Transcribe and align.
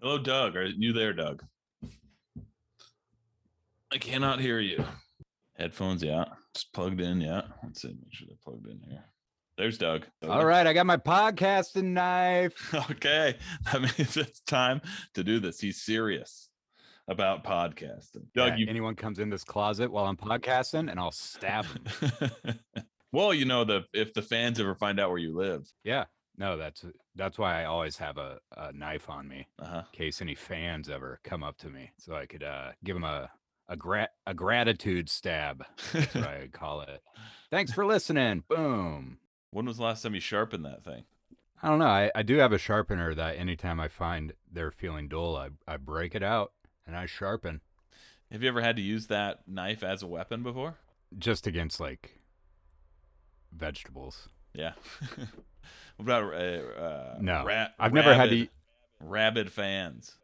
Hello, 0.00 0.18
Doug. 0.18 0.56
Are 0.56 0.64
you 0.64 0.92
there, 0.92 1.12
Doug? 1.12 1.42
I 3.92 3.98
cannot 3.98 4.40
hear 4.40 4.60
you. 4.60 4.84
Headphones, 5.58 6.02
yeah. 6.02 6.24
Just 6.54 6.72
plugged 6.72 7.00
in, 7.00 7.20
yeah. 7.20 7.42
Let's 7.62 7.80
see. 7.82 7.88
Make 7.88 8.12
sure 8.12 8.26
they're 8.28 8.36
plugged 8.44 8.66
in 8.66 8.80
here. 8.88 9.04
There's 9.56 9.78
Doug. 9.78 10.04
All 10.28 10.44
right, 10.44 10.66
I 10.66 10.74
got 10.74 10.84
my 10.84 10.98
podcasting 10.98 11.84
knife. 11.94 12.74
Okay. 12.90 13.36
That 13.72 13.80
means 13.80 14.16
it's 14.16 14.40
time 14.40 14.82
to 15.14 15.24
do 15.24 15.40
this. 15.40 15.58
He's 15.60 15.80
serious 15.82 16.50
about 17.08 17.42
podcasting. 17.42 18.26
Doug, 18.34 18.50
Yeah, 18.50 18.56
you 18.56 18.66
anyone 18.68 18.96
comes 18.96 19.18
in 19.18 19.30
this 19.30 19.44
closet 19.44 19.90
while 19.90 20.04
I'm 20.04 20.16
podcasting, 20.16 20.90
and 20.90 21.00
I'll 21.00 21.10
stab 21.12 21.64
'em. 22.12 22.20
well, 23.12 23.32
you 23.32 23.46
know 23.46 23.64
the 23.64 23.84
if 23.94 24.12
the 24.12 24.22
fans 24.22 24.60
ever 24.60 24.74
find 24.74 25.00
out 25.00 25.08
where 25.08 25.18
you 25.18 25.34
live. 25.34 25.66
Yeah, 25.84 26.04
no, 26.38 26.56
that's 26.56 26.84
that's 27.14 27.38
why 27.38 27.62
I 27.62 27.64
always 27.64 27.96
have 27.98 28.18
a, 28.18 28.38
a 28.56 28.72
knife 28.72 29.08
on 29.08 29.26
me 29.28 29.48
Uh-huh. 29.58 29.82
in 29.92 29.98
case 29.98 30.20
any 30.20 30.34
fans 30.34 30.88
ever 30.90 31.20
come 31.24 31.42
up 31.42 31.56
to 31.58 31.68
me, 31.68 31.92
so 31.98 32.14
I 32.14 32.26
could 32.26 32.42
uh, 32.42 32.72
give 32.84 32.94
them 32.96 33.04
a 33.04 33.30
a 33.68 33.76
gra- 33.76 34.10
a 34.26 34.34
gratitude 34.34 35.08
stab. 35.08 35.64
That's 35.92 36.14
what 36.14 36.24
I 36.28 36.48
call 36.52 36.82
it. 36.82 37.02
Thanks 37.50 37.72
for 37.72 37.84
listening. 37.86 38.44
Boom. 38.48 39.18
when 39.50 39.66
was 39.66 39.78
the 39.78 39.82
last 39.84 40.02
time 40.02 40.14
you 40.14 40.20
sharpened 40.20 40.64
that 40.64 40.84
thing? 40.84 41.04
I 41.62 41.68
don't 41.68 41.78
know. 41.78 41.86
I, 41.86 42.10
I 42.14 42.22
do 42.22 42.36
have 42.36 42.52
a 42.52 42.58
sharpener 42.58 43.14
that 43.14 43.36
anytime 43.38 43.80
I 43.80 43.88
find 43.88 44.34
they're 44.52 44.70
feeling 44.70 45.08
dull, 45.08 45.34
I, 45.36 45.48
I 45.66 45.78
break 45.78 46.14
it 46.14 46.22
out 46.22 46.52
and 46.86 46.94
I 46.94 47.06
sharpen 47.06 47.60
Have 48.30 48.42
you 48.42 48.48
ever 48.48 48.60
had 48.60 48.76
to 48.76 48.82
use 48.82 49.06
that 49.06 49.48
knife 49.48 49.82
as 49.82 50.02
a 50.02 50.06
weapon 50.06 50.42
before? 50.42 50.76
just 51.18 51.46
against 51.46 51.80
like 51.80 52.20
vegetables. 53.52 54.28
Yeah. 54.54 54.72
what 55.96 56.04
about 56.04 56.24
uh, 56.34 56.36
uh 56.36 57.18
No, 57.20 57.44
ra- 57.44 57.68
I've 57.78 57.92
never 57.92 58.14
had 58.14 58.30
to. 58.30 58.48
rabid- 59.00 59.52
fans? 59.52 60.14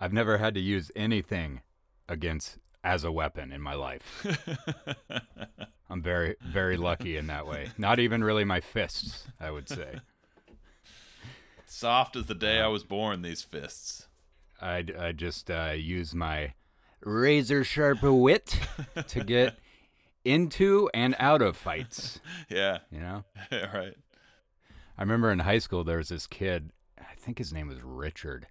I've 0.00 0.12
never 0.12 0.38
had 0.38 0.54
to 0.54 0.60
use 0.60 0.90
anything 0.96 1.60
against 2.08 2.58
as 2.82 3.04
a 3.04 3.12
weapon 3.12 3.52
in 3.52 3.60
my 3.60 3.74
life. 3.74 4.26
I'm 5.90 6.02
very, 6.02 6.36
very 6.40 6.76
lucky 6.76 7.16
in 7.16 7.26
that 7.26 7.46
way. 7.46 7.68
Not 7.76 7.98
even 7.98 8.24
really 8.24 8.44
my 8.44 8.60
fists, 8.60 9.26
I 9.38 9.50
would 9.50 9.68
say. 9.68 9.98
Soft 11.66 12.16
as 12.16 12.26
the 12.26 12.34
day 12.34 12.60
I 12.60 12.68
was 12.68 12.84
born, 12.84 13.22
these 13.22 13.42
fists. 13.42 14.06
I, 14.60 14.84
I 14.98 15.12
just 15.12 15.50
uh, 15.50 15.72
use 15.76 16.14
my 16.14 16.54
razor 17.02 17.64
sharp 17.64 18.02
wit 18.02 18.58
to 19.08 19.24
get 19.24 19.56
into 20.24 20.90
and 20.94 21.14
out 21.18 21.42
of 21.42 21.56
fights. 21.56 22.20
Yeah, 22.48 22.78
You 22.90 23.00
know, 23.00 23.24
right. 23.52 23.96
I 25.00 25.02
remember 25.02 25.32
in 25.32 25.38
high 25.40 25.58
school 25.58 25.82
there 25.82 25.96
was 25.96 26.10
this 26.10 26.26
kid. 26.26 26.72
I 26.98 27.14
think 27.16 27.38
his 27.38 27.52
name 27.54 27.68
was 27.68 27.82
Richard, 27.82 28.46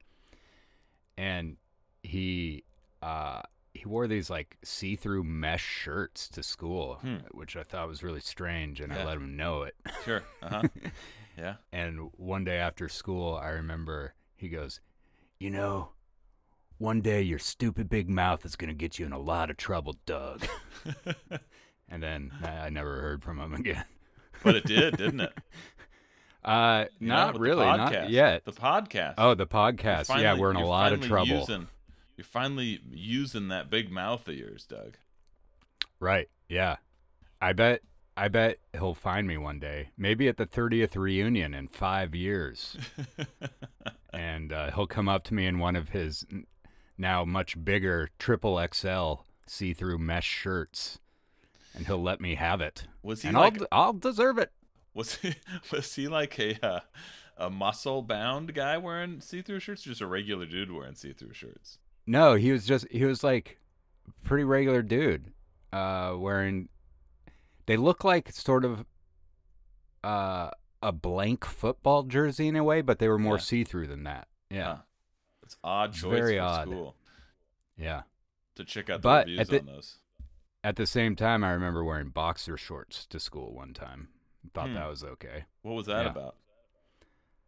and 1.15 1.57
he 2.01 2.63
uh, 3.03 3.43
he 3.73 3.85
wore 3.85 4.07
these 4.07 4.31
like 4.31 4.57
see-through 4.63 5.23
mesh 5.23 5.63
shirts 5.63 6.27
to 6.29 6.41
school, 6.41 6.95
Hmm. 7.01 7.17
which 7.31 7.55
I 7.55 7.61
thought 7.63 7.87
was 7.87 8.01
really 8.03 8.19
strange, 8.19 8.81
and 8.81 8.91
I 8.91 9.05
let 9.05 9.17
him 9.17 9.37
know 9.37 9.61
it. 9.61 9.75
Sure. 10.03 10.23
Uh-huh. 10.41 10.63
yeah. 11.37 11.55
And 11.71 12.09
one 12.17 12.43
day 12.43 12.57
after 12.57 12.89
school, 12.89 13.35
I 13.35 13.49
remember 13.49 14.15
he 14.35 14.49
goes, 14.49 14.81
You 15.39 15.51
know, 15.51 15.89
one 16.79 17.01
day 17.01 17.21
your 17.21 17.39
stupid 17.39 17.89
big 17.89 18.09
mouth 18.09 18.43
is 18.43 18.55
going 18.55 18.69
to 18.69 18.73
get 18.75 18.97
you 18.97 19.05
in 19.05 19.13
a 19.13 19.19
lot 19.19 19.51
of 19.51 19.57
trouble, 19.57 19.97
Doug. 20.07 20.45
and 21.87 22.01
then 22.01 22.31
I 22.43 22.49
I 22.65 22.69
never 22.69 23.01
heard 23.01 23.23
from 23.23 23.39
him 23.39 23.53
again. 23.53 23.85
But 24.43 24.55
it 24.55 24.65
did, 24.65 24.97
didn't 24.97 25.19
it? 25.21 25.33
Uh, 26.43 26.85
Yeah, 26.99 27.07
not 27.07 27.39
really, 27.39 27.65
not 27.65 28.09
yet. 28.09 28.45
The 28.45 28.51
podcast. 28.51 29.15
Oh, 29.17 29.33
the 29.35 29.47
podcast. 29.47 30.09
yeah, 30.21 30.35
we're 30.37 30.51
in 30.51 30.57
a 30.57 30.65
lot 30.65 30.93
of 30.93 31.01
trouble. 31.01 31.39
Using, 31.39 31.67
you're 32.17 32.25
finally 32.25 32.81
using 32.91 33.49
that 33.49 33.69
big 33.69 33.91
mouth 33.91 34.27
of 34.27 34.35
yours, 34.35 34.65
Doug. 34.65 34.97
Right. 35.99 36.29
Yeah. 36.47 36.77
I 37.41 37.53
bet 37.53 37.81
I 38.17 38.27
bet 38.27 38.57
he'll 38.73 38.93
find 38.93 39.27
me 39.27 39.37
one 39.37 39.59
day. 39.59 39.91
Maybe 39.97 40.27
at 40.27 40.37
the 40.37 40.45
30th 40.45 40.95
reunion 40.97 41.53
in 41.53 41.69
5 41.69 42.13
years. 42.13 42.75
and 44.13 44.51
uh, 44.51 44.71
he'll 44.71 44.87
come 44.87 45.07
up 45.07 45.23
to 45.23 45.33
me 45.33 45.45
in 45.45 45.59
one 45.59 45.75
of 45.75 45.89
his 45.89 46.25
now 46.97 47.23
much 47.23 47.63
bigger 47.63 48.09
triple 48.19 48.61
XL 48.73 49.21
see-through 49.45 49.97
mesh 49.97 50.27
shirts 50.27 50.99
and 51.73 51.87
he'll 51.87 52.01
let 52.01 52.19
me 52.19 52.35
have 52.35 52.59
it. 52.61 52.87
Was 53.03 53.21
he 53.21 53.29
And 53.29 53.37
like 53.37 53.59
I'll 53.71 53.83
I'll 53.83 53.93
deserve 53.93 54.37
it. 54.37 54.51
Was 54.93 55.15
he 55.15 55.35
was 55.71 55.93
he 55.95 56.07
like 56.07 56.37
a 56.39 56.65
uh, 56.65 56.79
a 57.37 57.49
muscle 57.49 58.01
bound 58.01 58.53
guy 58.53 58.77
wearing 58.77 59.21
see 59.21 59.41
through 59.41 59.59
shirts, 59.61 59.85
or 59.85 59.89
just 59.89 60.01
a 60.01 60.07
regular 60.07 60.45
dude 60.45 60.71
wearing 60.71 60.95
see 60.95 61.13
through 61.13 61.33
shirts? 61.33 61.77
No, 62.07 62.35
he 62.35 62.51
was 62.51 62.65
just 62.65 62.87
he 62.91 63.05
was 63.05 63.23
like 63.23 63.59
pretty 64.23 64.43
regular 64.43 64.81
dude 64.81 65.31
uh 65.71 66.15
wearing 66.17 66.67
they 67.67 67.77
look 67.77 68.03
like 68.03 68.31
sort 68.31 68.65
of 68.65 68.83
uh 70.03 70.49
a 70.81 70.91
blank 70.91 71.45
football 71.45 72.03
jersey 72.03 72.47
in 72.47 72.55
a 72.55 72.63
way, 72.63 72.81
but 72.81 72.99
they 72.99 73.07
were 73.09 73.19
more 73.19 73.35
Yeah. 73.35 73.41
see-through 73.41 73.87
than 73.87 74.03
that. 74.05 74.27
Yeah. 74.49 74.63
Huh. 74.63 74.77
It's 75.43 75.57
odd 75.63 75.93
choice 75.93 76.17
very 76.17 76.37
for 76.37 76.43
odd. 76.43 76.67
school 76.67 76.95
Yeah. 77.77 78.03
to 78.55 78.63
check 78.63 78.89
out 78.89 79.01
the 79.01 79.07
But 79.07 79.27
reviews 79.27 79.47
the- 79.49 79.59
on 79.59 79.65
those. 79.65 79.97
At 80.63 80.75
the 80.77 80.85
same 80.87 81.15
time, 81.15 81.43
I 81.43 81.51
remember 81.51 81.83
wearing 81.83 82.09
boxer 82.09 82.57
shorts 82.57 83.05
to 83.07 83.19
school 83.19 83.53
one 83.53 83.73
time. 83.73 84.09
Thought 84.53 84.69
Hmm. 84.69 84.75
that 84.75 84.89
was 84.89 85.03
okay. 85.03 85.45
What 85.61 85.73
was 85.73 85.85
that 85.87 86.05
yeah. 86.05 86.11
about? 86.11 86.35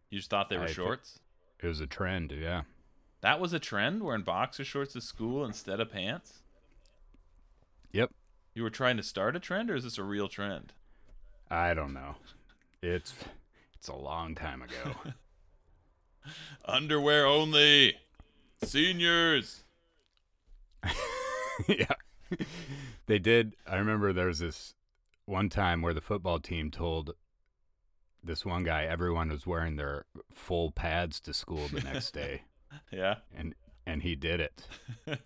You 0.10 0.20
just 0.20 0.30
thought 0.30 0.50
they 0.50 0.58
were 0.58 0.66
I 0.66 0.72
shorts? 0.72 1.20
It 1.62 1.68
was 1.68 1.80
a 1.80 1.88
trend, 1.88 2.32
yeah. 2.32 2.64
That 3.22 3.40
was 3.40 3.54
a 3.54 3.60
trend 3.60 4.04
wearing 4.04 4.24
boxer 4.24 4.64
shorts 4.66 4.94
to 4.94 5.02
school 5.02 5.46
instead 5.46 5.80
of 5.80 5.92
pants. 5.92 6.40
Yep. 7.92 8.12
You 8.54 8.64
were 8.64 8.70
trying 8.70 8.98
to 8.98 9.04
start 9.04 9.36
a 9.36 9.40
trend, 9.40 9.70
or 9.70 9.76
is 9.76 9.84
this 9.84 9.98
a 9.98 10.04
real 10.04 10.28
trend? 10.28 10.74
I 11.50 11.74
don't 11.74 11.94
know. 11.94 12.16
It's 12.82 13.14
it's 13.76 13.88
a 13.88 13.96
long 13.96 14.36
time 14.36 14.62
ago. 14.62 14.96
Underwear 16.66 17.26
only, 17.26 17.96
seniors. 18.64 19.64
yeah. 21.68 21.94
They 23.08 23.20
did. 23.20 23.56
I 23.68 23.78
remember 23.78 24.14
there 24.14 24.28
was 24.28 24.40
this 24.40 24.74
one 25.26 25.50
time 25.50 25.82
where 25.82 25.94
the 25.94 26.02
football 26.02 26.40
team 26.40 26.72
told 26.72 27.16
this 28.24 28.46
one 28.46 28.64
guy 28.64 28.84
everyone 28.86 29.30
was 29.30 29.46
wearing 29.48 29.76
their 29.78 30.06
full 30.34 30.72
pads 30.72 31.20
to 31.22 31.34
school 31.34 31.68
the 31.68 31.82
next 31.82 32.12
day, 32.14 32.44
Yeah. 32.92 33.16
and 33.36 33.56
and 33.86 34.04
he 34.04 34.16
did 34.16 34.40
it. 34.40 34.68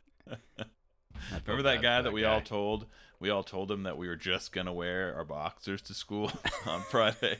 Remember 1.46 1.64
that 1.64 1.82
guy 1.82 2.00
for 2.00 2.04
that 2.04 2.14
we 2.14 2.24
all 2.26 2.42
told 2.42 2.86
we 3.20 3.30
all 3.30 3.44
told 3.44 3.72
him 3.72 3.84
that 3.84 3.98
we 3.98 4.08
were 4.08 4.16
just 4.16 4.52
gonna 4.52 4.74
wear 4.74 5.14
our 5.16 5.24
boxers 5.26 5.82
to 5.84 5.94
school 5.94 6.32
on 6.66 6.82
Friday, 6.92 7.38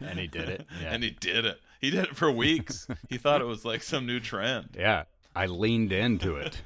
and 0.00 0.18
he 0.18 0.26
did 0.26 0.48
it. 0.48 0.66
Yeah. 0.80 0.94
and 0.94 1.02
he 1.02 1.10
did 1.10 1.44
it. 1.44 1.58
He 1.80 1.90
did 1.90 2.04
it 2.04 2.16
for 2.16 2.30
weeks. 2.30 2.86
he 3.08 3.18
thought 3.18 3.40
it 3.40 3.46
was 3.46 3.64
like 3.64 3.82
some 3.82 4.06
new 4.06 4.20
trend. 4.20 4.76
yeah. 4.78 5.04
I 5.36 5.46
leaned 5.46 5.92
into 5.92 6.34
it. 6.34 6.60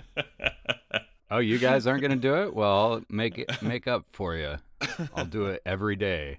Oh, 1.31 1.39
you 1.41 1.59
guys 1.59 1.87
aren't 1.87 2.01
gonna 2.03 2.17
do 2.17 2.43
it? 2.43 2.55
Well, 2.55 3.03
make 3.11 3.37
it 3.39 3.61
make 3.63 3.87
up 3.87 4.07
for 4.13 4.35
you. 4.37 4.57
I'll 5.15 5.25
do 5.25 5.47
it 5.47 5.63
every 5.67 5.97
day. 5.97 6.39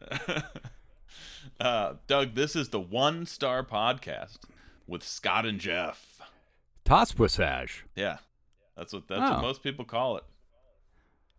uh, 1.60 1.94
Doug, 2.06 2.34
this 2.34 2.56
is 2.56 2.68
the 2.70 2.80
one 2.80 3.26
star 3.26 3.62
podcast 3.64 4.38
with 4.86 5.02
Scott 5.02 5.46
and 5.46 5.58
Jeff. 5.60 6.20
Tospussage. 6.84 7.82
Yeah, 7.94 8.18
that's 8.76 8.92
what 8.92 9.06
that's 9.08 9.20
Oh. 9.22 9.34
what 9.34 9.42
most 9.42 9.62
people 9.62 9.84
call 9.84 10.16
it. 10.16 10.24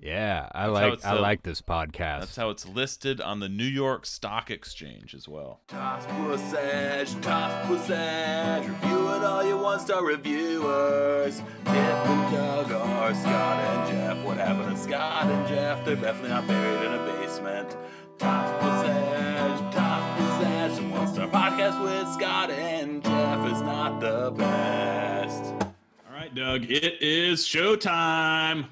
Yeah, 0.01 0.49
I 0.51 0.63
That's 0.63 0.73
like 0.73 0.93
it's, 0.93 1.05
I 1.05 1.15
uh, 1.15 1.21
like 1.21 1.43
this 1.43 1.61
podcast. 1.61 2.21
That's 2.21 2.35
how 2.35 2.49
it's 2.49 2.67
listed 2.67 3.21
on 3.21 3.39
the 3.39 3.47
New 3.47 3.63
York 3.63 4.07
Stock 4.07 4.49
Exchange 4.49 5.13
as 5.13 5.27
well. 5.27 5.61
Toss 5.67 6.07
Pussage, 6.07 7.21
Toss 7.21 7.67
Pussage, 7.67 8.67
review 8.67 9.09
it 9.09 9.23
all 9.23 9.45
you 9.45 9.57
one 9.57 9.79
star 9.79 10.03
reviewers. 10.03 11.43
Kip 11.65 11.75
and 11.75 12.33
Doug 12.33 12.71
are 12.71 13.13
Scott 13.13 13.63
and 13.63 13.91
Jeff. 13.91 14.25
What 14.25 14.37
happened 14.37 14.75
to 14.75 14.81
Scott 14.81 15.27
and 15.27 15.47
Jeff? 15.47 15.85
They're 15.85 15.95
definitely 15.95 16.29
not 16.29 16.47
buried 16.47 16.83
in 16.83 16.93
a 16.93 17.05
basement. 17.05 17.77
Toss 18.17 18.63
Pussage, 18.63 19.71
Toss 19.71 20.19
Pussage, 20.19 20.75
the 20.77 20.89
one 20.89 21.07
star 21.13 21.27
podcast 21.27 21.83
with 21.83 22.11
Scott 22.15 22.49
and 22.49 23.03
Jeff 23.03 23.53
is 23.53 23.61
not 23.61 23.99
the 23.99 24.31
best. 24.31 25.43
All 25.43 26.15
right, 26.15 26.33
Doug, 26.33 26.63
it 26.71 26.99
is 27.03 27.45
showtime. 27.45 28.65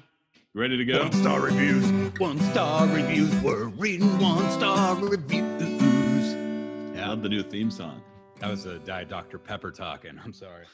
Ready 0.52 0.76
to 0.78 0.84
go? 0.84 0.98
One 1.04 1.12
star 1.12 1.40
reviews, 1.40 1.90
one 2.18 2.38
star 2.50 2.86
reviews. 2.88 3.32
We're 3.42 3.66
reading 3.68 4.18
one 4.18 4.50
star 4.50 4.96
reviews. 4.96 6.34
I 6.98 7.06
love 7.06 7.22
the 7.22 7.28
new 7.28 7.42
theme 7.44 7.70
song. 7.70 8.02
That 8.40 8.50
was 8.50 8.66
a 8.66 8.78
Diet 8.80 9.08
Dr. 9.08 9.38
Pepper 9.38 9.70
talking. 9.70 10.18
I'm 10.22 10.32
sorry. 10.32 10.64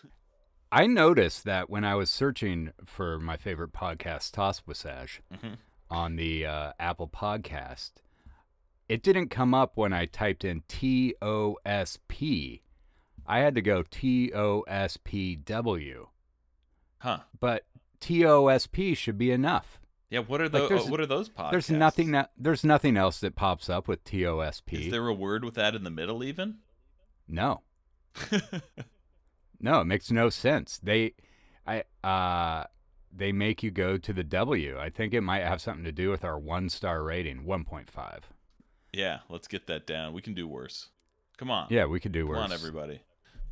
I 0.72 0.86
noticed 0.86 1.44
that 1.44 1.68
when 1.68 1.84
I 1.84 1.94
was 1.94 2.08
searching 2.10 2.72
for 2.84 3.18
my 3.18 3.36
favorite 3.36 3.72
podcast, 3.72 4.32
Toss 4.32 4.60
Passage, 4.60 5.20
Mhm. 5.32 5.56
on 5.90 6.16
the 6.16 6.46
uh, 6.46 6.72
Apple 6.80 7.08
Podcast, 7.08 7.92
it 8.88 9.02
didn't 9.02 9.28
come 9.28 9.52
up 9.52 9.76
when 9.76 9.92
I 9.92 10.06
typed 10.06 10.44
in 10.44 10.62
T 10.68 11.14
O 11.20 11.58
S 11.66 11.98
P. 12.08 12.62
I 13.26 13.40
had 13.40 13.54
to 13.56 13.62
go 13.62 13.82
T 13.82 14.32
O 14.34 14.62
S 14.62 14.96
P 14.96 15.36
W, 15.36 16.08
Huh. 16.98 17.20
but 17.38 17.64
T 18.00 18.24
O 18.24 18.48
S 18.48 18.66
P 18.66 18.94
should 18.94 19.18
be 19.18 19.30
enough. 19.30 19.80
Yeah. 20.10 20.20
What 20.20 20.40
are 20.40 20.44
Like, 20.44 20.52
those? 20.52 20.68
there's- 20.68 20.88
what 20.88 21.00
are 21.00 21.06
those 21.06 21.28
podcasts? 21.28 21.50
There's 21.50 21.70
nothing 21.70 22.12
that 22.12 22.30
there's 22.36 22.64
nothing 22.64 22.96
else 22.96 23.20
that 23.20 23.34
pops 23.34 23.68
up 23.68 23.88
with 23.88 24.04
TOSP. 24.04 24.72
Is 24.86 24.90
there 24.90 25.06
a 25.06 25.14
word 25.14 25.44
with 25.44 25.54
that 25.54 25.74
in 25.74 25.84
the 25.84 25.90
middle 25.90 26.22
even? 26.22 26.58
No, 27.28 27.62
no, 29.60 29.80
it 29.80 29.84
makes 29.84 30.10
no 30.10 30.28
sense. 30.28 30.78
They, 30.82 31.14
I, 31.66 31.84
uh, 32.04 32.64
they 33.12 33.32
make 33.32 33.62
you 33.62 33.70
go 33.70 33.96
to 33.96 34.12
the 34.12 34.22
W. 34.24 34.78
I 34.78 34.90
think 34.90 35.12
it 35.14 35.22
might 35.22 35.42
have 35.42 35.60
something 35.60 35.84
to 35.84 35.92
do 35.92 36.10
with 36.10 36.24
our 36.24 36.38
one 36.38 36.68
star 36.68 37.02
rating, 37.02 37.44
one 37.44 37.64
point 37.64 37.90
five. 37.90 38.30
yeah. 38.92 39.20
Let's 39.28 39.48
get 39.48 39.66
that 39.66 39.86
down. 39.86 40.12
We 40.12 40.22
can 40.22 40.34
do 40.34 40.46
worse. 40.46 40.90
Come 41.36 41.50
on. 41.50 41.66
Yeah, 41.70 41.86
we 41.86 42.00
can 42.00 42.12
do 42.12 42.20
Come 42.20 42.28
worse. 42.28 42.36
Come 42.38 42.44
on, 42.44 42.52
everybody. 42.52 43.00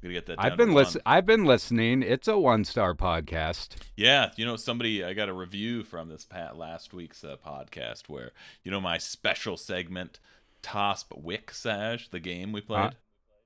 Gotta 0.04 0.12
get 0.14 0.26
that. 0.26 0.36
I've 0.38 0.58
been 0.58 0.74
one. 0.74 0.84
listen. 0.84 1.00
I've 1.06 1.24
been 1.24 1.44
listening. 1.46 2.02
It's 2.02 2.28
a 2.28 2.38
one 2.38 2.64
star 2.64 2.94
podcast. 2.94 3.68
Yeah, 3.96 4.32
you 4.36 4.44
know, 4.44 4.56
somebody 4.56 5.02
I 5.02 5.14
got 5.14 5.30
a 5.30 5.32
review 5.32 5.82
from 5.82 6.10
this 6.10 6.26
pat 6.26 6.58
last 6.58 6.92
week's 6.92 7.24
uh, 7.24 7.36
podcast 7.44 8.02
where 8.08 8.32
you 8.62 8.70
know 8.70 8.82
my 8.82 8.98
special 8.98 9.56
segment, 9.56 10.20
Tosp 10.62 11.06
Wick 11.16 11.50
Sage, 11.52 12.10
the 12.10 12.20
game 12.20 12.52
we 12.52 12.60
played. 12.60 12.80
Uh, 12.88 12.90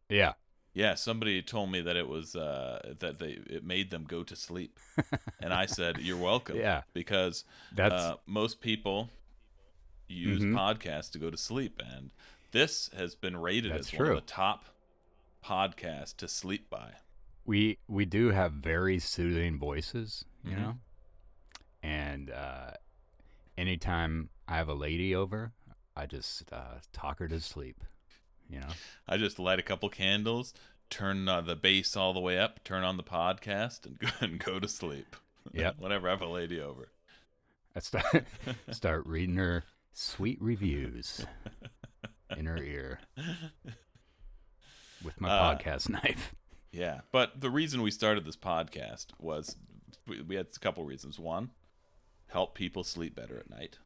Yeah, 0.09 0.33
yeah, 0.75 0.95
somebody 0.97 1.43
told 1.43 1.71
me 1.71 1.81
that 1.81 1.95
it 1.97 2.09
was 2.09 2.35
uh, 2.35 2.95
that 2.99 3.21
they 3.21 3.39
it 3.49 3.65
made 3.65 3.91
them 3.93 4.05
go 4.09 4.25
to 4.25 4.35
sleep, 4.35 4.81
and 5.41 5.55
I 5.55 5.67
said, 5.67 5.99
"You're 5.99 6.17
welcome." 6.17 6.57
Yeah. 6.57 6.83
because 6.93 7.45
that's 7.73 7.95
uh, 7.95 8.15
most 8.27 8.61
people 8.61 9.11
use 10.09 10.43
Mhm. 10.43 10.55
podcasts 10.55 11.13
to 11.13 11.19
go 11.21 11.31
to 11.31 11.37
sleep, 11.37 11.81
and 11.95 12.11
this 12.51 12.91
has 12.97 13.15
been 13.15 13.37
rated 13.37 13.71
That's 13.73 13.93
as 13.93 13.99
one 14.01 14.09
of 14.09 14.15
the 14.17 14.21
top 14.23 14.65
podcasts 15.45 16.17
to 16.17 16.29
sleep 16.29 16.69
by. 16.71 16.93
we 17.45 17.79
we 17.89 18.05
do 18.05 18.31
have 18.31 18.53
very 18.53 18.99
soothing 18.99 19.59
voices, 19.59 20.25
you 20.45 20.53
Mhm. 20.53 20.57
know. 20.61 20.79
And 21.83 22.31
uh, 22.31 22.73
anytime 23.57 24.29
I 24.47 24.57
have 24.57 24.69
a 24.69 24.75
lady 24.75 25.15
over, 25.15 25.53
I 25.97 26.07
just 26.07 26.53
uh, 26.53 26.81
talk 26.93 27.19
her 27.21 27.29
to 27.29 27.41
sleep. 27.41 27.83
You 28.51 28.61
know. 28.61 28.69
I 29.07 29.17
just 29.17 29.39
light 29.39 29.59
a 29.59 29.63
couple 29.63 29.89
candles, 29.89 30.53
turn 30.91 31.29
uh, 31.29 31.41
the 31.43 31.55
bass 31.57 31.97
all 31.97 32.13
the 32.13 32.21
way 32.21 32.39
up, 32.39 32.63
turn 32.65 32.83
on 32.85 32.97
the 32.97 33.03
podcast, 33.03 33.87
and 33.87 33.99
go, 33.99 34.09
and 34.21 34.39
go 34.39 34.59
to 34.59 34.69
sleep. 34.69 35.17
Yep. 35.53 35.77
Whenever 35.79 36.09
I 36.09 36.13
have 36.13 36.23
a 36.23 36.27
lady 36.27 36.61
over. 36.61 36.91
I 37.77 37.81
start 37.81 38.25
start 38.71 39.07
reading 39.07 39.37
her 39.37 39.65
sweet 39.93 40.41
reviews 40.43 41.25
in 42.37 42.47
her 42.47 42.57
ear 42.63 43.01
with 45.05 45.21
my 45.21 45.29
Uh, 45.29 45.57
podcast 45.57 45.89
knife. 46.05 46.35
Yeah. 46.73 47.01
But 47.13 47.41
the 47.41 47.51
reason 47.51 47.83
we 47.83 47.91
started 47.91 48.25
this 48.25 48.37
podcast 48.37 49.07
was 49.19 49.57
we, 50.07 50.21
we 50.23 50.35
had 50.37 50.47
a 50.55 50.59
couple 50.59 50.85
reasons. 50.85 51.19
One, 51.19 51.51
help 52.29 52.55
people 52.55 52.85
sleep 52.85 53.15
better 53.15 53.39
at 53.39 53.51
night. 53.51 53.79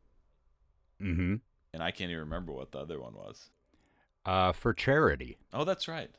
Mm-hmm. 1.01 1.37
And 1.75 1.83
I 1.83 1.91
can't 1.91 2.11
even 2.11 2.21
remember 2.25 2.53
what 2.53 2.73
the 2.73 2.79
other 2.81 3.01
one 3.01 3.15
was. 3.15 3.51
Uh, 4.25 4.53
for 4.53 4.73
charity. 4.73 5.39
Oh, 5.53 5.65
that's 5.65 5.89
right. 5.89 6.11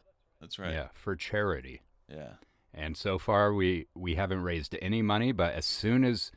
That's 0.42 0.60
right. 0.60 0.74
Yeah, 0.74 0.88
for 0.94 1.16
charity. 1.16 1.81
Yeah. 2.10 2.34
And 2.74 2.98
so 2.98 3.18
far, 3.19 3.54
we 3.54 3.88
we 3.94 4.16
haven't 4.16 4.42
raised 4.42 4.75
any 4.81 5.01
money. 5.01 5.31
But 5.31 5.54
as 5.54 5.66
soon 5.66 6.04
as 6.04 6.31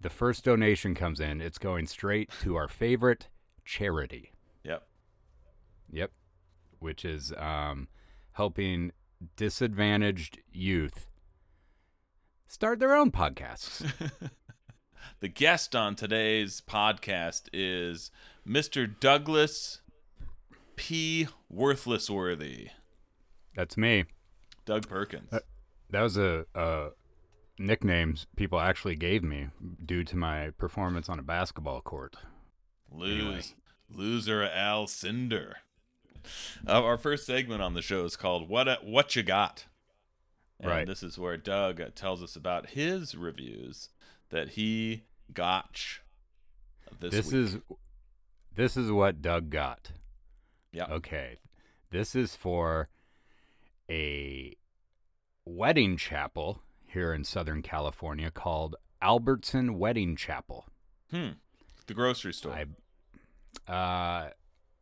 the 0.00 0.08
first 0.08 0.44
donation 0.44 0.94
comes 0.94 1.20
in, 1.20 1.40
it's 1.40 1.58
going 1.58 1.86
straight 1.86 2.30
to 2.42 2.54
our 2.56 2.68
favorite 2.68 3.28
charity. 3.64 4.32
Yep. 4.64 4.86
Yep, 5.90 6.10
which 6.82 7.04
is 7.04 7.32
um, 7.38 7.88
helping 8.32 8.92
disadvantaged 9.36 10.40
youth 10.52 11.06
start 12.48 12.80
their 12.80 12.94
own 12.94 13.10
podcasts. 13.10 13.88
The 15.20 15.28
guest 15.28 15.76
on 15.76 15.94
today's 15.94 16.60
podcast 16.60 17.48
is 17.52 18.10
Mr. 18.46 18.92
Douglas 19.00 19.80
P. 20.76 21.28
Worthlessworthy. 21.52 22.70
That's 23.54 23.76
me. 23.76 24.04
Doug 24.64 24.88
Perkins. 24.88 25.32
Uh, 25.32 25.40
That 25.90 26.02
was 26.02 26.16
a, 26.16 26.46
a 26.54 26.88
nickname 27.58 28.16
people 28.36 28.58
actually 28.60 28.96
gave 28.96 29.22
me 29.22 29.48
due 29.84 30.02
to 30.04 30.16
my 30.16 30.50
performance 30.50 31.08
on 31.08 31.18
a 31.18 31.22
basketball 31.22 31.80
court. 31.82 32.16
Lose. 32.90 33.20
Anyway. 33.22 33.42
Loser 33.94 34.42
Al 34.42 34.86
Cinder. 34.86 35.58
Uh, 36.66 36.82
our 36.82 36.96
first 36.98 37.26
segment 37.26 37.62
on 37.62 37.74
the 37.74 37.82
show 37.82 38.04
is 38.04 38.16
called 38.16 38.48
"What 38.48 38.68
a, 38.68 38.78
What 38.82 39.14
You 39.16 39.22
Got," 39.22 39.66
and 40.60 40.70
Right. 40.70 40.86
this 40.86 41.02
is 41.02 41.18
where 41.18 41.36
Doug 41.36 41.80
uh, 41.80 41.88
tells 41.94 42.22
us 42.22 42.36
about 42.36 42.70
his 42.70 43.14
reviews 43.16 43.88
that 44.30 44.50
he 44.50 45.04
got 45.32 46.00
this, 47.00 47.12
This 47.12 47.26
week. 47.26 47.34
is 47.34 47.56
this 48.54 48.76
is 48.76 48.90
what 48.90 49.22
Doug 49.22 49.50
got. 49.50 49.92
yeah. 50.72 50.86
Okay. 50.90 51.38
This 51.90 52.14
is 52.14 52.34
for 52.36 52.88
a 53.90 54.56
wedding 55.44 55.96
chapel 55.96 56.62
here 56.86 57.12
in 57.12 57.24
Southern 57.24 57.60
California 57.62 58.30
called 58.30 58.76
Albertson 59.02 59.78
Wedding 59.78 60.16
Chapel. 60.16 60.66
Hmm. 61.10 61.30
The 61.86 61.94
grocery 61.94 62.32
store. 62.32 62.52
I 63.68 63.70
uh 63.70 64.30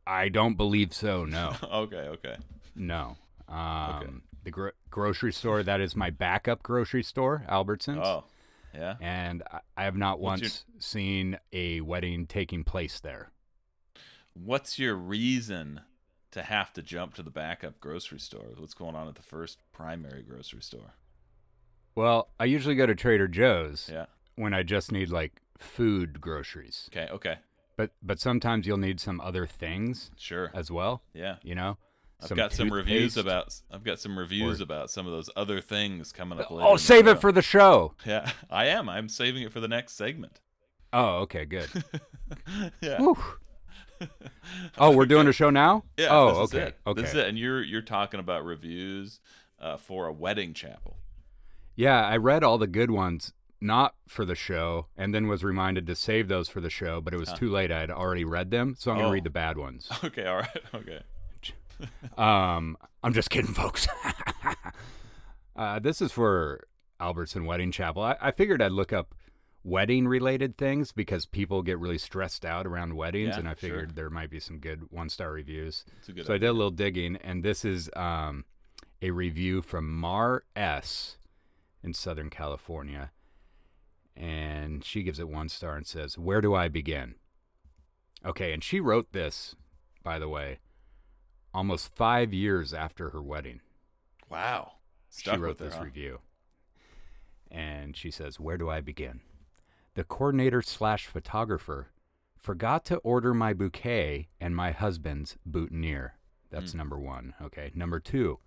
I 0.07 0.29
don't 0.29 0.57
believe 0.57 0.93
so, 0.95 1.25
no. 1.25 1.55
okay. 1.63 1.97
Okay. 1.97 2.37
no. 2.75 3.17
Um 3.49 4.23
the 4.45 4.51
gro- 4.51 4.71
grocery 4.91 5.33
store 5.33 5.63
that 5.63 5.81
is 5.81 5.95
my 5.97 6.11
backup 6.11 6.63
grocery 6.63 7.03
store, 7.03 7.45
Albertsons. 7.49 8.05
Oh. 8.05 8.25
Yeah. 8.75 8.95
And 9.01 9.43
I, 9.53 9.61
I 9.77 9.85
have 9.85 9.97
not 9.97 10.21
What's 10.21 10.41
your- 10.43 10.49
once 10.49 10.65
seen 10.79 11.39
a 11.53 11.81
wedding 11.81 12.27
taking 12.27 12.65
place 12.65 13.01
there. 13.01 13.31
What's 14.35 14.79
your 14.79 14.95
reason 14.95 15.81
to 16.31 16.43
have 16.43 16.73
to 16.75 16.83
jump 16.83 17.15
to 17.15 17.23
the 17.23 17.31
backup 17.31 17.81
grocery 17.81 18.21
store? 18.21 18.47
What's 18.57 18.75
going 18.75 18.95
on 18.95 19.09
at 19.09 19.17
the 19.17 19.23
first 19.23 19.59
primary 19.73 20.23
grocery 20.23 20.63
store? 20.63 20.95
Well, 21.97 22.29
I 22.39 22.45
usually 22.45 22.77
go 22.77 22.87
to 22.87 22.95
Trader 22.95 23.27
Joe's 23.29 23.91
Yeah. 23.93 24.07
when 24.37 24.55
I 24.55 24.63
just 24.63 24.93
need 24.93 25.11
like 25.11 25.41
food 25.59 26.21
groceries. 26.21 26.89
Okay. 26.93 27.11
Okay. 27.13 27.39
But 27.81 27.93
but 28.03 28.21
sometimes 28.21 28.67
you'll 28.67 28.77
need 28.77 29.01
some 29.01 29.23
other 29.23 29.47
things 29.47 30.11
Sure. 30.19 30.51
as 30.53 30.71
well, 30.71 31.03
Yeah. 31.15 31.37
you 31.43 31.55
know? 31.55 31.79
I've 32.23 32.37
got 32.37 32.53
some 32.53 32.71
reviews 32.71 33.17
about. 33.17 33.59
I've 33.71 33.85
got 33.85 33.99
some 33.99 34.19
reviews 34.19 34.61
or- 34.61 34.65
about 34.65 34.91
some 34.91 35.07
of 35.07 35.13
those 35.13 35.31
other 35.35 35.63
things 35.63 36.13
coming 36.13 36.39
up 36.39 36.51
later. 36.51 36.69
Oh, 36.69 36.77
save 36.77 37.07
it 37.07 37.23
for 37.23 37.33
the 37.33 37.41
show. 37.41 37.95
Yeah, 38.05 38.31
I 38.51 38.67
am. 38.67 38.91
I'm 38.91 39.09
saving 39.09 39.45
it 39.45 39.51
for 39.55 39.61
the 39.61 39.69
next 39.69 39.95
segment. 39.95 40.41
Oh, 40.93 41.21
okay, 41.21 41.47
good. 41.47 41.71
yeah. 42.83 42.99
Oh, 44.77 44.91
we're 44.95 45.07
doing 45.07 45.27
a 45.27 45.33
show 45.33 45.49
now? 45.49 45.85
Yeah. 45.97 46.09
Oh, 46.11 46.43
okay. 46.43 46.59
it. 46.59 46.77
Okay. 46.87 47.01
This 47.01 47.11
is 47.13 47.17
it. 47.17 47.29
And 47.29 47.39
you're 47.39 47.63
you're 47.63 47.81
talking 47.81 48.21
about 48.21 48.45
reviews 48.45 49.21
uh, 49.59 49.79
for 49.79 50.07
a 50.07 50.13
wedding 50.13 50.53
chapel. 50.53 50.99
Yeah, 51.77 52.05
I 52.07 52.19
read 52.19 52.45
all 52.45 52.59
the 52.59 52.67
good 52.67 52.91
ones, 52.91 53.33
not 53.61 53.95
for 54.09 54.25
the 54.25 54.35
show, 54.35 54.87
and 54.97 55.15
then 55.15 55.29
was 55.29 55.45
reminded 55.45 55.87
to 55.87 55.95
save 55.95 56.29
those 56.29 56.49
for 56.49 56.61
the 56.61 56.71
show, 56.71 57.01
but 57.01 57.13
it 57.13 57.19
was 57.19 57.29
Huh. 57.31 57.37
too 57.37 57.51
late. 57.51 57.71
I 57.71 57.81
had 57.81 57.91
already 57.91 58.25
read 58.25 58.51
them, 58.51 58.75
so 58.79 58.91
I'm 58.91 58.97
going 58.97 59.07
Oh. 59.07 59.09
to 59.11 59.15
read 59.15 59.25
the 59.25 59.31
bad 59.31 59.59
ones. 59.59 59.89
Okay. 60.05 60.27
All 60.27 60.37
right. 60.37 60.63
Okay. 60.75 61.01
Um, 62.19 62.77
I'm 63.03 63.15
just 63.15 63.31
kidding, 63.31 63.55
folks. 63.55 63.89
uh, 65.57 65.79
this 65.79 66.01
is 66.03 66.13
for 66.13 66.61
Albertson 66.99 67.45
Wedding 67.47 67.73
Chapel. 67.73 68.03
I, 68.03 68.17
I 68.21 68.31
figured 68.33 68.61
I'd 68.63 68.73
look 68.73 68.93
up 68.93 69.15
wedding 69.63 70.07
related 70.09 70.57
things 70.57 70.93
because 70.93 71.27
people 71.27 71.63
get 71.63 71.79
really 71.79 71.99
stressed 71.99 72.45
out 72.45 72.67
around 72.67 72.97
weddings, 72.97 73.31
Yeah, 73.35 73.39
and 73.41 73.49
I 73.49 73.53
sure. 73.53 73.57
figured 73.57 73.95
there 73.97 74.11
might 74.11 74.31
be 74.31 74.41
some 74.41 74.59
good 74.59 74.91
one 74.91 75.09
star 75.09 75.33
reviews. 75.33 75.85
It's 75.99 76.09
a 76.09 76.13
good. 76.13 76.27
So 76.27 76.35
I 76.35 76.39
did 76.39 76.49
a 76.49 76.53
little 76.53 76.71
digging, 76.71 77.17
and 77.17 77.43
this 77.43 77.65
is 77.65 77.91
um, 77.97 78.45
a 79.03 79.11
review 79.11 79.63
from 79.63 79.91
Mar 79.95 80.45
S 80.57 81.17
in 81.83 81.93
Southern 81.95 82.31
California. 82.31 83.11
And 84.17 84.85
she 84.85 85.03
gives 85.03 85.19
it 85.19 85.29
one 85.29 85.49
star 85.49 85.77
and 85.77 85.87
says, 85.87 86.19
Where 86.19 86.41
do 86.41 86.55
I 86.55 86.69
begin? 86.69 87.15
Okay, 88.25 88.53
and 88.53 88.63
she 88.63 88.81
wrote 88.81 89.13
this, 89.13 89.55
by 90.03 90.19
the 90.19 90.29
way, 90.29 90.59
almost 91.55 91.95
five 91.95 92.35
years 92.35 92.75
after 92.75 93.11
her 93.11 93.23
wedding. 93.23 93.61
Wow. 94.29 94.73
Stuck 95.09 95.35
she 95.35 95.41
wrote 95.41 95.59
her, 95.59 95.65
this 95.65 95.75
huh? 95.75 95.85
review. 95.85 96.19
And 97.51 97.97
she 97.97 98.11
says, 98.11 98.39
Where 98.39 98.59
do 98.59 98.69
I 98.69 98.81
begin? 98.81 99.21
The 99.95 100.05
coordinator 100.05 100.63
slash 100.63 101.07
photographer 101.07 101.89
forgot 102.39 102.85
to 102.87 102.97
order 102.99 103.35
my 103.35 103.53
bouquet 103.53 104.29
and 104.41 104.55
my 104.55 104.71
husband's 104.71 105.37
boutonniere. 105.45 106.15
That's 106.51 106.73
hmm. 106.73 106.79
number 106.79 106.99
one. 106.99 107.35
Okay. 107.43 107.71
Number 107.75 108.01
two, 108.01 108.39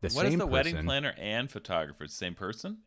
the. 0.00 0.08
What 0.10 0.26
is 0.26 0.32
same 0.32 0.38
the 0.38 0.46
wedding 0.46 0.84
planner 0.84 1.14
and 1.18 1.50
photographer? 1.50 2.06
The 2.06 2.12
same 2.12 2.34
person? 2.34 2.78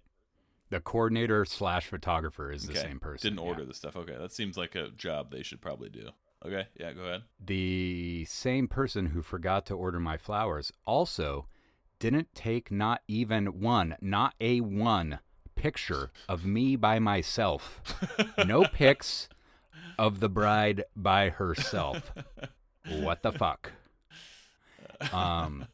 The 0.72 0.80
coordinator 0.80 1.46
slash 1.46 1.86
photographer 1.86 2.52
is 2.52 2.66
the 2.66 2.72
okay. 2.72 2.82
same 2.82 3.00
person. 3.00 3.30
Didn't 3.36 3.46
yeah. 3.46 3.52
order 3.52 3.66
the 3.66 3.74
stuff. 3.74 3.96
Okay. 3.96 4.16
That 4.18 4.32
seems 4.32 4.58
like 4.58 4.74
a 4.74 4.90
job 4.90 5.30
they 5.30 5.44
should 5.44 5.62
probably 5.62 5.90
do. 5.90 6.10
Okay. 6.44 6.68
Yeah. 6.80 6.94
Go 6.94 7.02
ahead. 7.02 7.24
The 7.44 8.26
same 8.28 8.68
person 8.68 9.08
who 9.08 9.22
forgot 9.22 9.66
to 9.68 9.76
order 9.76 10.00
my 10.00 10.18
flowers 10.18 10.72
also 10.88 11.48
didn't 12.00 12.34
take 12.34 12.72
not 12.72 13.02
even 13.08 13.60
one, 13.60 13.96
not 14.02 14.34
a 14.40 14.62
one 14.62 15.20
picture 15.56 16.10
of 16.28 16.46
me 16.46 16.76
by 16.76 16.98
myself. 16.98 17.82
No 18.48 18.64
pics 18.64 19.30
of 20.00 20.20
the 20.20 20.30
bride 20.30 20.86
by 20.96 21.30
herself. 21.30 22.12
What 22.90 23.22
the 23.22 23.32
fuck? 23.32 23.74
Um, 25.14 25.68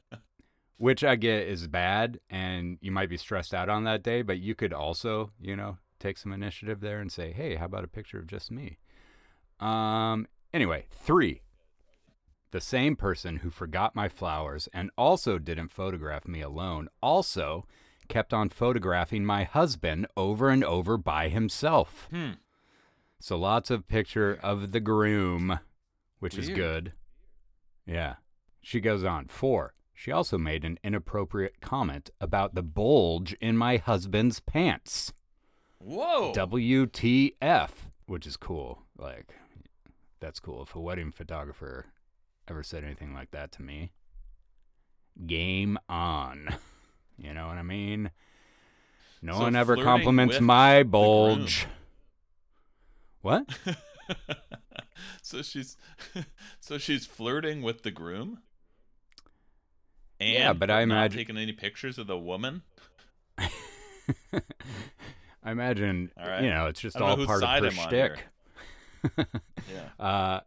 which 0.77 1.03
I 1.03 1.15
get 1.15 1.47
is 1.47 1.67
bad, 1.67 2.19
and 2.29 2.77
you 2.81 2.91
might 2.91 3.09
be 3.09 3.17
stressed 3.17 3.53
out 3.53 3.69
on 3.69 3.83
that 3.83 4.03
day, 4.03 4.21
but 4.21 4.39
you 4.39 4.55
could 4.55 4.73
also, 4.73 5.31
you 5.39 5.55
know, 5.55 5.77
take 5.99 6.17
some 6.17 6.31
initiative 6.31 6.79
there 6.79 6.99
and 6.99 7.11
say, 7.11 7.31
hey, 7.31 7.55
how 7.55 7.65
about 7.65 7.83
a 7.83 7.87
picture 7.87 8.19
of 8.19 8.27
just 8.27 8.51
me? 8.51 8.77
Um, 9.59 10.27
anyway, 10.53 10.85
three. 10.91 11.41
The 12.51 12.61
same 12.61 12.95
person 12.95 13.37
who 13.37 13.49
forgot 13.49 13.95
my 13.95 14.07
flowers 14.07 14.69
and 14.73 14.89
also 14.97 15.37
didn't 15.37 15.71
photograph 15.71 16.27
me 16.27 16.41
alone 16.41 16.87
also 17.01 17.65
kept 18.07 18.33
on 18.33 18.49
photographing 18.49 19.25
my 19.25 19.43
husband 19.43 20.07
over 20.15 20.49
and 20.49 20.63
over 20.63 20.97
by 20.97 21.27
himself. 21.27 22.07
Hmm. 22.09 22.33
So 23.19 23.37
lots 23.37 23.69
of 23.69 23.87
picture 23.87 24.39
of 24.41 24.71
the 24.71 24.79
groom, 24.79 25.59
which 26.19 26.37
is 26.37 26.49
good. 26.49 26.93
Yeah. 27.85 28.15
She 28.61 28.79
goes 28.79 29.03
on. 29.03 29.27
Four. 29.27 29.73
She 29.99 30.11
also 30.11 30.37
made 30.37 30.63
an 30.63 30.77
inappropriate 30.83 31.59
comment 31.59 32.11
about 32.21 32.53
the 32.53 32.61
bulge 32.61 33.33
in 33.41 33.57
my 33.57 33.77
husband's 33.77 34.39
pants. 34.39 35.11
Whoa. 35.79 36.33
WTF, 36.33 37.69
which 38.05 38.27
is 38.27 38.37
cool. 38.37 38.83
Like, 38.95 39.33
that's 40.19 40.39
cool. 40.39 40.61
If 40.61 40.75
a 40.75 40.79
wedding 40.79 41.11
photographer 41.11 41.87
ever 42.47 42.61
said 42.61 42.83
anything 42.83 43.15
like 43.15 43.31
that 43.31 43.51
to 43.53 43.63
me, 43.63 43.91
game 45.25 45.77
on. 45.89 46.47
You 47.19 47.33
know 47.33 47.47
what 47.47 47.57
I 47.57 47.63
mean? 47.63 48.11
No 49.23 49.33
So 49.33 49.39
one 49.39 49.55
ever 49.55 49.75
compliments 49.75 50.39
my 50.39 50.83
bulge. 50.83 51.65
What? 53.23 53.49
so 55.23 55.41
she's 55.41 55.77
so 56.59 56.77
she's 56.77 57.07
flirting 57.07 57.63
with 57.63 57.81
the 57.81 57.89
groom. 57.89 58.43
And 60.19 60.29
Yeah, 60.33 60.53
but 60.53 60.69
I 60.71 60.81
imagine- 60.81 61.17
taking 61.17 61.37
any 61.37 61.53
pictures 61.53 61.97
of 61.97 62.07
the 62.07 62.17
woman. 62.17 62.63
I 65.43 65.51
imagine, 65.51 66.11
All 66.19 66.27
right. 66.27 66.43
you 66.43 66.49
know, 66.49 66.65
it's 66.67 66.79
just 66.81 66.95
I 66.97 66.99
don't 66.99 67.19
know 67.19 67.33
all 67.33 67.39
part 67.39 67.63
of 67.63 67.73
her 67.73 67.81
shtick. 67.89 68.23
Yeah. 69.73 69.89
Uh, 69.99 70.39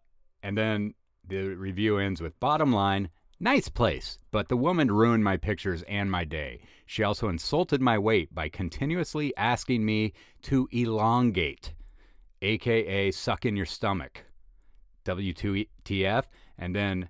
and 0.42 0.56
then 0.56 0.94
the 1.26 1.48
review 1.54 1.98
ends 1.98 2.20
with 2.20 2.38
bottom 2.40 2.72
line, 2.72 3.08
nice 3.38 3.68
place, 3.68 4.18
but 4.30 4.48
the 4.48 4.56
woman 4.56 4.90
ruined 4.90 5.22
my 5.24 5.36
pictures 5.36 5.82
and 5.88 6.10
my 6.10 6.24
day. 6.24 6.60
She 6.86 7.02
also 7.02 7.28
insulted 7.28 7.80
my 7.80 7.98
weight 7.98 8.34
by 8.34 8.48
continuously 8.48 9.34
asking 9.36 9.84
me 9.84 10.12
to 10.42 10.68
elongate, 10.72 11.72
aka 12.42 13.10
suck 13.12 13.44
in 13.46 13.56
your 13.56 13.66
stomach. 13.66 14.24
W2TF. 15.04 16.24
And 16.58 16.74
then 16.74 17.08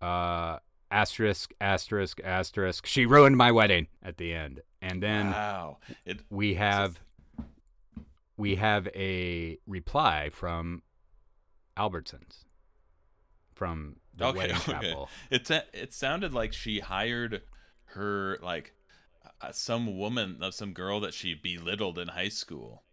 uh, 0.00 0.58
asterisk, 0.92 1.52
asterisk, 1.60 2.20
asterisk. 2.22 2.86
She 2.86 3.06
ruined 3.06 3.36
my 3.36 3.50
wedding 3.50 3.88
at 4.02 4.18
the 4.18 4.32
end. 4.34 4.60
And 4.80 5.02
then 5.02 5.30
wow. 5.30 5.78
It 6.04 6.20
we 6.30 6.54
have 6.54 7.00
we 8.36 8.56
have 8.56 8.86
a 8.88 9.58
reply 9.66 10.28
from 10.30 10.82
Albertsons 11.76 12.44
from 13.54 13.96
the 14.16 14.26
okay, 14.26 14.38
wedding 14.38 14.56
okay. 14.56 14.72
chapel. 14.72 15.08
It 15.30 15.50
it 15.72 15.92
sounded 15.92 16.34
like 16.34 16.52
she 16.52 16.80
hired 16.80 17.42
her 17.86 18.38
like 18.42 18.74
uh, 19.40 19.52
some 19.52 19.98
woman, 19.98 20.38
uh, 20.42 20.50
some 20.50 20.72
girl 20.72 21.00
that 21.00 21.14
she 21.14 21.34
belittled 21.34 21.98
in 21.98 22.08
high 22.08 22.28
school 22.28 22.84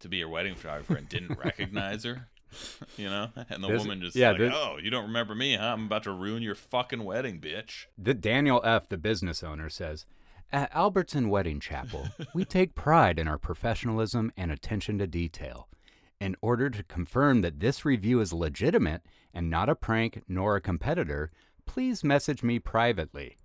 to 0.00 0.08
be 0.08 0.20
her 0.20 0.28
wedding 0.28 0.54
photographer 0.54 0.96
and 0.96 1.08
didn't 1.08 1.38
recognize 1.44 2.04
her. 2.04 2.28
You 2.96 3.08
know, 3.08 3.30
and 3.48 3.64
the 3.64 3.68
woman 3.68 4.00
just 4.00 4.14
yeah, 4.14 4.32
like, 4.32 4.40
"Oh, 4.52 4.78
you 4.80 4.90
don't 4.90 5.06
remember 5.06 5.34
me, 5.34 5.56
huh? 5.56 5.72
I'm 5.72 5.86
about 5.86 6.02
to 6.04 6.12
ruin 6.12 6.42
your 6.42 6.54
fucking 6.54 7.04
wedding, 7.04 7.40
bitch." 7.40 7.86
The 7.96 8.14
Daniel 8.14 8.60
F, 8.64 8.88
the 8.88 8.98
business 8.98 9.42
owner, 9.42 9.68
says, 9.70 10.04
"At 10.52 10.74
Albertson 10.74 11.30
Wedding 11.30 11.58
Chapel, 11.58 12.08
we 12.34 12.44
take 12.44 12.74
pride 12.74 13.18
in 13.18 13.28
our 13.28 13.38
professionalism 13.38 14.30
and 14.36 14.50
attention 14.50 14.98
to 14.98 15.06
detail. 15.06 15.68
In 16.20 16.36
order 16.42 16.70
to 16.70 16.82
confirm 16.82 17.40
that 17.40 17.60
this 17.60 17.84
review 17.84 18.20
is 18.20 18.32
legitimate 18.32 19.02
and 19.32 19.48
not 19.48 19.68
a 19.68 19.74
prank 19.74 20.22
nor 20.28 20.56
a 20.56 20.60
competitor, 20.60 21.32
please 21.66 22.04
message 22.04 22.42
me 22.42 22.58
privately." 22.58 23.36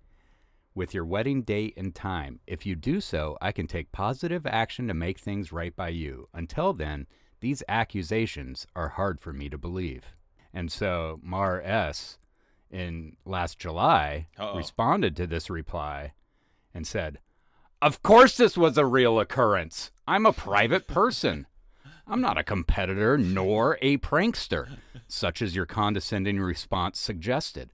with 0.78 0.94
your 0.94 1.04
wedding 1.04 1.42
date 1.42 1.74
and 1.76 1.92
time. 1.92 2.38
If 2.46 2.64
you 2.64 2.76
do 2.76 3.00
so, 3.00 3.36
I 3.40 3.50
can 3.50 3.66
take 3.66 3.90
positive 3.90 4.46
action 4.46 4.86
to 4.86 4.94
make 4.94 5.18
things 5.18 5.50
right 5.50 5.74
by 5.74 5.88
you. 5.88 6.28
Until 6.32 6.72
then, 6.72 7.08
these 7.40 7.62
accusations 7.68 8.66
are 8.74 8.90
hard 8.90 9.20
for 9.20 9.32
me 9.32 9.48
to 9.48 9.58
believe. 9.58 10.14
And 10.52 10.72
so 10.72 11.20
Mar 11.22 11.60
S 11.62 12.18
in 12.70 13.16
last 13.24 13.58
July 13.58 14.28
Uh-oh. 14.38 14.56
responded 14.56 15.16
to 15.16 15.26
this 15.26 15.48
reply 15.48 16.12
and 16.74 16.86
said, 16.86 17.18
Of 17.80 18.02
course 18.02 18.36
this 18.36 18.56
was 18.56 18.76
a 18.76 18.86
real 18.86 19.20
occurrence. 19.20 19.90
I'm 20.06 20.26
a 20.26 20.32
private 20.32 20.86
person. 20.86 21.46
I'm 22.06 22.20
not 22.20 22.38
a 22.38 22.44
competitor 22.44 23.18
nor 23.18 23.78
a 23.82 23.98
prankster, 23.98 24.78
such 25.06 25.42
as 25.42 25.54
your 25.54 25.66
condescending 25.66 26.40
response 26.40 26.98
suggested. 26.98 27.70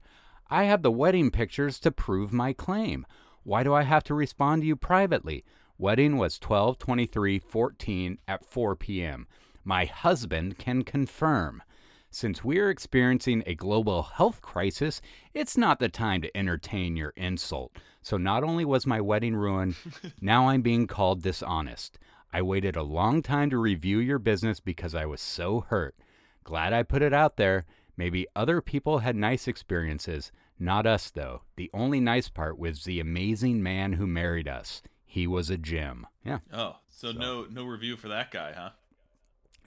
I 0.49 0.65
have 0.65 0.81
the 0.81 0.91
wedding 0.91 1.31
pictures 1.31 1.79
to 1.79 1.91
prove 1.91 2.33
my 2.33 2.51
claim. 2.53 3.05
Why 3.43 3.63
do 3.63 3.73
I 3.73 3.83
have 3.83 4.03
to 4.05 4.13
respond 4.13 4.61
to 4.61 4.67
you 4.67 4.75
privately? 4.75 5.45
Wedding 5.77 6.17
was 6.17 6.39
12 6.39 6.77
23 6.77 7.39
14 7.39 8.17
at 8.27 8.45
4 8.45 8.75
p.m. 8.75 9.27
My 9.67 9.85
husband 9.85 10.59
can 10.59 10.83
confirm. 10.83 11.63
Since 12.11 12.43
we're 12.43 12.69
experiencing 12.69 13.41
a 13.45 13.55
global 13.55 14.03
health 14.03 14.41
crisis, 14.41 15.01
it's 15.33 15.57
not 15.57 15.79
the 15.79 15.89
time 15.89 16.21
to 16.21 16.37
entertain 16.37 16.95
your 16.95 17.13
insult. 17.17 17.75
So 18.03 18.15
not 18.15 18.43
only 18.43 18.63
was 18.63 18.85
my 18.85 19.01
wedding 19.01 19.35
ruined, 19.35 19.75
now 20.21 20.47
I'm 20.49 20.61
being 20.61 20.85
called 20.85 21.23
dishonest. 21.23 21.97
I 22.31 22.43
waited 22.43 22.75
a 22.75 22.83
long 22.83 23.23
time 23.23 23.49
to 23.49 23.57
review 23.57 23.97
your 23.97 24.19
business 24.19 24.59
because 24.59 24.93
I 24.93 25.07
was 25.07 25.19
so 25.19 25.61
hurt. 25.61 25.95
Glad 26.43 26.71
I 26.71 26.83
put 26.83 27.01
it 27.01 27.11
out 27.11 27.37
there. 27.37 27.65
Maybe 27.97 28.27
other 28.35 28.61
people 28.61 28.99
had 28.99 29.15
nice 29.15 29.47
experiences, 29.47 30.31
not 30.59 30.85
us 30.85 31.09
though. 31.09 31.41
The 31.55 31.71
only 31.73 31.99
nice 31.99 32.29
part 32.29 32.59
was 32.59 32.83
the 32.83 32.99
amazing 32.99 33.63
man 33.63 33.93
who 33.93 34.05
married 34.05 34.47
us. 34.47 34.83
He 35.05 35.25
was 35.25 35.49
a 35.49 35.57
gem. 35.57 36.05
Yeah. 36.23 36.39
Oh, 36.53 36.77
so, 36.87 37.11
no 37.11 37.45
no 37.49 37.65
review 37.65 37.97
for 37.97 38.09
that 38.09 38.31
guy, 38.31 38.53
huh? 38.55 38.69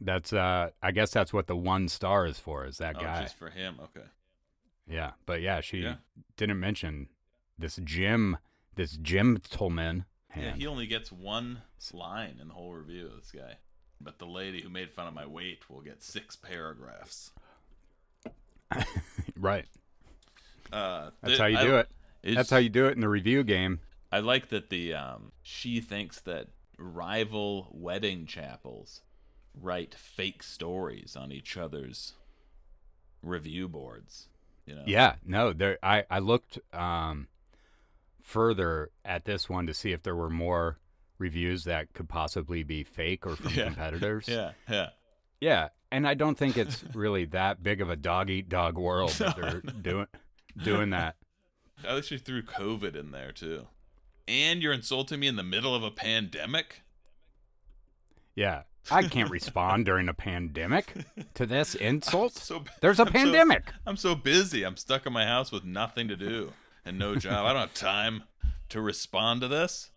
That's 0.00 0.33
uh 0.33 0.71
I 0.83 0.90
guess 0.93 1.11
that's 1.11 1.33
what 1.33 1.47
the 1.47 1.57
one 1.57 1.88
star 1.88 2.26
is 2.26 2.38
for, 2.38 2.64
is 2.67 2.78
that 2.78 2.97
oh, 2.99 3.02
guy. 3.02 3.23
just 3.23 3.37
for 3.37 3.50
him. 3.50 3.76
Okay. 3.83 4.07
Yeah. 4.87 5.12
But 5.26 5.40
yeah, 5.43 5.61
she 5.61 5.78
Yeah. 5.78 5.97
didn't 6.37 6.61
mention 6.61 7.09
this 7.59 7.76
Jim 7.83 8.38
this 8.75 8.93
gentleman. 8.97 10.05
Yeah, 10.37 10.55
he 10.55 10.67
only 10.67 10.87
gets 10.87 11.11
one 11.11 11.62
line 11.93 12.38
in 12.40 12.49
the 12.49 12.55
whole 12.55 12.73
review. 12.73 13.07
of 13.07 13.17
This 13.17 13.33
guy, 13.33 13.57
but 14.00 14.19
the 14.19 14.26
lady 14.26 14.61
who 14.62 14.69
made 14.69 14.90
fun 14.90 15.09
of 15.09 15.14
my 15.14 15.26
weight 15.26 15.69
will 15.69 15.81
get 15.81 16.02
six 16.02 16.37
paragraphs. 16.37 17.33
right. 19.37 19.67
Uh, 20.73 21.11
That's 21.23 21.33
th- 21.33 21.38
how 21.40 21.47
you 21.47 21.59
I- 21.59 21.64
do 21.64 21.76
it. 21.76 21.88
That's 22.23 22.50
how 22.50 22.59
you 22.59 22.69
do 22.69 22.87
it 22.87 22.93
in 22.93 23.00
the 23.00 23.09
review 23.09 23.43
game. 23.45 23.81
I 24.12 24.21
like 24.21 24.49
that 24.49 24.71
the 24.71 24.95
um, 24.95 25.33
she 25.43 25.81
thinks 25.81 26.21
that 26.21 26.49
rival 26.78 27.69
wedding 27.73 28.26
chapels 28.26 29.00
write 29.61 29.95
fake 29.95 30.43
stories 30.43 31.17
on 31.17 31.33
each 31.33 31.57
other's 31.57 32.15
review 33.23 33.69
boards. 33.69 34.29
You 34.67 34.75
know. 34.77 34.83
Yeah, 34.87 35.15
no, 35.25 35.53
there 35.53 35.79
I 35.83 36.05
I 36.11 36.19
looked 36.19 36.59
um 36.75 37.29
further 38.23 38.91
at 39.05 39.25
this 39.25 39.49
one 39.49 39.67
to 39.67 39.75
see 39.75 39.93
if 39.93 40.03
there 40.03 40.15
were 40.15 40.31
more 40.31 40.79
reviews 41.19 41.65
that 41.65 41.93
could 41.95 42.09
possibly 42.09 42.62
be 42.62 42.85
fake 42.85 43.27
or 43.27 43.37
from 43.37 43.53
Yeah. 43.55 43.65
competitors. 43.65 44.27
Yeah. 44.29 44.53
Yeah. 44.69 44.88
Yeah, 45.41 45.69
and 45.93 46.07
I 46.07 46.15
don't 46.15 46.37
think 46.37 46.57
it's 46.57 46.83
really 46.95 47.25
that 47.27 47.62
big 47.62 47.81
of 47.81 47.88
a 47.91 47.97
dog 47.97 48.29
eat 48.29 48.49
dog 48.49 48.77
world 48.77 49.11
that 49.12 49.37
they're 49.37 49.61
doing 49.83 50.07
doing 50.61 50.91
that. 50.91 51.15
At 51.87 51.95
least 51.95 52.11
you 52.11 52.19
threw 52.19 52.43
COVID 52.43 52.97
in 52.97 53.12
there 53.12 53.31
too. 53.31 53.69
And 54.27 54.61
you're 54.62 54.73
insulting 54.73 55.21
me 55.21 55.29
in 55.29 55.37
the 55.37 55.45
middle 55.45 55.75
of 55.77 55.85
a 55.85 55.93
pandemic. 55.93 56.83
Yeah. 58.35 58.62
I 58.90 59.02
can't 59.09 59.30
respond 59.30 59.85
during 59.87 60.09
a 60.09 60.14
pandemic 60.14 60.92
to 61.35 61.47
this 61.47 61.75
insult. 61.90 62.35
So 62.35 62.64
There's 62.80 62.99
a 62.99 63.02
I'm 63.02 63.09
so- 63.09 63.12
pandemic. 63.12 63.73
I'm 63.87 63.97
so 63.97 64.14
busy. 64.14 64.64
I'm 64.64 64.76
stuck 64.76 65.07
in 65.07 65.12
my 65.12 65.26
house 65.26 65.50
with 65.52 65.64
nothing 65.64 66.09
to 66.09 66.16
do 66.16 66.52
and 66.85 66.99
no 66.99 67.16
job. 67.16 67.47
I 67.47 67.52
don't 67.52 67.61
have 67.62 67.75
time 67.75 68.25
to 68.71 68.80
respond 68.80 69.40
to 69.42 69.49
this. 69.49 69.90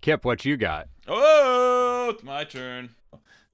Kip, 0.00 0.24
what 0.24 0.44
you 0.44 0.56
got? 0.56 0.88
Oh, 1.08 2.10
it's 2.14 2.22
my 2.22 2.44
turn. 2.44 2.90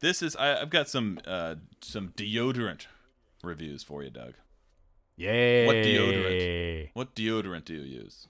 This 0.00 0.22
is 0.22 0.34
I, 0.36 0.60
I've 0.60 0.70
got 0.70 0.88
some 0.88 1.18
uh, 1.26 1.56
some 1.80 2.08
deodorant 2.16 2.86
reviews 3.44 3.82
for 3.82 4.02
you, 4.02 4.10
Doug. 4.10 4.34
Yay. 5.16 5.66
What 5.66 5.76
deodorant? 5.76 6.90
What 6.94 7.14
deodorant 7.14 7.64
do 7.66 7.74
you 7.74 7.82
use? 8.02 8.26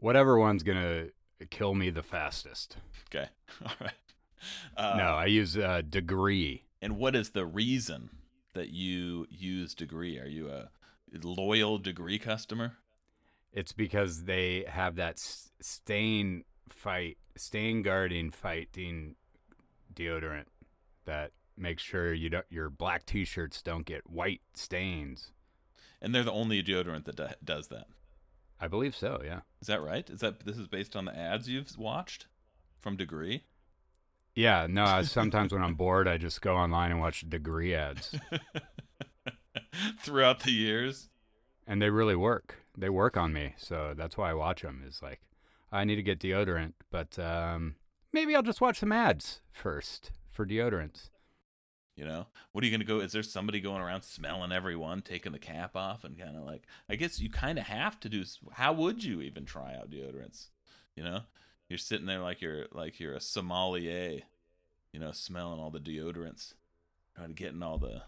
whatever 0.00 0.38
one's 0.38 0.62
gonna 0.62 1.06
kill 1.50 1.74
me 1.74 1.90
the 1.90 2.02
fastest. 2.02 2.76
Okay. 3.08 3.28
All 3.64 3.72
right. 3.80 3.92
Uh, 4.76 4.94
no, 4.96 5.04
I 5.04 5.26
use 5.26 5.56
uh, 5.56 5.82
degree. 5.88 6.62
And 6.80 6.96
what 6.96 7.16
is 7.16 7.30
the 7.30 7.44
reason 7.44 8.10
that 8.54 8.70
you 8.70 9.26
use 9.28 9.74
degree? 9.74 10.18
Are 10.18 10.28
you 10.28 10.48
a 10.48 10.70
loyal 11.22 11.78
degree 11.78 12.18
customer? 12.18 12.74
It's 13.52 13.72
because 13.72 14.24
they 14.24 14.64
have 14.68 14.96
that 14.96 15.18
stain 15.60 16.44
fight, 16.68 17.18
stain 17.36 17.82
guarding 17.82 18.30
fighting 18.30 19.16
deodorant 19.92 20.44
that 21.06 21.32
makes 21.56 21.82
sure 21.82 22.12
you 22.12 22.28
don't 22.28 22.46
your 22.50 22.70
black 22.70 23.04
t-shirts 23.04 23.62
don't 23.62 23.84
get 23.84 24.08
white 24.08 24.42
stains. 24.54 25.32
And 26.00 26.14
they're 26.14 26.22
the 26.22 26.30
only 26.30 26.62
deodorant 26.62 27.04
that 27.06 27.16
do- 27.16 27.26
does 27.44 27.68
that. 27.68 27.86
I 28.60 28.68
believe 28.68 28.94
so. 28.94 29.20
Yeah. 29.24 29.40
Is 29.60 29.68
that 29.68 29.82
right? 29.82 30.08
Is 30.08 30.20
that 30.20 30.44
this 30.44 30.56
is 30.56 30.68
based 30.68 30.94
on 30.94 31.04
the 31.04 31.16
ads 31.16 31.48
you've 31.48 31.76
watched 31.78 32.26
from 32.80 32.96
Degree? 32.96 33.44
Yeah. 34.38 34.68
No. 34.70 34.84
I, 34.84 35.02
sometimes 35.02 35.52
when 35.52 35.64
I'm 35.64 35.74
bored, 35.74 36.06
I 36.06 36.16
just 36.16 36.40
go 36.40 36.54
online 36.54 36.92
and 36.92 37.00
watch 37.00 37.28
degree 37.28 37.74
ads, 37.74 38.14
Throughout 40.00 40.40
the 40.40 40.52
years. 40.52 41.08
and 41.66 41.82
they 41.82 41.90
really 41.90 42.14
work. 42.14 42.56
They 42.76 42.88
work 42.88 43.16
on 43.16 43.32
me, 43.32 43.54
so 43.56 43.94
that's 43.96 44.16
why 44.16 44.30
I 44.30 44.34
watch 44.34 44.62
them. 44.62 44.84
Is 44.86 45.02
like, 45.02 45.20
I 45.72 45.82
need 45.82 45.96
to 45.96 46.04
get 46.04 46.20
deodorant, 46.20 46.74
but 46.90 47.18
um, 47.18 47.74
maybe 48.12 48.36
I'll 48.36 48.42
just 48.42 48.60
watch 48.60 48.78
some 48.78 48.92
ads 48.92 49.40
first 49.50 50.12
for 50.30 50.46
deodorants. 50.46 51.10
You 51.96 52.04
know, 52.04 52.28
what 52.52 52.62
are 52.62 52.66
you 52.68 52.70
gonna 52.70 52.84
go? 52.84 53.00
Is 53.00 53.10
there 53.10 53.24
somebody 53.24 53.60
going 53.60 53.82
around 53.82 54.02
smelling 54.02 54.52
everyone, 54.52 55.02
taking 55.02 55.32
the 55.32 55.40
cap 55.40 55.74
off, 55.74 56.04
and 56.04 56.16
kind 56.16 56.36
of 56.36 56.44
like? 56.44 56.62
I 56.88 56.94
guess 56.94 57.18
you 57.18 57.28
kind 57.28 57.58
of 57.58 57.64
have 57.64 57.98
to 58.00 58.08
do. 58.08 58.22
How 58.52 58.72
would 58.72 59.02
you 59.02 59.20
even 59.20 59.44
try 59.44 59.74
out 59.74 59.90
deodorants? 59.90 60.50
You 60.94 61.02
know, 61.02 61.20
you're 61.68 61.78
sitting 61.78 62.06
there 62.06 62.20
like 62.20 62.40
you're 62.40 62.66
like 62.72 62.98
you're 63.00 63.14
a 63.14 63.20
sommelier. 63.20 64.20
You 64.92 65.00
know, 65.00 65.12
smelling 65.12 65.60
all 65.60 65.70
the 65.70 65.80
deodorants, 65.80 66.54
trying 67.14 67.28
to 67.28 67.34
get 67.34 67.52
in 67.52 67.62
all 67.62 67.78
the 67.78 68.02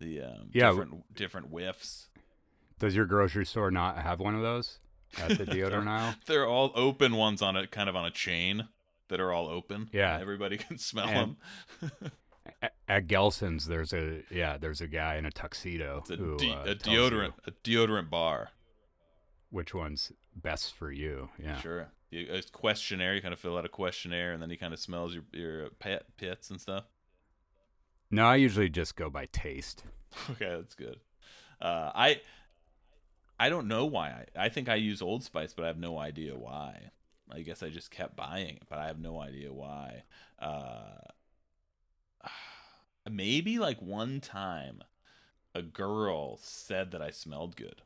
the 0.00 0.22
um, 0.22 0.50
Yeah, 0.52 0.70
different 0.70 1.14
different 1.14 1.46
whiffs. 1.48 2.08
Does 2.78 2.94
your 2.96 3.06
grocery 3.06 3.46
store 3.46 3.70
not 3.70 3.98
have 3.98 4.20
one 4.20 4.34
of 4.34 4.42
those 4.42 4.78
at 5.20 5.38
the 5.38 5.44
deodorant 5.46 5.86
aisle? 5.88 6.14
They're 6.26 6.46
all 6.46 6.72
open 6.74 7.14
ones 7.16 7.40
on 7.42 7.56
a 7.56 7.66
kind 7.66 7.88
of 7.88 7.96
on 7.96 8.04
a 8.04 8.10
chain 8.10 8.68
that 9.08 9.20
are 9.20 9.32
all 9.32 9.48
open. 9.48 9.88
Yeah. 9.92 10.18
everybody 10.20 10.56
can 10.58 10.76
smell 10.78 11.08
And- 11.08 11.36
them. 11.80 12.10
At 12.88 13.06
Gelson's, 13.06 13.66
there's 13.66 13.92
a 13.92 14.22
yeah, 14.30 14.56
there's 14.58 14.80
a 14.80 14.88
guy 14.88 15.16
in 15.16 15.24
a 15.26 15.30
tuxedo 15.30 15.98
It's 16.00 16.10
a, 16.10 16.16
who 16.16 16.36
de- 16.38 16.50
uh, 16.52 16.62
a 16.64 16.74
tells 16.74 16.86
you 16.96 16.98
deodorant 17.18 17.32
a 17.46 17.50
deodorant 17.52 18.10
bar. 18.10 18.48
which 19.50 19.72
one's 19.74 20.10
best 20.34 20.74
for 20.74 20.90
you. 20.90 21.28
Yeah. 21.42 21.60
Sure. 21.60 21.88
A 22.12 22.42
questionnaire. 22.52 23.14
You 23.14 23.20
kind 23.20 23.34
of 23.34 23.40
fill 23.40 23.58
out 23.58 23.64
a 23.64 23.68
questionnaire, 23.68 24.32
and 24.32 24.42
then 24.42 24.50
he 24.50 24.56
kind 24.56 24.72
of 24.72 24.80
smells 24.80 25.14
your 25.14 25.24
your 25.32 25.70
pet 25.78 26.04
pits 26.16 26.50
and 26.50 26.60
stuff. 26.60 26.84
No, 28.10 28.24
I 28.24 28.36
usually 28.36 28.70
just 28.70 28.96
go 28.96 29.10
by 29.10 29.26
taste. 29.26 29.84
Okay, 30.30 30.48
that's 30.48 30.74
good. 30.74 31.00
Uh, 31.60 31.92
I 31.94 32.22
I 33.38 33.50
don't 33.50 33.68
know 33.68 33.84
why. 33.84 34.24
I, 34.36 34.46
I 34.46 34.48
think 34.48 34.70
I 34.70 34.76
use 34.76 35.02
Old 35.02 35.22
Spice, 35.22 35.52
but 35.52 35.64
I 35.64 35.68
have 35.68 35.78
no 35.78 35.98
idea 35.98 36.34
why. 36.34 36.90
I 37.30 37.40
guess 37.40 37.62
I 37.62 37.68
just 37.68 37.90
kept 37.90 38.16
buying 38.16 38.56
it, 38.56 38.62
but 38.68 38.78
I 38.78 38.86
have 38.86 38.98
no 38.98 39.20
idea 39.20 39.52
why. 39.52 40.04
Uh, 40.38 40.96
maybe 43.10 43.58
like 43.58 43.80
one 43.82 44.20
time, 44.20 44.82
a 45.54 45.62
girl 45.62 46.38
said 46.42 46.90
that 46.92 47.02
I 47.02 47.10
smelled 47.10 47.54
good. 47.56 47.82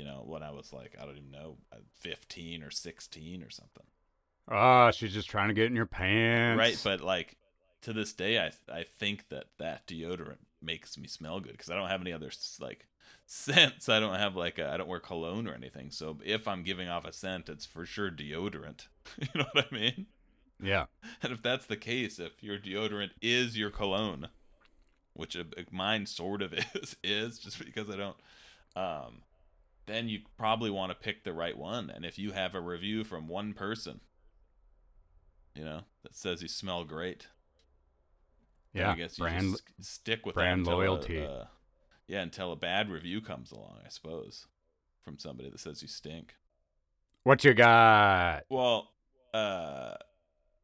You 0.00 0.06
know, 0.06 0.22
when 0.24 0.42
I 0.42 0.50
was 0.50 0.72
like, 0.72 0.96
I 0.98 1.04
don't 1.04 1.18
even 1.18 1.30
know, 1.30 1.58
uh, 1.70 1.76
fifteen 1.92 2.62
or 2.62 2.70
sixteen 2.70 3.42
or 3.42 3.50
something. 3.50 3.84
Oh, 4.50 4.90
she's 4.92 5.12
just 5.12 5.28
trying 5.28 5.48
to 5.48 5.54
get 5.54 5.66
in 5.66 5.76
your 5.76 5.84
pants. 5.84 6.58
Right, 6.58 6.80
but 6.82 7.04
like 7.04 7.36
to 7.82 7.92
this 7.92 8.14
day, 8.14 8.38
I 8.38 8.52
I 8.72 8.84
think 8.98 9.28
that 9.28 9.44
that 9.58 9.86
deodorant 9.86 10.38
makes 10.62 10.96
me 10.96 11.06
smell 11.06 11.40
good 11.40 11.52
because 11.52 11.68
I 11.68 11.74
don't 11.74 11.88
have 11.88 12.00
any 12.00 12.14
other 12.14 12.30
like 12.60 12.86
scents. 13.26 13.90
I 13.90 14.00
don't 14.00 14.14
have 14.14 14.36
like 14.36 14.58
I 14.58 14.72
I 14.72 14.76
don't 14.78 14.88
wear 14.88 15.00
cologne 15.00 15.46
or 15.46 15.52
anything. 15.52 15.90
So 15.90 16.16
if 16.24 16.48
I'm 16.48 16.62
giving 16.62 16.88
off 16.88 17.04
a 17.04 17.12
scent, 17.12 17.50
it's 17.50 17.66
for 17.66 17.84
sure 17.84 18.10
deodorant. 18.10 18.86
you 19.18 19.28
know 19.34 19.46
what 19.52 19.66
I 19.70 19.74
mean? 19.74 20.06
yeah. 20.62 20.86
And 21.22 21.32
if 21.32 21.42
that's 21.42 21.66
the 21.66 21.76
case, 21.76 22.18
if 22.18 22.42
your 22.42 22.56
deodorant 22.56 23.10
is 23.20 23.58
your 23.58 23.70
cologne, 23.70 24.28
which 25.12 25.36
uh, 25.36 25.44
mine 25.70 26.06
sort 26.06 26.40
of 26.40 26.54
is, 26.74 26.96
is 27.04 27.38
just 27.38 27.58
because 27.62 27.90
I 27.90 27.96
don't, 27.96 28.16
um, 28.76 29.22
then 29.90 30.08
you 30.08 30.20
probably 30.38 30.70
want 30.70 30.90
to 30.92 30.94
pick 30.96 31.24
the 31.24 31.32
right 31.32 31.56
one. 31.56 31.90
And 31.90 32.04
if 32.04 32.18
you 32.18 32.32
have 32.32 32.54
a 32.54 32.60
review 32.60 33.04
from 33.04 33.28
one 33.28 33.52
person, 33.52 34.00
you 35.54 35.64
know, 35.64 35.82
that 36.02 36.14
says 36.14 36.42
you 36.42 36.48
smell 36.48 36.84
great, 36.84 37.26
Yeah. 38.72 38.92
I 38.92 38.96
guess 38.96 39.18
you 39.18 39.24
brand 39.24 39.50
just 39.52 39.64
stick 39.80 40.24
with 40.24 40.34
brand 40.34 40.66
that 40.66 40.70
until 40.70 40.74
a- 40.74 40.86
loyalty. 40.86 41.24
uh, 41.24 41.44
yeah, 42.06 42.20
until 42.22 42.52
a 42.52 42.56
bad 42.56 42.90
review 42.90 43.20
comes 43.20 43.52
along, 43.52 43.78
I 43.84 43.88
suppose, 43.88 44.46
from 45.04 45.18
somebody 45.18 45.50
that 45.50 45.60
says 45.60 45.82
you 45.82 45.88
stink. 45.88 46.34
What 47.24 47.44
you 47.44 47.52
got? 47.54 48.44
Well, 48.48 48.92
uh, 49.34 49.94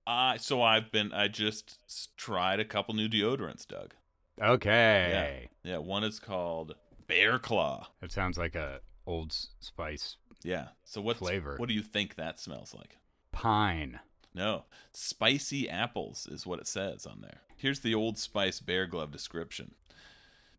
I 0.06 0.36
so 0.38 0.62
I've 0.62 0.90
been 0.90 1.12
I 1.12 1.28
just 1.28 2.16
tried 2.16 2.60
a 2.60 2.64
couple 2.64 2.94
new 2.94 3.08
deodorants, 3.08 3.66
Doug. 3.66 3.94
Okay. 4.40 5.48
Yeah, 5.64 5.72
yeah 5.72 5.78
one 5.78 6.04
is 6.04 6.18
called 6.18 6.74
Bear 7.06 7.38
Claw. 7.38 7.88
It 8.02 8.12
sounds 8.12 8.38
like 8.38 8.54
a 8.54 8.80
Old 9.06 9.32
Spice 9.60 10.16
Yeah. 10.42 10.68
So 10.84 11.00
what 11.00 11.16
Flavor. 11.16 11.56
What 11.56 11.68
do 11.68 11.74
you 11.74 11.82
think 11.82 12.16
that 12.16 12.40
smells 12.40 12.74
like? 12.74 12.98
pine. 13.36 14.00
No, 14.34 14.64
spicy 14.92 15.68
apples 15.68 16.26
is 16.30 16.46
what 16.46 16.58
it 16.58 16.66
says 16.66 17.06
on 17.06 17.20
there. 17.22 17.40
Here's 17.56 17.80
the 17.80 17.94
Old 17.94 18.18
Spice 18.18 18.60
Bear 18.60 18.86
Glove 18.86 19.10
description. 19.10 19.74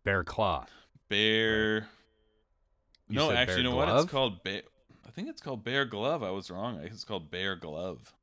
Bear 0.04 0.24
claw. 0.24 0.66
Bear. 1.10 1.88
You 3.08 3.18
no, 3.18 3.32
actually, 3.32 3.46
bear 3.46 3.58
you 3.58 3.64
know 3.64 3.76
what? 3.76 3.90
It's 3.90 4.12
called 4.12 4.44
Bear. 4.44 4.62
I 5.08 5.12
think 5.12 5.30
it's 5.30 5.42
called 5.42 5.64
Bear 5.64 5.86
Glove. 5.86 6.24
I 6.24 6.32
was 6.32 6.50
wrong. 6.50 6.78
I 6.78 6.82
think 6.82 6.94
it's 6.94 7.04
called 7.04 7.30
Bear 7.30 7.56
Glove. 7.56 8.14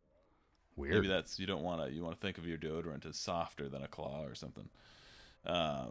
Weird. 0.77 0.95
Maybe 0.95 1.09
that's 1.09 1.39
you 1.39 1.47
don't 1.47 1.63
want 1.63 1.85
to 1.85 1.93
you 1.93 2.03
want 2.03 2.17
to 2.17 2.21
think 2.21 2.39
of 2.39 2.47
your 2.47 2.59
deodorant 2.59 3.07
as 3.07 3.17
softer 3.17 3.69
than 3.69 3.83
a 3.83 3.89
claw 3.89 4.25
or 4.25 4.35
something. 4.35 4.69
Uh, 5.47 5.87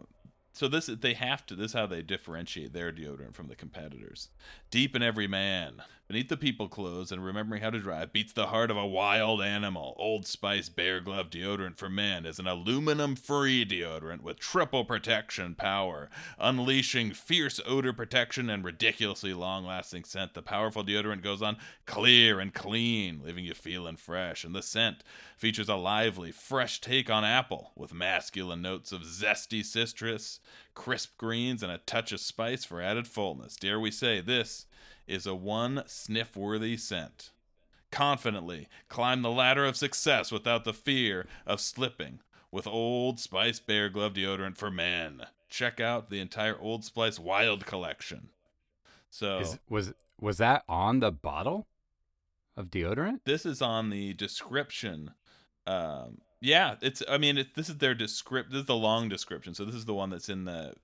so 0.54 0.68
this 0.68 0.86
they 0.86 1.14
have 1.14 1.44
to 1.46 1.56
this 1.56 1.72
is 1.72 1.72
how 1.72 1.86
they 1.86 2.00
differentiate 2.00 2.72
their 2.72 2.92
deodorant 2.92 3.34
from 3.34 3.48
the 3.48 3.56
competitors. 3.56 4.28
Deep 4.70 4.94
in 4.94 5.02
every 5.02 5.26
man, 5.26 5.82
beneath 6.14 6.28
the 6.28 6.36
people 6.36 6.68
clothes, 6.68 7.10
and 7.10 7.24
remembering 7.24 7.60
how 7.60 7.70
to 7.70 7.80
drive 7.80 8.12
beats 8.12 8.32
the 8.32 8.46
heart 8.46 8.70
of 8.70 8.76
a 8.76 8.86
wild 8.86 9.42
animal. 9.42 9.96
Old 9.98 10.24
Spice 10.28 10.68
Bear 10.68 11.00
Glove 11.00 11.28
deodorant 11.28 11.76
for 11.76 11.88
men 11.88 12.24
is 12.24 12.38
an 12.38 12.46
aluminum-free 12.46 13.66
deodorant 13.66 14.20
with 14.20 14.38
triple 14.38 14.84
protection 14.84 15.56
power, 15.56 16.08
unleashing 16.38 17.12
fierce 17.12 17.58
odor 17.66 17.92
protection 17.92 18.48
and 18.48 18.62
ridiculously 18.62 19.34
long-lasting 19.34 20.04
scent. 20.04 20.34
The 20.34 20.42
powerful 20.42 20.84
deodorant 20.84 21.24
goes 21.24 21.42
on 21.42 21.56
clear 21.84 22.38
and 22.38 22.54
clean, 22.54 23.20
leaving 23.24 23.44
you 23.44 23.54
feeling 23.54 23.96
fresh. 23.96 24.44
And 24.44 24.54
the 24.54 24.62
scent 24.62 25.02
features 25.36 25.68
a 25.68 25.74
lively, 25.74 26.30
fresh 26.30 26.80
take 26.80 27.10
on 27.10 27.24
apple 27.24 27.72
with 27.74 27.92
masculine 27.92 28.62
notes 28.62 28.92
of 28.92 29.02
zesty 29.02 29.64
citrus, 29.64 30.38
crisp 30.74 31.18
greens, 31.18 31.64
and 31.64 31.72
a 31.72 31.78
touch 31.78 32.12
of 32.12 32.20
spice 32.20 32.64
for 32.64 32.80
added 32.80 33.08
fullness. 33.08 33.56
Dare 33.56 33.80
we 33.80 33.90
say 33.90 34.20
this 34.20 34.66
is 35.06 35.26
a 35.26 35.34
one 35.34 35.82
sniff 35.86 36.36
worthy 36.36 36.76
scent. 36.76 37.30
Confidently 37.90 38.68
climb 38.88 39.22
the 39.22 39.30
ladder 39.30 39.64
of 39.64 39.76
success 39.76 40.32
without 40.32 40.64
the 40.64 40.72
fear 40.72 41.26
of 41.46 41.60
slipping 41.60 42.20
with 42.50 42.66
Old 42.66 43.20
Spice 43.20 43.60
Bear 43.60 43.88
Glove 43.88 44.14
deodorant 44.14 44.56
for 44.56 44.70
men. 44.70 45.22
Check 45.48 45.80
out 45.80 46.10
the 46.10 46.20
entire 46.20 46.58
Old 46.58 46.84
Spice 46.84 47.18
Wild 47.18 47.66
collection. 47.66 48.30
So 49.10 49.38
Is, 49.38 49.58
was 49.68 49.94
was 50.20 50.38
that 50.38 50.64
on 50.68 51.00
the 51.00 51.12
bottle 51.12 51.66
of 52.56 52.70
deodorant? 52.70 53.20
this 53.24 53.46
is 53.46 53.62
on 53.62 53.90
the 53.90 54.12
description. 54.14 55.12
Um, 55.66 56.18
yeah, 56.40 56.74
it's. 56.80 57.02
I 57.08 57.18
mean, 57.18 57.38
it, 57.38 57.54
this 57.54 57.68
is 57.68 57.78
their 57.78 57.94
descript. 57.94 58.50
This 58.50 58.60
is 58.60 58.66
the 58.66 58.74
long 58.74 59.08
description. 59.08 59.54
So 59.54 59.64
this 59.64 59.74
is 59.74 59.84
the 59.84 59.94
one 59.94 60.10
that's 60.10 60.28
in 60.28 60.44
the 60.44 60.74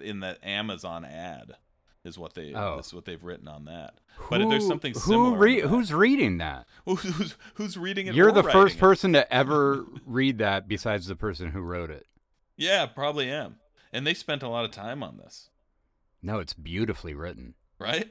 in 0.00 0.20
the 0.20 0.38
Amazon 0.46 1.04
ad. 1.04 1.56
Is 2.06 2.16
what 2.18 2.34
they. 2.34 2.54
Oh. 2.54 2.76
That's 2.76 2.94
what 2.94 3.04
they've 3.04 3.22
written 3.22 3.48
on 3.48 3.64
that. 3.66 3.94
But 4.30 4.38
there's 4.48 4.62
Who- 4.62 4.68
something 4.68 4.94
who 4.94 5.00
similar. 5.00 5.36
re- 5.36 5.60
that- 5.60 5.68
who's 5.68 5.92
reading 5.92 6.38
that? 6.38 6.66
who's, 6.86 7.02
who's 7.02 7.36
who's 7.54 7.76
reading 7.76 8.06
it? 8.06 8.14
You're 8.14 8.32
the 8.32 8.42
first 8.44 8.76
it? 8.76 8.80
person 8.80 9.12
to 9.14 9.30
ever 9.32 9.84
read 10.06 10.38
that 10.38 10.68
besides 10.68 11.06
the 11.08 11.16
person 11.16 11.50
who 11.50 11.60
wrote 11.60 11.90
it. 11.90 12.06
Yeah, 12.56 12.86
probably 12.86 13.28
am. 13.30 13.56
And 13.92 14.06
they 14.06 14.14
spent 14.14 14.42
a 14.42 14.48
lot 14.48 14.64
of 14.64 14.70
time 14.70 15.02
on 15.02 15.16
this, 15.18 15.50
No, 16.22 16.38
it's 16.38 16.54
beautifully 16.54 17.12
written. 17.14 17.54
right? 17.78 18.10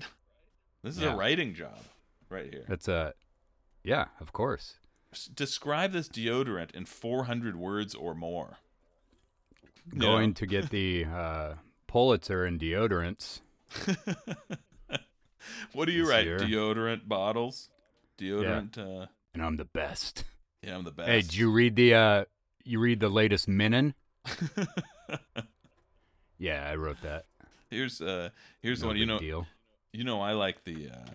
This 0.83 0.97
is 0.97 1.01
Yeah. 1.03 1.13
a 1.13 1.15
writing 1.17 1.53
job, 1.55 1.79
right 2.29 2.51
here. 2.51 2.65
It's 2.69 2.87
a 2.87 3.13
Yeah, 3.83 4.05
of 4.19 4.33
course. 4.33 4.75
Describe 5.33 5.93
this 5.93 6.09
deodorant 6.09 6.71
in 6.75 6.85
400 6.85 7.55
words 7.55 7.95
or 7.95 8.13
more. 8.13 8.57
Going 9.97 10.33
to 10.35 10.45
get 10.45 10.69
the 10.71 11.05
uh, 11.05 11.53
Pulitzer 11.87 12.45
in 12.45 12.59
deodorants. 12.59 13.41
What 15.73 15.85
do 15.85 15.91
you 15.91 16.01
This 16.03 16.09
write? 16.09 16.25
year. 16.25 16.39
Deodorant 16.39 17.07
bottles? 17.07 17.69
Deodorant 18.17 18.77
uh 18.77 19.07
and 19.33 19.43
I'm 19.43 19.57
the 19.57 19.65
best. 19.65 20.23
yeah, 20.61 20.75
I'm 20.75 20.83
the 20.83 20.91
best. 20.91 21.09
Hey, 21.09 21.21
did 21.21 21.35
you 21.35 21.51
read 21.51 21.75
the 21.75 21.93
uh 21.93 22.25
you 22.63 22.79
read 22.79 22.99
the 22.99 23.09
latest 23.09 23.47
Minin? 23.47 23.93
Yeah, 26.37 26.67
I 26.69 26.75
wrote 26.75 27.01
that. 27.01 27.25
here's 27.69 28.01
uh 28.01 28.29
here's 28.61 28.81
No 28.81 28.87
one 28.87 28.97
you 28.97 29.05
know 29.05 29.19
deal. 29.19 29.47
you 29.93 30.03
know 30.03 30.21
I 30.21 30.33
like 30.33 30.63
the 30.65 30.89
uh 30.89 31.11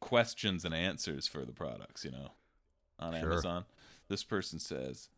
questions 0.00 0.64
and 0.64 0.74
answers 0.74 1.26
for 1.28 1.44
the 1.44 1.52
products, 1.52 2.04
you 2.04 2.10
know, 2.10 2.32
on 2.98 3.12
Sure. 3.14 3.32
Amazon. 3.32 3.64
This 4.08 4.24
person 4.24 4.58
says, 4.58 5.08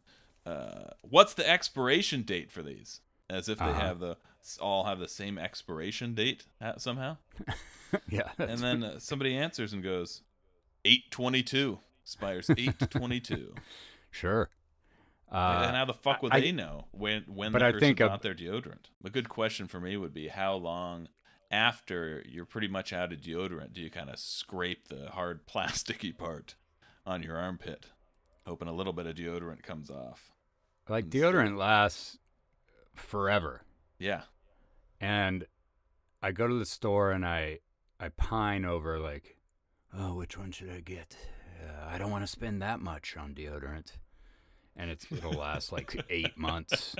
uh 0.44 0.90
what's 1.02 1.34
the 1.34 1.48
expiration 1.48 2.22
date 2.22 2.50
for 2.52 2.62
these? 2.62 3.00
As 3.28 3.48
if 3.48 3.58
they 3.58 3.64
Uh-huh. 3.64 3.80
have 3.80 3.98
the 3.98 4.16
all 4.60 4.84
have 4.84 4.98
the 5.00 5.08
same 5.08 5.38
expiration 5.38 6.14
date 6.14 6.46
uh, 6.60 6.76
somehow. 6.78 7.16
Yeah. 8.08 8.30
and 8.38 8.58
then 8.58 8.82
uh, 8.84 8.98
somebody 8.98 9.36
answers 9.36 9.72
and 9.72 9.82
goes 9.82 10.22
822 10.84 11.78
expires 12.02 12.48
822 12.50 13.54
sure. 14.10 14.50
and 15.30 15.38
Uh, 15.38 15.72
how 15.72 15.84
the 15.84 15.94
fuck 15.94 16.22
would 16.22 16.32
I- 16.32 16.40
they 16.40 16.52
know 16.52 16.86
when 16.92 17.22
when 17.26 17.52
but 17.52 17.60
the 17.60 17.66
I 17.66 17.72
person 17.72 17.80
think 17.88 18.00
a- 18.00 18.18
their 18.22 18.34
deodorant 18.34 18.86
a 19.04 19.10
good 19.10 19.28
question 19.28 19.66
for 19.66 19.80
me 19.80 19.96
would 19.96 20.12
be 20.14 20.28
how 20.28 20.54
long 20.54 21.08
after 21.50 22.22
you're 22.28 22.44
pretty 22.44 22.68
much 22.68 22.92
out 22.92 23.12
of 23.12 23.20
deodorant 23.20 23.72
do 23.72 23.80
you 23.80 23.90
kind 23.90 24.10
of 24.10 24.18
scrape 24.18 24.88
the 24.88 25.10
hard 25.10 25.46
plasticky 25.52 26.16
part 26.16 26.56
on 27.06 27.22
your 27.22 27.36
armpit 27.36 27.86
hoping 28.46 28.68
a 28.68 28.72
little 28.72 28.92
bit 28.92 29.06
of 29.06 29.14
deodorant 29.16 29.62
comes 29.62 29.90
off 29.90 30.32
like 30.88 31.04
and 31.04 31.12
deodorant 31.12 31.56
lasts 31.56 32.18
forever. 32.98 33.62
yeah 33.98 34.22
And 35.00 35.46
I 36.22 36.32
go 36.32 36.46
to 36.48 36.54
the 36.58 36.66
store 36.66 37.10
and 37.12 37.24
I 37.24 37.60
I 38.00 38.08
pine 38.10 38.64
over 38.64 38.98
like, 38.98 39.36
oh, 39.96 40.14
which 40.14 40.36
one 40.38 40.50
should 40.52 40.70
I 40.70 40.80
get? 40.80 41.16
Uh, 41.62 41.86
I 41.88 41.96
don't 41.98 42.10
want 42.10 42.22
to 42.24 42.26
spend 42.30 42.60
that 42.62 42.80
much 42.80 43.16
on 43.16 43.32
deodorant, 43.34 43.92
and 44.76 44.90
it's 44.90 45.06
it'll 45.10 45.32
last 45.32 45.72
like 45.72 46.04
eight 46.10 46.36
months. 46.36 46.94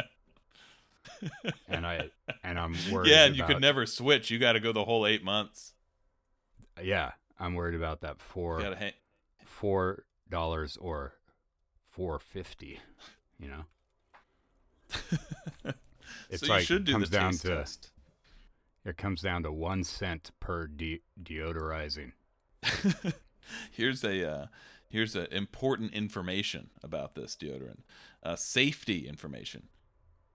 And 1.68 1.86
I 1.86 2.10
and 2.42 2.58
I'm 2.58 2.74
worried. 2.90 3.10
yeah 3.10 3.26
and 3.26 3.36
you 3.36 3.44
could 3.44 3.60
never 3.60 3.86
switch 3.86 4.30
you 4.30 4.38
got 4.38 4.52
to 4.52 4.60
go 4.60 4.72
the 4.72 4.84
whole 4.84 5.06
eight 5.06 5.22
months 5.22 5.74
Yeah, 6.82 7.12
I'm 7.38 7.54
worried 7.54 7.74
about 7.76 8.00
that 8.00 8.20
four 8.20 8.58
you 8.58 8.64
got 8.64 8.70
to 8.70 8.76
hang 8.76 8.92
four 9.44 10.04
dollars 10.28 10.76
or 10.80 11.14
four 11.90 12.18
fifty. 12.18 12.80
You 13.38 13.48
know, 13.48 13.64
it's 16.30 16.40
so 16.40 16.46
you 16.46 16.52
like 16.52 16.66
should 16.66 16.84
do 16.84 16.92
comes 16.92 17.10
the 17.10 17.16
down 17.16 17.30
taste 17.32 17.42
to 17.42 17.48
test 17.56 17.90
it 18.86 18.96
comes 18.96 19.20
down 19.20 19.42
to 19.42 19.50
one 19.50 19.82
cent 19.82 20.30
per 20.38 20.68
de- 20.68 21.02
deodorizing. 21.20 22.12
here's 23.72 24.04
a 24.04 24.30
uh, 24.30 24.46
here's 24.88 25.16
a 25.16 25.32
important 25.34 25.92
information 25.92 26.70
about 26.84 27.16
this 27.16 27.36
deodorant. 27.36 27.80
Uh, 28.22 28.36
safety 28.36 29.08
information 29.08 29.64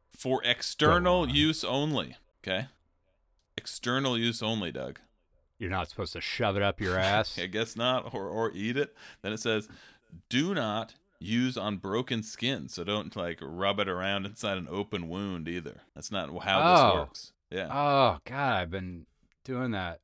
for 0.09 0.43
external 0.43 1.29
use 1.29 1.63
only. 1.63 2.17
Okay, 2.43 2.67
external 3.57 4.17
use 4.17 4.43
only, 4.43 4.71
Doug. 4.73 4.99
You're 5.57 5.69
not 5.69 5.89
supposed 5.89 6.11
to 6.13 6.21
shove 6.21 6.57
it 6.57 6.61
up 6.61 6.81
your 6.81 6.97
ass. 6.99 7.39
I 7.39 7.45
guess 7.45 7.77
not, 7.77 8.13
or 8.13 8.27
or 8.27 8.51
eat 8.53 8.75
it. 8.75 8.93
Then 9.21 9.31
it 9.31 9.39
says, 9.39 9.69
do 10.27 10.53
not 10.53 10.95
use 11.21 11.55
on 11.57 11.77
broken 11.77 12.23
skin. 12.23 12.67
So 12.67 12.83
don't 12.83 13.15
like 13.15 13.39
rub 13.41 13.79
it 13.79 13.87
around 13.87 14.25
inside 14.25 14.57
an 14.57 14.67
open 14.69 15.07
wound 15.07 15.47
either. 15.47 15.81
That's 15.95 16.11
not 16.11 16.29
how 16.43 16.61
Oh. 16.61 16.73
this 16.87 16.93
works. 16.99 17.33
Yeah. 17.51 17.67
Oh 17.71 18.17
God, 18.25 18.53
I've 18.61 18.71
been 18.71 19.05
doing 19.43 19.71
that 19.71 19.99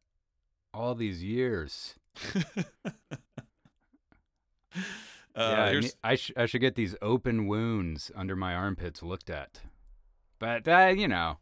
all 0.73 0.95
these 0.95 1.23
years. 1.23 1.95
Uh, 5.35 5.53
yeah, 5.55 5.63
I, 5.65 5.69
here's 5.69 5.95
I, 6.03 6.15
sh- 6.15 6.31
I 6.35 6.45
should 6.47 6.61
get 6.61 6.73
these 6.73 6.95
open 6.99 7.45
wounds 7.45 8.09
under 8.15 8.35
my 8.35 8.55
armpits 8.55 9.03
looked 9.03 9.29
at, 9.29 9.61
but 10.39 10.67
uh, 10.67 10.91
you 10.97 11.07
know, 11.07 11.37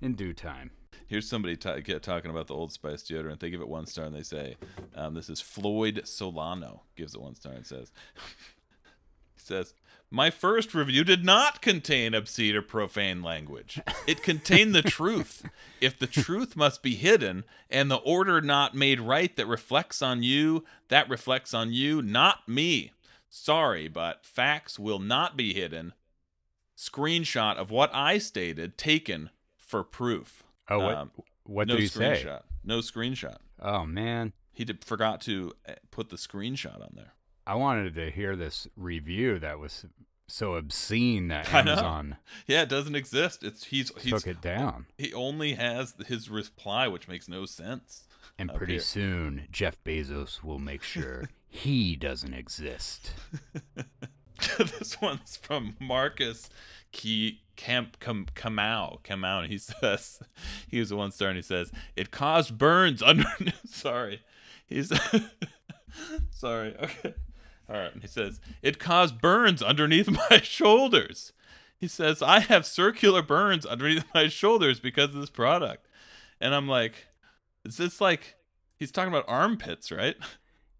in 0.00 0.14
due 0.14 0.32
time. 0.34 0.72
Here's 1.12 1.28
somebody 1.28 1.56
get 1.56 2.02
talking 2.02 2.30
about 2.30 2.46
the 2.46 2.54
Old 2.54 2.72
Spice 2.72 3.02
deodorant. 3.02 3.40
They 3.40 3.50
give 3.50 3.60
it 3.60 3.68
one 3.68 3.84
star 3.84 4.06
and 4.06 4.14
they 4.14 4.22
say, 4.22 4.56
um, 4.94 5.12
"This 5.12 5.28
is 5.28 5.42
Floyd 5.42 6.00
Solano 6.04 6.84
gives 6.96 7.14
it 7.14 7.20
one 7.20 7.34
star 7.34 7.52
and 7.52 7.66
says, 7.66 7.92
he 9.34 9.40
says." 9.40 9.74
My 10.10 10.30
first 10.30 10.74
review 10.74 11.04
did 11.04 11.22
not 11.22 11.60
contain 11.60 12.14
obscene 12.14 12.56
or 12.56 12.62
profane 12.62 13.22
language. 13.22 13.78
It 14.06 14.22
contained 14.22 14.74
the 14.74 14.80
truth. 14.80 15.44
If 15.82 15.98
the 15.98 16.06
truth 16.06 16.56
must 16.56 16.82
be 16.82 16.94
hidden, 16.94 17.44
and 17.68 17.90
the 17.90 17.96
order 17.96 18.40
not 18.40 18.74
made 18.74 18.98
right 18.98 19.36
that 19.36 19.46
reflects 19.46 20.00
on 20.00 20.22
you, 20.22 20.64
that 20.88 21.10
reflects 21.10 21.52
on 21.52 21.74
you, 21.74 22.00
not 22.00 22.48
me. 22.48 22.92
Sorry, 23.28 23.86
but 23.86 24.24
facts 24.24 24.78
will 24.78 24.98
not 24.98 25.36
be 25.36 25.52
hidden. 25.52 25.92
Screenshot 26.74 27.56
of 27.56 27.70
what 27.70 27.94
I 27.94 28.16
stated 28.16 28.78
taken 28.78 29.28
for 29.58 29.84
proof. 29.84 30.42
Oh, 30.68 30.78
what 30.78 30.94
Um, 30.96 31.10
what 31.44 31.68
no 31.68 31.74
did 31.76 31.82
he 31.82 31.88
screenshot. 31.88 32.22
say? 32.22 32.38
No 32.64 32.78
screenshot. 32.78 33.38
Oh 33.60 33.84
man, 33.84 34.32
He 34.52 34.64
did, 34.64 34.84
forgot 34.84 35.20
to 35.22 35.52
uh, 35.68 35.72
put 35.90 36.08
the 36.10 36.16
screenshot 36.16 36.80
on 36.80 36.92
there. 36.94 37.14
I 37.46 37.54
wanted 37.56 37.94
to 37.94 38.10
hear 38.10 38.36
this 38.36 38.68
review 38.76 39.38
that 39.40 39.58
was 39.58 39.86
so 40.28 40.54
obscene 40.54 41.28
that 41.28 41.52
Amazon 41.54 42.16
Yeah, 42.46 42.62
it 42.62 42.68
doesn't 42.68 42.94
exist. 42.94 43.42
It's 43.42 43.64
he's 43.64 43.90
he's 44.00 44.12
took 44.12 44.26
it 44.26 44.40
down. 44.40 44.86
he 44.96 45.12
only 45.12 45.54
has 45.54 45.94
his 46.06 46.30
reply, 46.30 46.86
which 46.88 47.08
makes 47.08 47.28
no 47.28 47.44
sense. 47.46 48.04
And 48.38 48.52
pretty 48.54 48.74
here. 48.74 48.80
soon, 48.82 49.48
Jeff 49.50 49.82
Bezos 49.84 50.42
will 50.42 50.58
make 50.58 50.82
sure 50.82 51.28
he 51.48 51.96
doesn't 51.96 52.32
exist. 52.32 53.12
this 54.58 55.00
one's 55.00 55.36
from 55.36 55.76
Marcus 55.80 56.48
Key 56.92 57.41
Camp 57.62 58.00
Kam, 58.00 58.26
Kamau. 58.34 59.00
Kamau. 59.04 59.42
And 59.42 59.52
he 59.52 59.58
says 59.80 60.18
he 60.66 60.80
was 60.80 60.90
a 60.90 60.96
one 60.96 61.12
star 61.12 61.28
and 61.28 61.36
he 61.36 61.42
says 61.42 61.70
it 61.94 62.10
caused 62.10 62.58
burns 62.58 63.02
under 63.02 63.24
sorry. 63.64 64.20
He's 64.66 64.92
sorry. 66.30 66.74
Okay. 66.76 67.14
All 67.68 67.76
right. 67.76 67.92
He 68.00 68.08
says 68.08 68.40
it 68.62 68.80
caused 68.80 69.20
burns 69.20 69.62
underneath 69.62 70.08
my 70.30 70.40
shoulders. 70.40 71.32
He 71.78 71.86
says 71.86 72.20
I 72.20 72.40
have 72.40 72.66
circular 72.66 73.22
burns 73.22 73.64
underneath 73.64 74.06
my 74.12 74.26
shoulders 74.26 74.80
because 74.80 75.10
of 75.10 75.20
this 75.20 75.30
product. 75.30 75.86
And 76.40 76.56
I'm 76.56 76.66
like, 76.66 77.06
is 77.64 77.76
this 77.76 78.00
like 78.00 78.34
he's 78.76 78.90
talking 78.90 79.12
about 79.12 79.28
armpits, 79.28 79.92
right? 79.92 80.16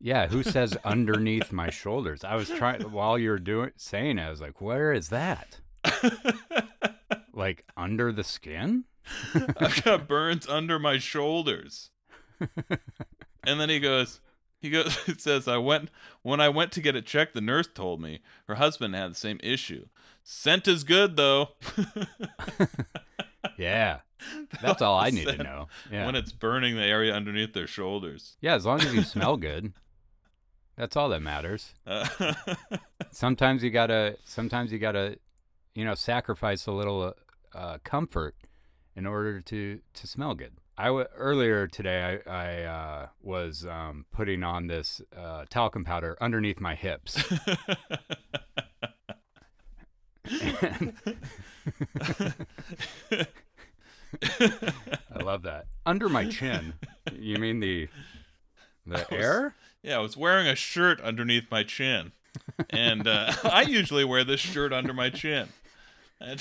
Yeah, 0.00 0.26
who 0.26 0.42
says 0.42 0.76
underneath 0.84 1.52
my 1.52 1.70
shoulders? 1.70 2.24
I 2.24 2.34
was 2.34 2.48
trying 2.48 2.82
while 2.90 3.16
you 3.20 3.30
were 3.30 3.38
doing 3.38 3.70
saying 3.76 4.18
it, 4.18 4.22
I 4.22 4.30
was 4.30 4.40
like, 4.40 4.60
where 4.60 4.92
is 4.92 5.10
that? 5.10 5.60
Like 7.34 7.64
under 7.78 8.12
the 8.12 8.24
skin? 8.24 8.84
I've 9.58 9.82
got 9.84 10.06
burns 10.06 10.46
under 10.46 10.78
my 10.78 10.98
shoulders. 10.98 11.90
and 13.46 13.58
then 13.58 13.70
he 13.70 13.80
goes, 13.80 14.20
he 14.60 14.68
goes, 14.68 14.98
it 15.08 15.20
says, 15.20 15.48
I 15.48 15.56
went, 15.56 15.88
when 16.20 16.40
I 16.42 16.50
went 16.50 16.72
to 16.72 16.82
get 16.82 16.94
it 16.94 17.06
checked, 17.06 17.32
the 17.34 17.40
nurse 17.40 17.68
told 17.72 18.02
me 18.02 18.20
her 18.48 18.56
husband 18.56 18.94
had 18.94 19.12
the 19.12 19.16
same 19.16 19.40
issue. 19.42 19.86
Scent 20.22 20.68
is 20.68 20.84
good 20.84 21.16
though. 21.16 21.48
Yeah. 23.56 24.00
That's 24.60 24.82
all 24.82 24.98
I 24.98 25.10
need 25.10 25.26
to 25.26 25.42
know. 25.42 25.68
Yeah. 25.90 26.06
When 26.06 26.14
it's 26.14 26.32
burning 26.32 26.76
the 26.76 26.84
area 26.84 27.14
underneath 27.14 27.54
their 27.54 27.66
shoulders. 27.66 28.36
yeah, 28.40 28.54
as 28.54 28.64
long 28.66 28.80
as 28.80 28.94
you 28.94 29.02
smell 29.02 29.36
good. 29.36 29.72
That's 30.76 30.96
all 30.96 31.08
that 31.10 31.22
matters. 31.22 31.74
Uh, 31.86 32.06
Sometimes 33.10 33.62
you 33.64 33.70
gotta 33.70 34.16
sometimes 34.24 34.70
you 34.72 34.78
gotta, 34.78 35.18
you 35.74 35.84
know, 35.84 35.94
sacrifice 35.94 36.66
a 36.66 36.72
little 36.72 37.14
uh, 37.54 37.78
comfort 37.84 38.34
in 38.94 39.06
order 39.06 39.40
to 39.40 39.80
to 39.94 40.06
smell 40.06 40.34
good. 40.34 40.52
I 40.76 40.86
w- 40.86 41.06
earlier 41.16 41.66
today 41.66 42.20
I, 42.26 42.30
I 42.30 42.62
uh, 42.64 43.06
was 43.20 43.66
um, 43.66 44.06
putting 44.12 44.42
on 44.42 44.66
this 44.68 45.00
uh, 45.16 45.44
talcum 45.50 45.84
powder 45.84 46.16
underneath 46.20 46.60
my 46.60 46.74
hips. 46.74 47.22
I 54.22 55.22
love 55.22 55.42
that. 55.42 55.66
Under 55.86 56.08
my 56.08 56.28
chin. 56.28 56.74
You 57.12 57.36
mean 57.38 57.60
the 57.60 57.88
the 58.86 59.06
was- 59.10 59.20
air? 59.24 59.54
yeah, 59.82 59.96
I 59.96 60.00
was 60.00 60.16
wearing 60.16 60.46
a 60.46 60.54
shirt 60.54 61.00
underneath 61.00 61.50
my 61.50 61.62
chin. 61.64 62.12
And 62.70 63.06
uh, 63.06 63.32
I 63.44 63.62
usually 63.62 64.04
wear 64.04 64.24
this 64.24 64.40
shirt 64.40 64.72
under 64.72 64.92
my 64.92 65.10
chin. 65.10 65.48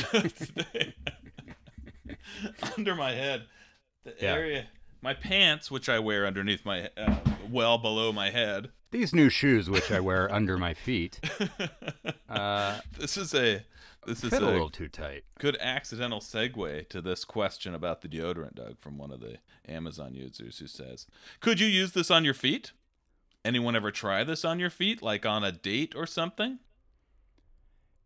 Under 2.77 2.95
my 2.95 3.11
head, 3.11 3.43
the 4.03 4.15
Yeah. 4.19 4.33
area, 4.33 4.67
my 5.01 5.13
pants, 5.13 5.71
which 5.71 5.89
I 5.89 5.99
wear 5.99 6.25
underneath 6.25 6.65
my, 6.65 6.89
uh, 6.97 7.19
well 7.49 7.77
below 7.77 8.11
my 8.11 8.29
head. 8.29 8.71
These 8.91 9.13
new 9.13 9.29
shoes, 9.29 9.69
which 9.69 9.91
I 9.91 9.99
wear 9.99 10.31
under 10.31 10.57
my 10.57 10.73
feet. 10.73 11.19
Uh, 12.29 12.79
This 12.97 13.17
is 13.17 13.33
a, 13.35 13.65
This 14.07 14.23
is 14.23 14.31
a 14.33 14.39
a 14.39 14.45
little 14.45 14.69
too 14.69 14.87
tight. 14.87 15.25
good 15.37 15.57
accidental 15.59 16.21
segue 16.21 16.87
to 16.89 17.01
this 17.01 17.25
question 17.25 17.75
about 17.75 18.01
the 18.01 18.07
deodorant, 18.07 18.55
Doug, 18.55 18.79
from 18.79 18.97
one 18.97 19.11
of 19.11 19.19
the 19.19 19.37
Amazon 19.67 20.15
users 20.15 20.59
who 20.59 20.67
says, 20.67 21.07
"Could 21.41 21.59
you 21.59 21.67
use 21.67 21.91
this 21.91 22.09
on 22.09 22.23
your 22.23 22.33
feet? 22.33 22.71
Anyone 23.43 23.75
ever 23.75 23.91
try 23.91 24.23
this 24.23 24.45
on 24.45 24.59
your 24.59 24.69
feet, 24.69 25.01
like 25.01 25.25
on 25.25 25.43
a 25.43 25.51
date 25.51 25.93
or 25.93 26.07
something?" 26.07 26.59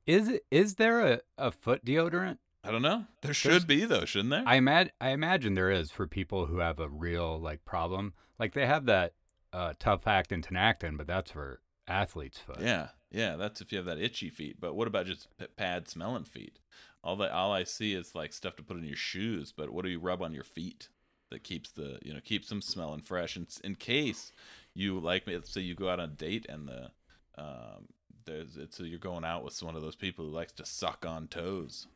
Is 0.06 0.28
it, 0.30 0.46
is 0.52 0.76
there 0.76 1.02
a, 1.02 1.20
a 1.38 1.52
foot 1.52 1.84
deodorant? 1.86 2.38
I 2.64 2.72
don't 2.72 2.82
know. 2.82 3.06
There 3.22 3.34
should 3.34 3.52
There's- 3.52 3.64
be 3.66 3.86
though, 3.86 4.06
shouldn't 4.06 4.32
there? 4.32 4.44
I 4.46 4.56
imagine 4.56 4.92
I 5.00 5.10
imagine 5.10 5.54
there 5.54 5.70
is 5.72 5.92
for 5.92 6.08
people 6.08 6.48
who 6.48 6.58
have 6.60 6.80
a 6.80 6.90
real 6.90 7.40
like 7.40 7.64
problem. 7.66 8.14
Like 8.40 8.54
they 8.54 8.66
have 8.66 8.86
that 8.88 9.14
uh, 9.54 9.74
tough 9.80 10.08
actin 10.08 10.42
Tinactin, 10.42 10.98
but 10.98 11.08
that's 11.08 11.32
for 11.32 11.62
athlete's 11.88 12.40
foot. 12.40 12.60
Yeah, 12.60 12.90
yeah, 13.12 13.36
that's 13.36 13.62
if 13.62 13.72
you 13.72 13.78
have 13.78 13.86
that 13.86 14.00
itchy 14.00 14.30
feet. 14.30 14.60
But 14.60 14.74
what 14.76 14.88
about 14.88 15.06
just 15.06 15.28
p- 15.38 15.46
pad 15.56 15.88
smelling 15.88 16.26
feet? 16.26 16.58
All 17.04 17.16
that 17.18 17.32
all 17.32 17.54
I 17.54 17.64
see 17.66 17.94
is 17.94 18.16
like 18.16 18.34
stuff 18.34 18.56
to 18.56 18.64
put 18.64 18.78
in 18.78 18.84
your 18.84 18.98
shoes. 18.98 19.54
But 19.56 19.70
what 19.72 19.86
do 19.86 19.92
you 19.92 20.00
rub 20.00 20.24
on 20.24 20.34
your 20.34 20.44
feet 20.44 20.90
that 21.30 21.44
keeps 21.44 21.72
the 21.72 22.00
you 22.04 22.14
know 22.14 22.20
keeps 22.20 22.50
them 22.50 22.62
smelling 22.64 23.02
fresh? 23.02 23.36
And 23.36 23.48
in 23.64 23.76
case 23.76 24.32
you 24.74 25.00
like, 25.00 25.28
let's 25.28 25.52
say 25.54 25.62
you 25.62 25.76
go 25.76 25.88
out 25.90 26.00
on 26.00 26.10
a 26.10 26.14
date 26.14 26.48
and 26.50 26.68
the 26.68 26.90
um, 27.38 27.90
there's 28.26 28.58
it's 28.58 28.80
you're 28.80 29.00
going 29.00 29.24
out 29.24 29.44
with 29.44 29.62
one 29.62 29.76
of 29.76 29.82
those 29.82 29.96
people 29.96 30.26
who 30.26 30.32
likes 30.32 30.52
to 30.54 30.66
suck 30.66 31.06
on 31.06 31.28
toes. 31.28 31.88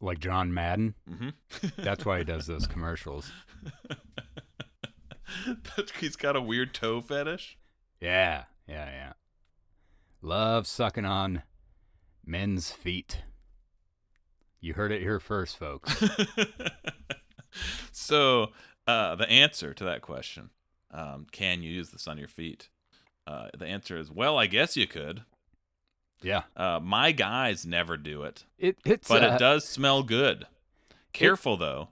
Like 0.00 0.20
John 0.20 0.54
Madden. 0.54 0.94
hmm 1.08 1.30
That's 1.76 2.04
why 2.04 2.18
he 2.18 2.24
does 2.24 2.46
those 2.46 2.66
commercials. 2.66 3.32
He's 6.00 6.16
got 6.16 6.36
a 6.36 6.40
weird 6.40 6.72
toe 6.72 7.00
fetish. 7.00 7.58
Yeah, 8.00 8.44
yeah, 8.66 8.90
yeah. 8.90 9.12
Love 10.22 10.66
sucking 10.66 11.04
on 11.04 11.42
men's 12.24 12.70
feet. 12.70 13.22
You 14.60 14.74
heard 14.74 14.92
it 14.92 15.02
here 15.02 15.20
first, 15.20 15.56
folks. 15.56 16.02
so 17.92 18.48
uh, 18.86 19.14
the 19.14 19.28
answer 19.28 19.74
to 19.74 19.84
that 19.84 20.02
question 20.02 20.50
um, 20.90 21.26
can 21.30 21.62
you 21.62 21.70
use 21.70 21.90
this 21.90 22.08
on 22.08 22.18
your 22.18 22.28
feet 22.28 22.68
uh, 23.28 23.48
the 23.56 23.66
answer 23.66 23.96
is 23.98 24.10
well 24.10 24.38
i 24.38 24.46
guess 24.46 24.76
you 24.76 24.86
could 24.86 25.22
Yeah. 26.22 26.42
uh, 26.56 26.80
my 26.82 27.12
guys 27.12 27.66
never 27.66 27.96
do 27.96 28.22
it 28.22 28.44
It 28.58 28.78
it's 28.84 29.06
but 29.08 29.22
uh, 29.22 29.34
it 29.34 29.38
does 29.38 29.68
smell 29.68 30.02
good 30.02 30.46
careful 31.12 31.56
though 31.56 31.88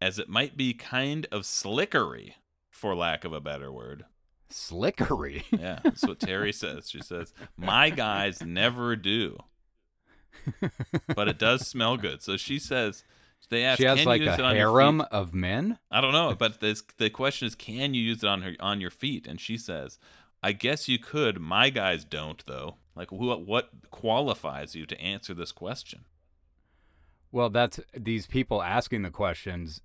as 0.00 0.18
it 0.18 0.28
might 0.28 0.56
be 0.56 0.74
kind 0.74 1.26
of 1.30 1.42
slickery 1.42 2.34
for 2.70 2.94
lack 2.96 3.24
of 3.24 3.32
a 3.32 3.40
better 3.40 3.70
word 3.70 4.04
slickery. 4.50 5.44
yeah 5.50 5.78
that's 5.84 6.04
what 6.06 6.18
terry 6.20 6.52
says 6.62 6.90
she 6.90 7.00
says 7.00 7.32
my 7.56 7.88
guys 7.90 8.42
never 8.42 8.96
do 8.96 9.38
but 11.14 11.28
it 11.28 11.38
does 11.38 11.66
smell 11.66 11.96
good 11.96 12.22
so 12.22 12.36
she 12.36 12.58
says 12.58 13.04
they 13.50 13.64
asked 13.64 13.78
she 13.78 13.84
has 13.84 13.98
"Can 13.98 14.06
like 14.06 14.20
you 14.22 14.28
use 14.30 14.38
a 14.38 14.42
it 14.42 14.44
on 14.46 14.54
harem 14.56 15.00
of 15.10 15.34
men. 15.34 15.78
I 15.90 16.00
don't 16.00 16.12
know, 16.12 16.34
but 16.38 16.60
this, 16.60 16.82
the 16.96 17.10
question 17.10 17.46
is, 17.46 17.54
can 17.54 17.92
you 17.92 18.00
use 18.00 18.22
it 18.22 18.26
on 18.26 18.40
her 18.42 18.54
on 18.60 18.80
your 18.80 18.88
feet? 18.90 19.26
And 19.26 19.38
she 19.38 19.58
says, 19.58 19.98
I 20.42 20.52
guess 20.52 20.88
you 20.88 20.98
could. 20.98 21.40
My 21.40 21.70
guys 21.70 22.04
don't, 22.04 22.44
though. 22.46 22.76
Like, 22.94 23.10
who, 23.10 23.34
what 23.36 23.70
qualifies 23.90 24.74
you 24.74 24.86
to 24.86 25.00
answer 25.00 25.34
this 25.34 25.52
question? 25.52 26.04
Well, 27.30 27.48
that's 27.48 27.80
these 27.96 28.26
people 28.26 28.62
asking 28.62 29.02
the 29.02 29.10
questions 29.10 29.80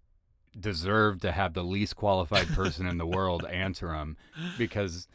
deserve 0.60 1.22
to 1.22 1.32
have 1.32 1.54
the 1.54 1.64
least 1.64 1.96
qualified 1.96 2.48
person 2.48 2.88
in 2.88 2.98
the 2.98 3.06
world 3.06 3.46
answer 3.50 3.90
them 3.90 4.18
because 4.58 5.08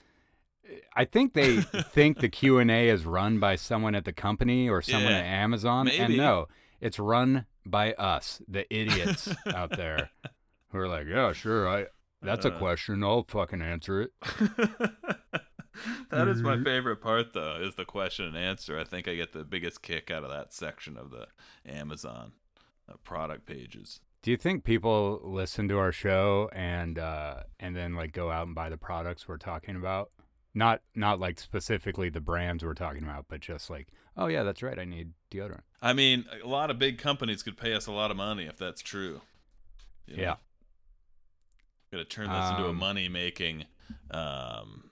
eh, 0.67 0.77
I 0.95 1.05
think 1.05 1.35
they 1.35 1.61
think 1.63 2.21
the 2.21 2.29
Q&A 2.29 2.89
is 2.89 3.05
run 3.05 3.39
by 3.41 3.57
someone 3.57 3.95
at 3.95 4.05
the 4.05 4.13
company 4.13 4.69
or 4.69 4.81
someone 4.81 5.13
Yeah, 5.13 5.19
at 5.19 5.25
Amazon 5.25 5.89
and 5.89 6.17
no, 6.17 6.47
it's 6.81 6.99
run 6.99 7.47
by 7.67 7.93
us, 7.95 8.41
the 8.49 8.73
idiots 8.75 9.29
out 9.55 9.77
there 9.77 10.11
who 10.71 10.79
are 10.79 10.89
like, 10.89 11.07
"Yeah, 11.07 11.33
sure, 11.33 11.69
I 11.69 11.87
that's 12.23 12.45
a 12.47 12.53
Uh. 12.55 12.59
question. 12.59 13.03
I'll 13.05 13.25
fucking 13.29 13.61
answer 13.63 14.01
it." 14.03 14.13
that 16.11 16.29
is 16.29 16.43
my 16.43 16.57
Mhm. 16.57 16.65
favorite 16.65 16.97
part, 17.01 17.33
though, 17.33 17.57
is 17.57 17.75
the 17.75 17.85
question 17.85 18.27
and 18.27 18.37
answer. 18.37 18.79
I 18.79 18.85
think 18.85 19.09
I 19.09 19.15
get 19.15 19.33
the 19.33 19.45
biggest 19.45 19.83
kick 19.83 20.11
out 20.11 20.23
of 20.25 20.31
that 20.31 20.53
section 20.53 20.97
of 20.97 21.11
the 21.11 21.29
Amazon 21.67 22.33
uh, 22.89 22.95
product 23.05 23.47
pages. 23.47 24.01
Do 24.23 24.31
you 24.31 24.37
think 24.37 24.65
people 24.65 25.21
listen 25.25 25.69
to 25.69 25.79
our 25.79 25.93
show 25.93 26.49
and 26.53 26.99
uh, 26.99 27.45
and 27.59 27.75
then 27.75 27.95
like 27.95 28.13
go 28.13 28.31
out 28.31 28.47
and 28.47 28.55
buy 28.55 28.69
the 28.69 28.77
products 28.77 29.27
we're 29.27 29.37
talking 29.39 29.75
about? 29.77 30.11
Not 30.55 30.83
not 30.95 31.19
like 31.19 31.41
specifically 31.41 32.09
the 32.11 32.21
brands 32.21 32.63
we're 32.63 32.75
talking 32.75 33.03
about, 33.03 33.27
but 33.29 33.41
just 33.41 33.71
like, 33.71 33.89
oh 34.17 34.27
yeah, 34.27 34.43
that's 34.43 34.63
right, 34.63 34.79
I 34.79 34.85
need 34.85 35.13
deodorant. 35.31 35.63
I 35.81 35.93
mean, 35.95 36.27
a 36.43 36.47
lot 36.47 36.71
of 36.71 36.79
big 36.79 36.99
companies 36.99 37.43
could 37.43 37.57
pay 37.57 37.73
us 37.73 37.87
a 37.87 37.93
lot 37.93 38.11
of 38.11 38.17
money 38.17 38.45
if 38.45 38.59
that's 38.59 38.83
true. 38.83 39.23
You 40.07 40.17
know? 40.19 40.23
Yeah. 40.23 40.35
Gonna 41.93 42.05
turn 42.05 42.29
this 42.31 42.51
into 42.51 42.65
a 42.65 42.71
Um, 42.71 42.77
money 42.77 43.09
making. 43.09 43.67
Um, 44.11 44.91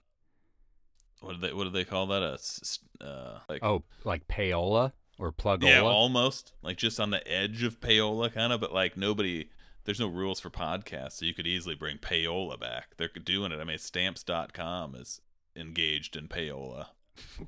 what 1.20 1.32
do 1.34 1.38
they 1.46 1.52
what 1.54 1.64
do 1.64 1.70
they 1.70 1.84
call 1.84 2.06
that? 2.08 2.22
A 2.22 3.04
uh, 3.04 3.40
like 3.48 3.62
Oh, 3.64 3.82
like 4.04 4.28
payola 4.28 4.92
or 5.18 5.32
plugola? 5.32 5.62
yeah, 5.68 5.80
almost 5.82 6.52
like 6.62 6.76
just 6.76 7.00
on 7.00 7.10
the 7.10 7.26
edge 7.30 7.62
of 7.62 7.80
payola, 7.80 8.32
kind 8.32 8.52
of. 8.52 8.60
But 8.60 8.72
like 8.74 8.96
nobody, 8.96 9.48
there's 9.84 10.00
no 10.00 10.08
rules 10.08 10.40
for 10.40 10.50
podcasts, 10.50 11.12
so 11.12 11.24
you 11.24 11.34
could 11.34 11.46
easily 11.46 11.74
bring 11.74 11.96
payola 11.98 12.60
back. 12.60 12.96
They're 12.98 13.08
doing 13.08 13.50
it. 13.52 13.60
I 13.60 13.64
mean, 13.64 13.78
Stamps.com 13.78 14.94
is 14.94 15.20
engaged 15.56 16.16
in 16.16 16.28
payola 16.28 16.88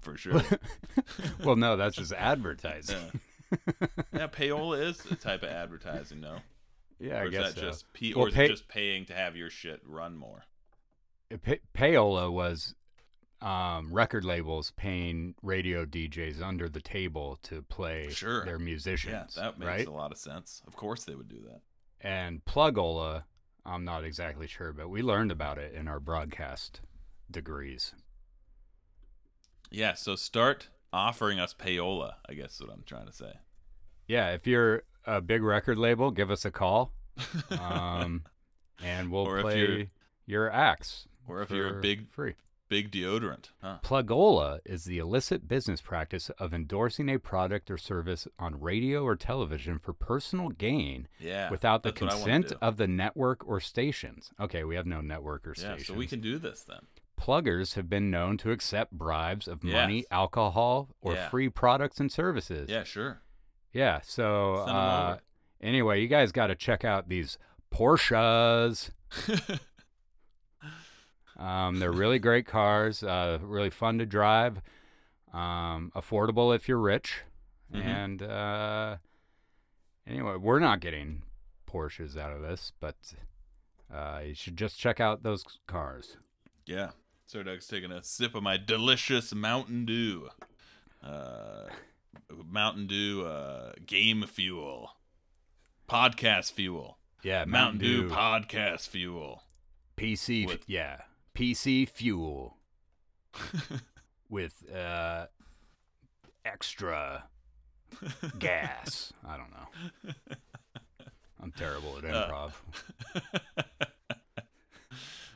for 0.00 0.16
sure. 0.16 0.42
well, 1.44 1.56
no, 1.56 1.76
that's 1.76 1.96
just 1.96 2.12
advertising. 2.12 3.20
Yeah. 3.50 3.86
yeah, 4.14 4.26
payola 4.28 4.82
is 4.82 5.04
a 5.10 5.14
type 5.14 5.42
of 5.42 5.50
advertising, 5.50 6.20
no? 6.22 6.36
Yeah, 7.02 7.18
or 7.18 7.22
I 7.22 7.24
is 7.26 7.30
guess 7.32 7.54
that 7.54 7.60
so. 7.60 7.66
just 7.68 7.92
P- 7.92 8.14
Well, 8.14 8.26
or 8.26 8.28
is 8.28 8.34
pay- 8.34 8.44
it 8.44 8.48
just 8.50 8.68
paying 8.68 9.04
to 9.06 9.14
have 9.14 9.36
your 9.36 9.50
shit 9.50 9.80
run 9.84 10.16
more? 10.16 10.44
Pa- 11.44 11.54
payola 11.74 12.30
was 12.32 12.74
um, 13.40 13.92
record 13.92 14.24
labels 14.24 14.72
paying 14.76 15.34
radio 15.42 15.84
DJs 15.84 16.40
under 16.40 16.68
the 16.68 16.80
table 16.80 17.38
to 17.42 17.62
play 17.62 18.08
Sure. 18.10 18.44
their 18.44 18.58
musicians. 18.58 19.34
Yeah, 19.36 19.42
that 19.42 19.58
makes 19.58 19.68
right? 19.68 19.86
a 19.88 19.90
lot 19.92 20.12
of 20.12 20.18
sense. 20.18 20.62
Of 20.66 20.76
course 20.76 21.04
they 21.04 21.16
would 21.16 21.28
do 21.28 21.40
that. 21.48 21.60
And 22.00 22.44
plugola, 22.44 23.24
I'm 23.66 23.84
not 23.84 24.04
exactly 24.04 24.46
sure, 24.46 24.72
but 24.72 24.88
we 24.88 25.02
learned 25.02 25.32
about 25.32 25.58
it 25.58 25.74
in 25.74 25.88
our 25.88 25.98
broadcast 25.98 26.80
degrees. 27.30 27.94
Yeah, 29.70 29.94
so 29.94 30.14
start 30.16 30.68
offering 30.92 31.40
us 31.40 31.54
payola, 31.54 32.14
I 32.28 32.34
guess 32.34 32.54
is 32.54 32.60
what 32.60 32.70
I'm 32.70 32.84
trying 32.86 33.06
to 33.06 33.12
say. 33.12 33.32
Yeah, 34.06 34.30
if 34.32 34.46
you're 34.46 34.82
a 35.06 35.20
big 35.20 35.42
record 35.42 35.78
label, 35.78 36.10
give 36.10 36.30
us 36.30 36.44
a 36.44 36.50
call, 36.50 36.92
um, 37.50 38.22
and 38.82 39.10
we'll 39.10 39.26
Or 39.28 39.40
play 39.42 39.90
your 40.26 40.50
acts. 40.50 41.06
or 41.28 41.42
if 41.42 41.50
you're 41.50 41.78
a 41.78 41.80
big- 41.80 42.08
free. 42.10 42.34
Big 42.68 42.90
deodorant, 42.90 43.50
huh? 43.60 43.80
Plugola 43.82 44.60
is 44.64 44.84
the 44.84 44.96
illicit 44.96 45.46
business 45.46 45.82
practice 45.82 46.30
of 46.38 46.54
endorsing 46.54 47.10
a 47.10 47.18
product 47.18 47.70
or 47.70 47.76
service 47.76 48.26
on 48.38 48.58
radio 48.62 49.04
or 49.04 49.14
television 49.14 49.78
for 49.78 49.92
personal 49.92 50.48
gain 50.48 51.06
Yeah. 51.18 51.50
without 51.50 51.82
the 51.82 51.90
that's 51.90 52.00
what 52.00 52.10
I 52.12 52.14
wanna 52.14 52.24
consent 52.40 52.58
of 52.62 52.78
the 52.78 52.86
network 52.88 53.46
or 53.46 53.60
stations. 53.60 54.30
Okay, 54.40 54.64
we 54.64 54.74
have 54.76 54.86
no 54.86 55.02
network 55.02 55.46
or 55.46 55.54
stations. 55.54 55.80
Yeah, 55.80 55.92
so 55.94 55.98
we 55.98 56.06
can 56.06 56.22
do 56.22 56.38
this 56.38 56.64
then. 56.64 56.86
Pluggers 57.20 57.74
have 57.74 57.90
been 57.90 58.10
known 58.10 58.38
to 58.38 58.50
accept 58.52 58.92
bribes 58.92 59.46
of 59.48 59.62
money, 59.62 59.96
Yes. 59.98 60.04
alcohol, 60.10 60.96
or 61.02 61.12
Yeah. 61.12 61.28
free 61.28 61.50
products 61.50 62.00
and 62.00 62.10
services. 62.10 62.70
Yeah, 62.70 62.84
sure. 62.84 63.20
Yeah, 63.72 64.00
so 64.02 64.54
uh, 64.56 65.18
anyway, 65.60 66.00
you 66.02 66.08
guys 66.08 66.30
got 66.32 66.48
to 66.48 66.54
check 66.54 66.84
out 66.84 67.08
these 67.08 67.38
Porsches. 67.72 68.90
Um, 71.38 71.80
they're 71.80 71.90
really 71.90 72.18
great 72.20 72.46
cars, 72.46 73.02
uh, 73.02 73.38
really 73.42 73.70
fun 73.70 73.98
to 73.98 74.06
drive, 74.06 74.60
um, 75.32 75.90
affordable 75.96 76.54
if 76.54 76.68
you're 76.68 76.78
rich. 76.78 77.22
Mhm. 77.74 77.84
And 77.84 78.22
uh, 78.22 78.96
anyway, 80.06 80.36
we're 80.36 80.60
not 80.60 80.78
getting 80.80 81.22
Porsches 81.66 82.16
out 82.16 82.32
of 82.32 82.42
this, 82.42 82.72
but 82.78 82.96
uh, 83.92 84.20
you 84.26 84.34
should 84.34 84.56
just 84.56 84.78
check 84.78 85.00
out 85.00 85.22
those 85.24 85.42
cars. 85.66 86.16
Yeah. 86.66 86.90
So 87.26 87.42
Doug's 87.42 87.66
taking 87.66 87.90
a 87.90 88.04
sip 88.04 88.34
of 88.34 88.42
my 88.42 88.56
delicious 88.58 89.34
Mountain 89.34 89.86
Dew. 89.86 90.28
Uh, 92.14 92.34
Mountain 92.50 92.86
Dew 92.86 93.24
uh, 93.24 93.72
game 93.86 94.24
fuel. 94.26 94.90
Podcast 95.88 96.52
fuel. 96.52 96.98
Yeah, 97.22 97.44
Mountain, 97.44 97.78
Dew. 97.80 98.08
podcast 98.08 98.88
fuel. 98.88 99.42
PC, 99.96 100.46
with- 100.46 100.64
yeah, 100.66 101.02
PC 101.36 101.88
fuel 101.88 102.56
with 104.28 104.64
uh, 104.74 105.26
extra 106.44 107.24
gas. 108.38 109.12
I 109.26 109.36
don't 109.36 109.50
know. 109.50 110.12
I'm 111.42 111.52
terrible 111.52 111.98
at 111.98 112.04
Uh, 112.06 112.28
improv. 112.28 112.52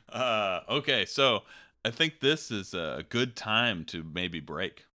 uh, 0.13 0.61
okay, 0.69 1.05
so 1.05 1.43
I 1.85 1.91
think 1.91 2.21
this 2.21 2.51
is 2.51 2.75
a 2.75 3.05
good 3.09 3.37
time 3.37 3.85
to 3.87 4.03
maybe 4.03 4.41
break. 4.41 4.87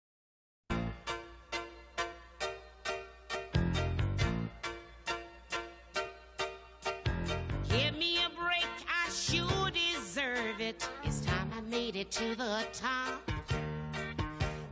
To 12.21 12.35
the 12.35 12.63
top. 12.71 13.31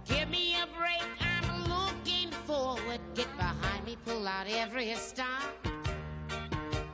Give 0.06 0.30
me 0.30 0.56
a 0.62 0.68
break, 0.78 1.10
I'm 1.20 1.64
looking 1.64 2.30
forward. 2.46 3.00
Get 3.16 3.28
behind 3.38 3.86
me, 3.86 3.98
pull 4.06 4.28
out 4.28 4.46
every 4.48 4.94
stop. 4.94 5.50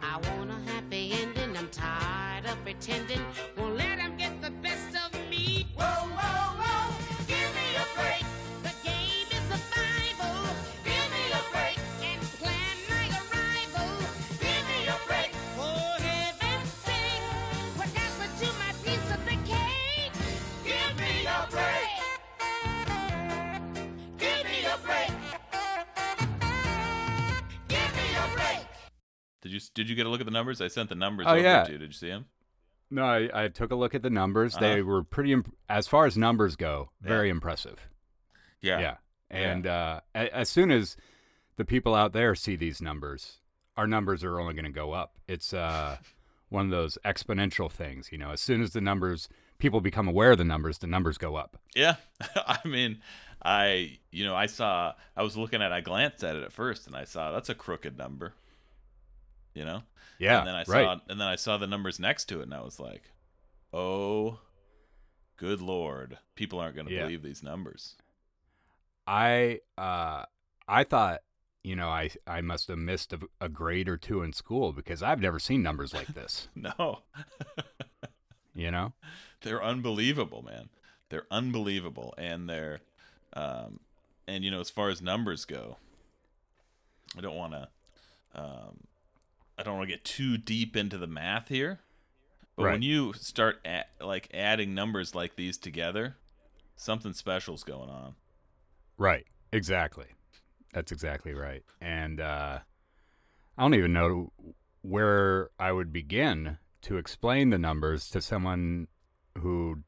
I 0.01 0.13
want 0.29 0.51
a 0.51 0.71
happy 0.71 1.11
ending, 1.11 1.57
I'm 1.57 1.67
tired 1.69 2.45
of 2.45 2.57
pretending. 2.63 3.19
Won't 3.57 3.75
let 3.75 3.99
'em 3.99 4.15
get 4.15 4.41
the 4.41 4.51
best 4.51 4.95
of 5.03 5.11
me. 5.29 5.67
Whoa, 5.75 5.83
whoa, 6.17 6.44
you 29.55 29.61
did 29.73 29.89
you 29.89 29.95
get 29.95 30.05
a 30.05 30.09
look 30.09 30.19
at 30.19 30.25
the 30.27 30.31
numbers? 30.31 30.61
I 30.61 30.67
sent 30.67 30.89
the 30.89 30.95
numbers 30.95 31.25
Oh, 31.27 31.31
over 31.31 31.41
yeah. 31.41 31.63
to 31.63 31.71
you. 31.71 31.77
Did 31.79 31.87
you 31.87 31.93
see 31.93 32.09
them? 32.09 32.25
No, 32.91 33.03
I, 33.03 33.45
I 33.45 33.47
took 33.47 33.71
a 33.71 33.75
look 33.75 33.95
at 33.95 34.03
the 34.03 34.09
numbers. 34.11 34.55
They 34.55 34.73
Uh-huh. 34.81 34.83
were 34.85 35.03
pretty, 35.03 35.31
imp- 35.31 35.51
as 35.67 35.87
far 35.87 36.05
as 36.05 36.15
numbers 36.17 36.55
go, 36.55 36.91
very 37.01 37.29
impressive. 37.29 37.79
Yeah. 38.61 38.79
Yeah. 38.79 38.95
And 39.31 39.65
Uh, 39.65 40.01
a- 40.13 40.35
as 40.35 40.49
soon 40.49 40.69
as 40.71 40.95
the 41.57 41.65
people 41.65 41.95
out 41.95 42.13
there 42.13 42.35
see 42.35 42.55
these 42.55 42.81
numbers, 42.81 43.39
our 43.75 43.87
numbers 43.87 44.23
are 44.23 44.39
only 44.39 44.53
going 44.53 44.65
to 44.65 44.71
go 44.71 44.91
up. 44.93 45.17
It's 45.27 45.51
uh, 45.53 45.97
one 46.49 46.65
of 46.65 46.71
those 46.71 46.97
exponential 47.03 47.71
things. 47.71 48.11
You 48.11 48.19
know, 48.19 48.29
as 48.31 48.39
soon 48.41 48.61
as 48.61 48.71
the 48.73 48.81
numbers, 48.81 49.29
people 49.57 49.81
become 49.81 50.07
aware 50.07 50.31
of 50.33 50.37
the 50.37 50.43
numbers, 50.45 50.77
the 50.77 50.87
numbers 50.87 51.17
go 51.17 51.35
up. 51.35 51.57
Yeah. 51.75 51.95
I 52.35 52.59
mean, 52.65 53.01
I 53.43 53.97
you 54.11 54.25
know 54.25 54.35
I 54.35 54.45
saw 54.45 54.93
I 55.17 55.23
was 55.23 55.35
looking 55.37 55.61
at 55.61 55.71
I 55.71 55.81
glanced 55.81 56.23
at 56.23 56.35
it 56.35 56.43
at 56.43 56.51
first 56.53 56.87
and 56.87 56.95
I 56.95 57.03
saw 57.03 57.31
that's 57.31 57.49
a 57.49 57.55
crooked 57.55 57.97
number. 57.97 58.33
You 59.55 59.65
know. 59.65 59.81
Yeah. 60.19 60.39
And 60.39 60.47
then 60.47 60.55
I 60.55 60.63
saw 60.63 60.73
right. 60.73 60.99
and 61.09 61.19
then 61.19 61.27
I 61.27 61.35
saw 61.35 61.57
the 61.57 61.65
numbers 61.67 61.99
next 61.99 62.25
to 62.25 62.39
it 62.41 62.43
and 62.43 62.53
I 62.53 62.61
was 62.61 62.79
like, 62.79 63.03
oh, 63.73 64.39
good 65.37 65.61
lord, 65.61 66.17
people 66.35 66.59
aren't 66.59 66.75
going 66.75 66.87
to 66.87 66.93
Yeah. 66.93 67.01
believe 67.03 67.23
these 67.23 67.41
numbers. 67.41 67.95
I 69.07 69.61
uh, 69.77 70.25
I 70.67 70.83
thought, 70.83 71.21
you 71.63 71.75
know, 71.75 71.89
I 71.89 72.09
I 72.27 72.41
must 72.41 72.67
have 72.67 72.77
missed 72.77 73.13
a, 73.13 73.19
a 73.41 73.49
grade 73.49 73.87
or 73.89 73.97
two 73.97 74.21
in 74.21 74.33
school 74.33 74.71
because 74.73 75.01
I've 75.03 75.19
never 75.21 75.39
seen 75.39 75.61
numbers 75.63 75.93
like 75.93 76.07
this. 76.07 76.47
No. 76.55 76.99
you 78.55 78.71
know. 78.71 78.93
they're 79.41 79.63
unbelievable, 79.63 80.41
man. 80.43 80.69
They're 81.09 81.27
unbelievable, 81.29 82.13
and 82.17 82.49
they're, 82.49 82.79
um, 83.33 83.79
and 84.27 84.43
you 84.43 84.49
know, 84.49 84.59
as 84.59 84.69
far 84.71 84.89
as 84.89 85.01
numbers 85.01 85.45
go, 85.45 85.77
I 87.15 87.21
don't 87.21 87.35
want 87.35 87.53
to, 87.53 87.67
um, 88.33 88.87
I 89.57 89.63
don't 89.63 89.77
want 89.77 89.89
to 89.89 89.95
get 89.95 90.03
too 90.03 90.37
deep 90.37 90.75
into 90.75 90.97
the 90.97 91.07
math 91.07 91.47
here, 91.47 91.79
but 92.55 92.63
when 92.63 92.81
you 92.81 93.13
start 93.13 93.59
at, 93.65 93.89
like 94.01 94.29
adding 94.33 94.73
numbers 94.73 95.15
like 95.15 95.35
these 95.35 95.57
together, 95.57 96.17
something 96.75 97.13
special's 97.13 97.63
going 97.63 97.89
on. 97.89 98.15
Right. 98.97 99.25
Exactly. 99.51 100.07
That's 100.73 100.91
exactly 100.91 101.33
right. 101.33 101.63
And 101.79 102.19
uh, 102.19 102.59
I 103.57 103.61
don't 103.61 103.73
even 103.73 103.93
know 103.93 104.31
where 104.81 105.49
I 105.59 105.71
would 105.71 105.93
begin 105.93 106.57
to 106.83 106.97
explain 106.97 107.49
the 107.49 107.57
numbers 107.57 108.09
to 108.09 108.21
someone 108.21 108.87
who 109.37 109.83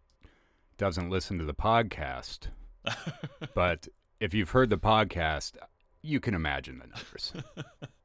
doesn't 0.77 1.09
listen 1.09 1.37
to 1.39 1.45
the 1.45 1.53
podcast. 1.53 2.47
but 3.55 3.87
if 4.19 4.33
you've 4.33 4.51
heard 4.51 4.69
the 4.69 4.77
podcast, 4.77 5.53
you 6.01 6.19
can 6.19 6.33
imagine 6.33 6.79
the 6.79 6.87
numbers. 6.87 7.33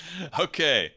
okay, 0.40 0.92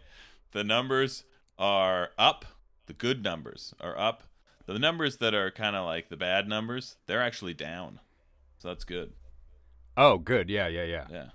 the 0.52 0.64
numbers 0.64 1.24
are 1.58 2.10
up. 2.18 2.46
The 2.88 2.94
good 2.94 3.24
numbers 3.24 3.74
are 3.80 3.98
up. 3.98 4.24
The 4.66 4.80
numbers 4.80 5.18
that 5.18 5.34
are 5.34 5.52
kind 5.52 5.76
of 5.76 5.86
like 5.86 6.10
the 6.10 6.18
bad 6.18 6.48
numbers, 6.48 6.96
they're 7.08 7.22
actually 7.22 7.54
down. 7.54 8.00
So 8.60 8.68
that's 8.70 8.84
good. 8.84 9.14
oh, 9.98 10.18
good. 10.18 10.50
Yeah, 10.50 10.68
yeah, 10.68 10.84
yeah. 10.84 11.06
Yeah. 11.12 11.26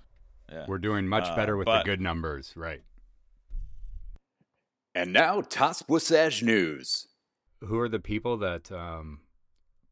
Yeah. 0.51 0.65
We're 0.67 0.77
doing 0.77 1.07
much 1.07 1.25
Uh, 1.25 1.35
better 1.35 1.57
with 1.57 1.65
but- 1.65 1.79
the 1.79 1.83
good 1.83 2.01
numbers. 2.01 2.53
Right. 2.55 2.81
And 4.95 5.13
now, 5.13 5.41
TOSPWSAJ 5.41 6.41
News. 6.43 7.07
Who 7.61 7.79
are 7.79 7.89
the 7.89 7.99
people 7.99 8.37
that 8.37 8.71
um, 8.71 9.19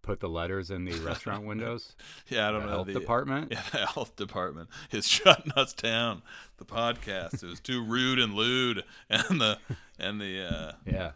put 0.06 0.20
the 0.20 0.30
letters 0.30 0.72
in 0.72 0.86
the 0.86 0.94
restaurant 1.06 1.46
windows? 1.46 1.96
Yeah, 2.30 2.48
I 2.48 2.52
don't 2.52 2.62
the 2.62 2.66
know. 2.68 2.72
health 2.74 2.88
the, 2.88 2.94
department? 2.94 3.52
Yeah, 3.52 3.64
the 3.72 3.86
health 3.86 4.16
department 4.16 4.70
is 4.92 5.08
shutting 5.08 5.52
us 5.54 5.74
down. 5.74 6.22
The 6.58 6.66
podcast. 6.66 7.44
It 7.44 7.48
was 7.48 7.60
too 7.60 7.84
rude 7.84 8.20
and 8.20 8.34
lewd, 8.34 8.84
and 9.10 9.42
the 9.42 9.58
and 10.00 10.22
the 10.22 10.46
uh, 10.46 10.72
Yeah. 10.86 11.12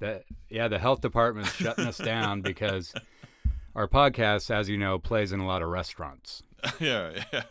That 0.00 0.24
yeah, 0.48 0.66
the 0.68 0.78
health 0.78 1.02
department's 1.02 1.52
shutting 1.52 1.86
us 1.86 1.98
down 1.98 2.40
because 2.40 2.94
our 3.74 3.86
podcast, 3.86 4.50
as 4.50 4.68
you 4.68 4.78
know, 4.78 4.98
plays 4.98 5.30
in 5.32 5.40
a 5.40 5.46
lot 5.46 5.60
of 5.62 5.68
restaurants. 5.68 6.42
yeah, 6.80 7.22
yeah. 7.32 7.42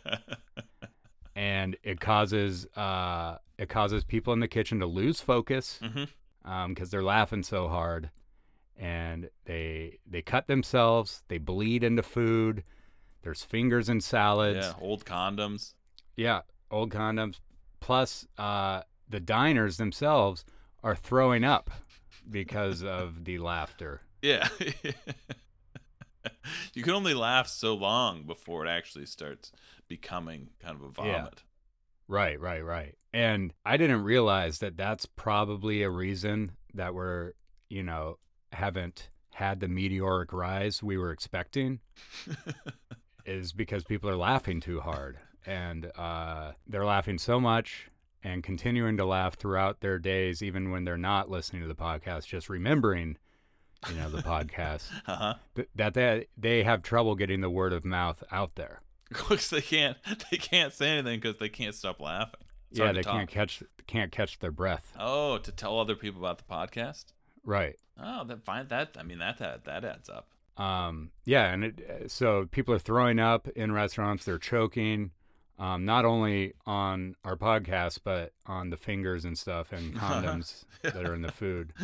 And 1.36 1.76
it 1.82 2.00
causes 2.00 2.66
uh 2.76 3.38
it 3.56 3.68
causes 3.68 4.04
people 4.04 4.32
in 4.32 4.40
the 4.40 4.48
kitchen 4.48 4.80
to 4.80 4.86
lose 4.86 5.20
focus 5.20 5.78
Mhm. 5.82 6.08
um, 6.44 6.74
because 6.74 6.90
they're 6.90 7.02
laughing 7.04 7.42
so 7.42 7.68
hard, 7.68 8.10
and 8.80 9.28
they 9.44 9.98
they 10.06 10.22
cut 10.22 10.46
themselves, 10.48 11.22
they 11.28 11.38
bleed 11.38 11.84
into 11.84 12.02
food. 12.02 12.64
There's 13.22 13.42
fingers 13.44 13.88
in 13.90 14.00
salads. 14.00 14.58
yeah, 14.66 14.72
old 14.80 15.04
condoms. 15.04 15.74
Yeah, 16.16 16.40
old 16.70 16.90
condoms. 16.90 17.38
Plus, 17.80 18.26
uh, 18.38 18.82
the 19.08 19.20
diners 19.20 19.76
themselves 19.76 20.44
are 20.82 20.96
throwing 20.96 21.44
up 21.44 21.70
because 22.30 22.82
of 22.82 23.24
the 23.24 23.38
laughter. 23.38 24.00
Yeah. 24.22 24.48
you 26.74 26.82
can 26.82 26.92
only 26.92 27.14
laugh 27.14 27.48
so 27.48 27.74
long 27.74 28.22
before 28.24 28.64
it 28.66 28.68
actually 28.68 29.06
starts 29.06 29.52
becoming 29.88 30.48
kind 30.60 30.76
of 30.76 30.82
a 30.98 31.06
Yeah. 31.06 31.18
vomit. 31.18 31.42
Right, 32.08 32.40
right, 32.40 32.64
right. 32.64 32.96
And 33.12 33.52
I 33.64 33.76
didn't 33.76 34.02
realize 34.02 34.58
that 34.58 34.76
that's 34.76 35.06
probably 35.06 35.82
a 35.82 35.90
reason 35.90 36.52
that 36.74 36.94
we're, 36.94 37.32
you 37.68 37.82
know, 37.82 38.18
haven't 38.52 39.08
had 39.34 39.60
the 39.60 39.68
meteoric 39.68 40.32
rise 40.32 40.82
we 40.82 40.98
were 40.98 41.10
expecting 41.12 41.80
is 43.26 43.52
because 43.52 43.84
people 43.84 44.10
are 44.10 44.16
laughing 44.16 44.60
too 44.60 44.80
hard. 44.80 45.18
And 45.46 45.90
uh, 45.96 46.52
they're 46.66 46.84
laughing 46.84 47.18
so 47.18 47.40
much 47.40 47.88
and 48.22 48.42
continuing 48.42 48.96
to 48.98 49.04
laugh 49.06 49.34
throughout 49.34 49.80
their 49.80 49.98
days, 49.98 50.42
even 50.42 50.70
when 50.70 50.84
they're 50.84 50.98
not 50.98 51.30
listening 51.30 51.62
to 51.62 51.68
the 51.68 51.74
podcast, 51.74 52.26
just 52.26 52.48
remembering, 52.50 53.16
you 53.88 53.94
know, 53.96 54.10
the 54.10 54.18
podcast, 54.22 54.90
Uh-huh. 55.06 55.34
th- 55.56 55.68
that 55.74 55.94
they, 55.94 56.26
they 56.36 56.62
have 56.62 56.82
trouble 56.82 57.14
getting 57.14 57.40
the 57.40 57.48
word 57.50 57.72
of 57.72 57.84
mouth 57.84 58.22
out 58.30 58.56
there. 58.56 58.82
Because 59.08 59.50
they 59.50 59.60
can't 59.62 59.96
they 60.30 60.36
can't 60.36 60.72
say 60.72 60.88
anything 60.90 61.18
because 61.18 61.38
they 61.38 61.48
can't 61.48 61.74
stop 61.74 62.00
laughing. 62.00 62.38
It's 62.70 62.78
yeah, 62.78 62.92
they 62.92 63.02
can't 63.02 63.28
catch 63.28 63.60
can't 63.88 64.12
catch 64.12 64.38
their 64.38 64.52
breath. 64.52 64.92
Oh, 64.96 65.38
to 65.38 65.50
tell 65.50 65.80
other 65.80 65.96
people 65.96 66.20
about 66.20 66.38
the 66.38 66.44
podcast? 66.44 67.06
Right. 67.44 67.76
Oh, 68.02 68.24
that 68.24 68.44
fine 68.44 68.68
that 68.68 68.96
I 68.98 69.02
mean 69.02 69.18
that 69.18 69.38
that, 69.38 69.64
that 69.64 69.84
adds 69.84 70.08
up. 70.08 70.28
Um, 70.56 71.10
yeah, 71.24 71.52
and 71.52 71.64
it, 71.64 71.80
uh, 71.88 72.08
so 72.08 72.46
people 72.50 72.74
are 72.74 72.78
throwing 72.78 73.18
up 73.18 73.48
in 73.48 73.72
restaurants. 73.72 74.24
They're 74.24 74.38
choking, 74.38 75.10
um, 75.58 75.84
not 75.84 76.04
only 76.04 76.54
on 76.66 77.14
our 77.24 77.36
podcast, 77.36 78.00
but 78.04 78.32
on 78.46 78.70
the 78.70 78.76
fingers 78.76 79.24
and 79.24 79.38
stuff 79.38 79.72
and 79.72 79.94
condoms 79.96 80.64
that 80.82 81.06
are 81.06 81.14
in 81.14 81.22
the 81.22 81.32
food. 81.32 81.72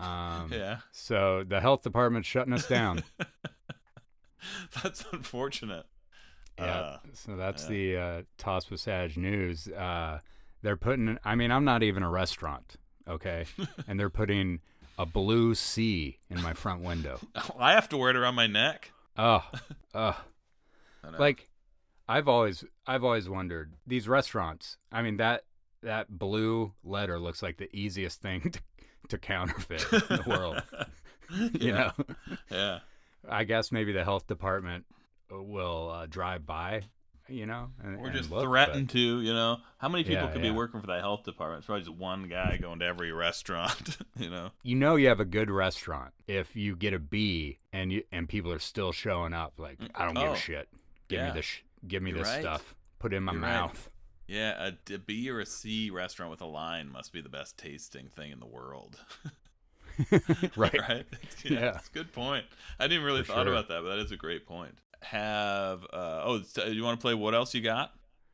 Um, 0.00 0.50
yeah. 0.52 0.78
So 0.90 1.44
the 1.46 1.60
health 1.60 1.82
department's 1.82 2.28
shutting 2.28 2.52
us 2.52 2.66
down. 2.66 3.04
That's 4.82 5.04
unfortunate. 5.12 5.86
Yeah. 6.58 6.64
Uh, 6.64 6.98
so 7.12 7.36
that's 7.36 7.62
yeah. 7.64 7.68
the 7.68 7.96
uh, 7.96 8.22
TOSPWSAJ 8.38 9.16
news. 9.16 9.68
Uh, 9.68 10.20
they're 10.62 10.76
putting. 10.76 11.18
I 11.24 11.34
mean, 11.34 11.50
I'm 11.50 11.64
not 11.64 11.82
even 11.82 12.02
a 12.02 12.10
restaurant, 12.10 12.76
okay, 13.08 13.46
and 13.86 13.98
they're 13.98 14.10
putting 14.10 14.60
a 14.98 15.06
blue 15.06 15.54
C 15.54 16.18
in 16.28 16.42
my 16.42 16.52
front 16.52 16.82
window. 16.82 17.18
I 17.58 17.72
have 17.72 17.88
to 17.90 17.96
wear 17.96 18.10
it 18.10 18.16
around 18.16 18.34
my 18.34 18.46
neck. 18.46 18.92
Oh, 19.16 19.44
oh. 19.94 20.20
Know. 21.02 21.16
like 21.18 21.48
I've 22.06 22.28
always 22.28 22.62
I've 22.86 23.04
always 23.04 23.26
wondered 23.26 23.72
these 23.86 24.06
restaurants. 24.06 24.76
I 24.92 25.00
mean 25.00 25.16
that 25.16 25.44
that 25.82 26.10
blue 26.10 26.74
letter 26.84 27.18
looks 27.18 27.42
like 27.42 27.56
the 27.56 27.74
easiest 27.74 28.20
thing 28.20 28.50
to, 28.50 28.60
to 29.08 29.16
counterfeit 29.18 29.90
in 29.90 29.98
the 30.00 30.24
world. 30.26 30.62
you 31.30 31.72
yeah. 31.72 31.92
know, 31.96 32.04
Yeah. 32.50 32.78
I 33.26 33.44
guess 33.44 33.72
maybe 33.72 33.92
the 33.92 34.04
health 34.04 34.26
department 34.26 34.84
will 35.30 35.90
uh, 35.90 36.06
drive 36.06 36.44
by 36.44 36.82
you 37.30 37.46
know, 37.46 37.70
and, 37.82 37.98
Or 37.98 38.10
just 38.10 38.30
look, 38.30 38.42
threaten 38.44 38.84
but- 38.84 38.92
to, 38.92 39.20
you 39.20 39.32
know. 39.32 39.58
How 39.78 39.88
many 39.88 40.04
people 40.04 40.24
Yeah, 40.26 40.32
could 40.32 40.42
yeah. 40.44 40.50
be 40.50 40.56
working 40.56 40.80
for 40.80 40.86
the 40.86 40.98
health 41.00 41.24
department? 41.24 41.60
It's 41.60 41.66
probably 41.66 41.84
just 41.84 41.96
one 41.96 42.28
guy 42.28 42.58
going 42.60 42.80
to 42.80 42.84
every 42.84 43.12
restaurant, 43.26 43.96
you 44.18 44.28
know. 44.30 44.50
you 44.62 44.76
know 44.76 44.96
you 44.96 45.08
have 45.08 45.20
a 45.20 45.24
good 45.24 45.50
restaurant 45.50 46.12
if 46.28 46.54
you 46.56 46.76
get 46.76 46.92
a 46.92 46.98
B 46.98 47.58
and 47.72 47.90
you 47.92 48.02
and 48.12 48.28
people 48.28 48.52
are 48.52 48.58
still 48.58 48.92
showing 48.92 49.32
up. 49.32 49.54
Like 49.58 49.78
mm, 49.78 49.88
I 49.94 50.04
don't 50.04 50.14
give 50.14 50.24
Oh, 50.28 50.32
a 50.32 50.36
shit. 50.36 50.68
Give 51.08 51.18
yeah. 51.20 51.28
me 51.28 51.34
this. 51.34 51.44
Sh- 51.46 51.60
give 51.88 52.02
me 52.02 52.10
You're 52.10 52.18
this 52.20 52.28
right. 52.28 52.40
stuff. 52.42 52.74
Put 52.98 53.12
it 53.12 53.16
in 53.16 53.22
my 53.22 53.32
You're 53.32 53.40
right. 53.40 53.48
mouth. 53.52 53.88
Yeah, 54.28 54.70
a, 54.88 54.94
a 54.94 54.98
B 54.98 55.28
or 55.30 55.40
a 55.40 55.46
C 55.46 55.90
restaurant 55.90 56.30
with 56.30 56.40
a 56.40 56.46
line 56.46 56.90
must 56.92 57.12
be 57.12 57.20
the 57.20 57.28
best 57.28 57.56
tasting 57.58 58.08
thing 58.14 58.30
in 58.30 58.38
the 58.38 58.46
world. 58.46 58.98
right. 60.56 60.72
right? 60.88 61.06
Yeah, 61.44 61.52
Yeah. 61.52 61.60
That's 61.72 61.88
a 61.88 61.92
good 61.92 62.12
point. 62.12 62.44
I 62.78 62.86
didn't 62.86 63.04
really 63.04 63.22
For 63.22 63.32
thought 63.32 63.46
sure. 63.46 63.52
about 63.52 63.68
that, 63.68 63.82
but 63.82 63.88
that 63.90 63.98
is 63.98 64.12
a 64.12 64.16
great 64.16 64.46
point. 64.46 64.76
Have 65.02 65.84
uh 65.92 66.22
oh, 66.24 66.42
you 66.68 66.82
want 66.84 67.00
to 67.00 67.02
play 67.02 67.14
what 67.14 67.34
else 67.34 67.54
you 67.54 67.60
got? 67.62 67.92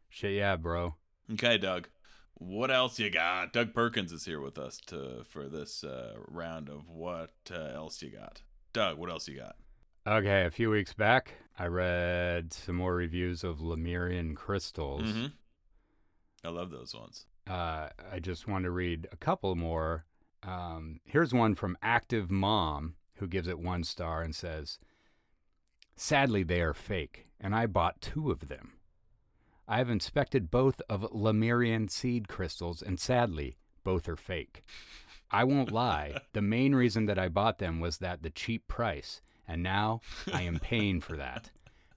Shit, 0.09 0.33
yeah, 0.35 0.57
bro. 0.57 0.95
Okay, 1.33 1.59
Doug. 1.59 1.89
What 2.35 2.71
else 2.71 2.99
you 2.99 3.09
got? 3.09 3.53
Doug 3.53 3.73
Perkins 3.73 4.12
is 4.12 4.25
here 4.25 4.41
with 4.41 4.59
us 4.59 4.79
to 4.89 5.25
for 5.29 5.49
this 5.49 5.83
uh, 5.85 6.14
round 6.29 6.69
of 6.69 6.89
what 6.91 7.33
uh, 7.51 7.71
else 7.75 8.03
you 8.03 8.11
got. 8.11 8.43
Doug, 8.73 8.99
what 8.99 9.09
else 9.11 9.27
you 9.29 9.39
got? 9.39 9.57
Okay, 10.07 10.45
a 10.45 10.51
few 10.51 10.71
weeks 10.71 10.93
back, 10.93 11.35
I 11.59 11.67
read 11.67 12.53
some 12.53 12.77
more 12.77 12.95
reviews 12.95 13.43
of 13.43 13.61
Lemurian 13.61 14.35
crystals. 14.35 15.03
Mhm. 15.03 15.33
I 16.45 16.49
love 16.51 16.71
those 16.71 16.95
ones. 16.95 17.27
Uh, 17.49 17.89
I 18.12 18.21
just 18.21 18.47
want 18.47 18.64
to 18.64 18.71
read 18.71 19.09
a 19.11 19.17
couple 19.17 19.55
more. 19.57 20.05
Um, 20.43 21.01
here's 21.05 21.33
one 21.35 21.55
from 21.55 21.77
Active 21.83 22.31
Mom 22.31 22.97
who 23.14 23.27
gives 23.27 23.49
it 23.49 23.59
one 23.59 23.83
star 23.83 24.23
and 24.23 24.35
says, 24.35 24.79
Sadly, 25.97 26.42
they 26.42 26.61
are 26.61 26.74
fake, 26.74 27.26
and 27.40 27.55
I 27.55 27.66
bought 27.66 28.01
two 28.01 28.30
of 28.30 28.49
them. 28.49 28.72
I 29.68 29.78
have 29.78 29.90
inspected 29.90 30.51
both 30.51 30.80
of 30.88 31.07
Lemurian 31.11 31.88
seed 31.88 32.28
crystals, 32.28 32.82
and 32.82 33.01
sadly, 33.01 33.57
both 33.82 34.09
are 34.09 34.16
fake. 34.16 34.62
I 35.30 35.42
won't 35.44 35.72
lie, 35.72 36.20
the 36.34 36.42
main 36.42 36.74
reason 36.74 37.07
that 37.07 37.18
I 37.18 37.28
bought 37.28 37.59
them 37.59 37.80
was 37.80 37.99
that 37.99 38.22
the 38.22 38.30
cheap 38.30 38.68
price, 38.68 39.22
and 39.49 39.62
now 39.62 40.01
I 40.32 40.42
am 40.42 40.59
paying 40.61 41.01
for 41.01 41.16
that. 41.16 41.51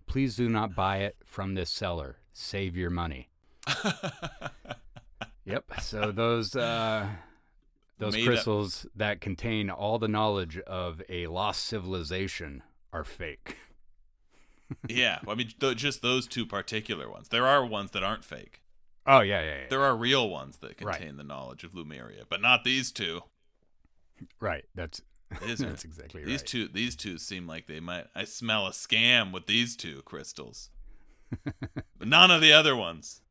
Please 0.08 0.36
do 0.36 0.50
not 0.50 0.74
buy 0.76 0.97
it 1.00 1.18
from 1.26 1.54
this 1.54 1.70
seller. 1.70 2.18
Save 2.34 2.76
your 2.76 2.89
money. 2.89 3.30
Yep. 5.45 5.66
So 5.82 6.12
those 6.12 6.56
uh, 6.56 7.08
those 7.97 8.14
Made 8.14 8.22
up- 8.22 8.28
crystals 8.28 8.86
that 8.95 9.22
contain 9.22 9.70
all 9.70 10.00
the 10.00 10.08
knowledge 10.08 10.58
of 10.60 11.02
a 11.10 11.28
lost 11.28 11.66
civilization 11.66 12.64
are 12.93 13.04
fake. 13.04 13.58
Yeah, 14.88 15.20
well, 15.26 15.36
I 15.36 15.38
mean, 15.38 15.52
th- 15.60 15.78
just 15.78 16.02
those 16.02 16.28
two 16.28 16.46
particular 16.46 17.10
ones. 17.10 17.30
There 17.30 17.48
are 17.48 17.66
ones 17.66 17.92
that 17.92 18.04
aren't 18.04 18.24
fake. 18.26 18.62
Oh 19.08 19.22
yeah, 19.22 19.42
yeah, 19.42 19.56
yeah. 19.62 19.68
There 19.70 19.82
are 19.84 19.96
real 19.96 20.30
ones 20.30 20.58
that 20.58 20.82
Right. 20.82 20.98
contain 20.98 21.18
the 21.18 21.24
knowledge 21.24 21.64
of 21.64 21.74
Lemuria, 21.74 22.24
but 22.30 22.42
not 22.42 22.64
these 22.64 22.92
two. 22.92 23.22
right. 24.40 24.66
That's 24.76 25.02
that's 25.46 25.62
exactly 25.86 26.24
These 26.26 26.42
right. 26.42 26.48
two, 26.48 26.68
these 26.68 26.96
two 26.96 27.18
seem 27.18 27.48
like 27.48 27.68
they 27.68 27.80
might. 27.80 28.06
I 28.16 28.24
smell 28.26 28.66
a 28.68 28.72
scam 28.72 29.32
with 29.32 29.46
these 29.48 29.76
two 29.76 30.02
crystals, 30.04 30.70
but 31.44 32.08
none 32.08 32.32
of 32.32 32.42
the 32.42 32.52
other 32.52 32.76
ones. 32.76 33.22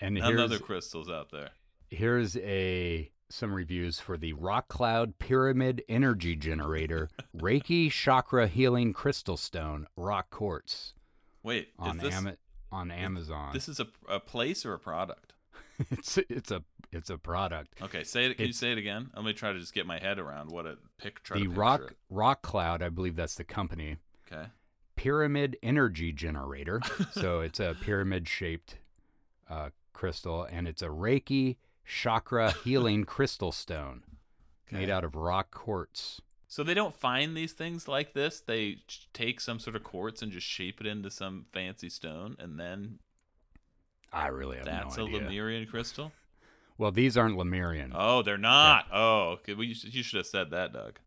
and 0.00 0.14
None 0.14 0.38
other 0.38 0.58
crystals 0.58 1.08
out 1.10 1.30
there. 1.30 1.50
here's 1.90 2.36
a 2.38 3.10
some 3.32 3.54
reviews 3.54 3.98
for 3.98 4.16
the 4.16 4.32
Rock 4.34 4.68
Cloud 4.68 5.18
Pyramid 5.18 5.82
Energy 5.88 6.36
Generator 6.36 7.08
Reiki 7.36 7.90
Chakra 7.90 8.46
Healing 8.46 8.92
Crystal 8.92 9.36
Stone 9.36 9.86
Rock 9.96 10.30
Quartz 10.30 10.94
Wait, 11.42 11.70
on 11.78 11.96
is 11.96 12.02
this 12.02 12.14
Ama- 12.14 12.36
on 12.70 12.90
Amazon. 12.90 13.52
this 13.52 13.68
is 13.68 13.80
a, 13.80 13.86
a 14.08 14.20
place 14.20 14.64
or 14.64 14.74
a 14.74 14.78
product? 14.78 15.32
it's 15.90 16.18
it's 16.18 16.50
a 16.50 16.62
it's 16.92 17.08
a 17.08 17.16
product. 17.16 17.80
Okay, 17.80 18.04
say 18.04 18.26
it. 18.26 18.36
Can 18.36 18.46
you 18.46 18.52
say 18.52 18.72
it 18.72 18.78
again? 18.78 19.10
Let 19.16 19.24
me 19.24 19.32
try 19.32 19.52
to 19.52 19.58
just 19.58 19.72
get 19.72 19.86
my 19.86 19.98
head 19.98 20.18
around 20.18 20.50
what 20.50 20.66
a 20.66 20.76
pick. 20.98 21.22
Try 21.22 21.38
The 21.38 21.48
Rock 21.48 21.80
it. 21.90 21.96
Rock 22.10 22.42
Cloud, 22.42 22.82
I 22.82 22.90
believe 22.90 23.16
that's 23.16 23.34
the 23.34 23.44
company. 23.44 23.96
Okay. 24.30 24.46
pyramid 24.94 25.56
energy 25.62 26.12
generator. 26.12 26.80
so 27.12 27.40
it's 27.40 27.60
a 27.60 27.74
pyramid 27.80 28.28
shaped 28.28 28.76
uh, 29.50 29.70
crystal, 29.92 30.44
and 30.44 30.68
it's 30.68 30.82
a 30.82 30.88
Reiki 30.88 31.56
chakra 31.84 32.52
healing 32.64 33.04
crystal 33.04 33.52
stone 33.52 34.02
made 34.70 34.88
out 34.90 35.04
of 35.04 35.14
rock 35.14 35.50
quartz. 35.50 36.20
So 36.48 36.62
they 36.62 36.74
don't 36.74 36.94
find 36.94 37.36
these 37.36 37.52
things 37.52 37.88
like 37.88 38.12
this. 38.12 38.40
They 38.40 38.78
take 39.14 39.40
some 39.40 39.58
sort 39.58 39.74
of 39.76 39.82
quartz 39.84 40.20
and 40.22 40.30
just 40.30 40.46
shape 40.46 40.80
it 40.80 40.86
into 40.86 41.10
some 41.10 41.46
fancy 41.52 41.88
stone, 41.88 42.36
and 42.38 42.58
then 42.60 42.98
I 44.12 44.26
really 44.28 44.56
have 44.58 44.66
that's 44.66 44.96
no 44.98 45.04
a. 45.04 45.08
Lemurian 45.08 45.66
crystal. 45.66 46.12
well, 46.78 46.90
these 46.90 47.16
aren't 47.16 47.36
Lemurian. 47.38 47.92
Oh, 47.94 48.22
they're 48.22 48.36
not. 48.38 48.86
Oh, 48.92 49.30
okay. 49.40 49.54
Well, 49.54 49.64
you, 49.64 49.74
should- 49.74 49.94
you 49.94 50.02
should 50.02 50.18
have 50.18 50.26
said 50.26 50.50
that, 50.50 50.72
Doug. 50.72 50.98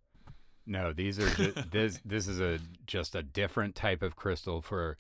No, 0.66 0.94
these 0.94 1.20
are 1.20 1.30
this. 1.72 2.00
This 2.04 2.28
is 2.28 2.40
a 2.40 2.60
just 2.88 3.14
a 3.16 3.22
different 3.22 3.76
type 3.76 4.02
of 4.02 4.16
crystal. 4.16 4.62
For 4.64 4.98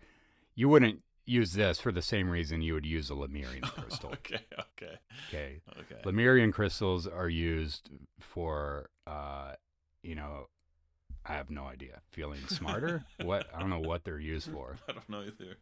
you 0.53 0.69
wouldn't 0.69 1.01
use 1.25 1.53
this 1.53 1.79
for 1.79 1.91
the 1.91 2.01
same 2.01 2.29
reason 2.29 2.61
you 2.61 2.73
would 2.73 2.85
use 2.85 3.09
a 3.09 3.15
Lemurian 3.15 3.61
crystal. 3.63 4.11
Okay. 4.13 4.41
Okay. 4.59 4.97
Okay, 5.29 5.61
Okay. 5.79 6.01
Lemurian 6.05 6.51
crystals 6.51 7.07
are 7.07 7.29
used 7.29 7.89
for, 8.19 8.89
uh, 9.07 9.53
you 10.03 10.15
know, 10.15 10.47
I 11.25 11.33
have 11.33 11.49
no 11.49 11.65
idea. 11.65 12.01
Feeling 12.11 12.45
smarter? 12.47 13.03
what? 13.23 13.47
I 13.53 13.59
don't 13.59 13.69
know 13.69 13.79
what 13.79 14.03
they're 14.03 14.19
used 14.19 14.51
for. 14.51 14.77
I 14.89 14.93
don't 14.93 15.09
know 15.09 15.21
either. 15.21 15.57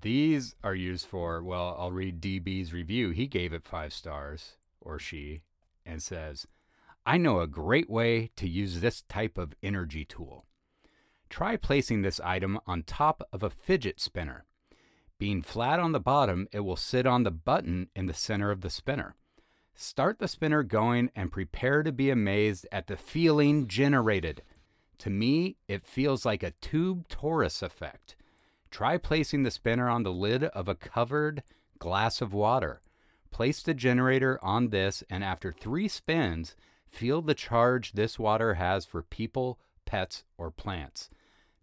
These 0.00 0.54
are 0.64 0.74
used 0.74 1.06
for, 1.06 1.42
well, 1.42 1.76
I'll 1.78 1.92
read 1.92 2.20
DB's 2.20 2.72
review. 2.72 3.10
He 3.10 3.26
gave 3.26 3.52
it 3.52 3.64
five 3.64 3.92
stars, 3.92 4.56
or 4.80 4.98
she, 4.98 5.42
and 5.84 6.02
says, 6.02 6.46
I 7.06 7.18
know 7.18 7.40
a 7.40 7.46
great 7.46 7.90
way 7.90 8.30
to 8.36 8.48
use 8.48 8.80
this 8.80 9.02
type 9.02 9.36
of 9.36 9.54
energy 9.62 10.04
tool. 10.04 10.46
Try 11.28 11.56
placing 11.56 12.02
this 12.02 12.18
item 12.20 12.58
on 12.66 12.82
top 12.82 13.28
of 13.32 13.42
a 13.42 13.50
fidget 13.50 14.00
spinner. 14.00 14.46
Being 15.24 15.40
flat 15.40 15.80
on 15.80 15.92
the 15.92 16.00
bottom, 16.00 16.48
it 16.52 16.60
will 16.60 16.76
sit 16.76 17.06
on 17.06 17.22
the 17.22 17.30
button 17.30 17.88
in 17.96 18.04
the 18.04 18.12
center 18.12 18.50
of 18.50 18.60
the 18.60 18.68
spinner. 18.68 19.16
Start 19.74 20.18
the 20.18 20.28
spinner 20.28 20.62
going 20.62 21.10
and 21.16 21.32
prepare 21.32 21.82
to 21.82 21.92
be 21.92 22.10
amazed 22.10 22.66
at 22.70 22.88
the 22.88 22.98
feeling 22.98 23.66
generated. 23.66 24.42
To 24.98 25.08
me, 25.08 25.56
it 25.66 25.86
feels 25.86 26.26
like 26.26 26.42
a 26.42 26.50
tube 26.60 27.08
torus 27.08 27.62
effect. 27.62 28.16
Try 28.70 28.98
placing 28.98 29.44
the 29.44 29.50
spinner 29.50 29.88
on 29.88 30.02
the 30.02 30.12
lid 30.12 30.44
of 30.44 30.68
a 30.68 30.74
covered 30.74 31.42
glass 31.78 32.20
of 32.20 32.34
water. 32.34 32.82
Place 33.30 33.62
the 33.62 33.72
generator 33.72 34.38
on 34.42 34.68
this, 34.68 35.02
and 35.08 35.24
after 35.24 35.52
three 35.52 35.88
spins, 35.88 36.54
feel 36.86 37.22
the 37.22 37.32
charge 37.32 37.92
this 37.92 38.18
water 38.18 38.52
has 38.56 38.84
for 38.84 39.02
people, 39.02 39.58
pets, 39.86 40.24
or 40.36 40.50
plants. 40.50 41.08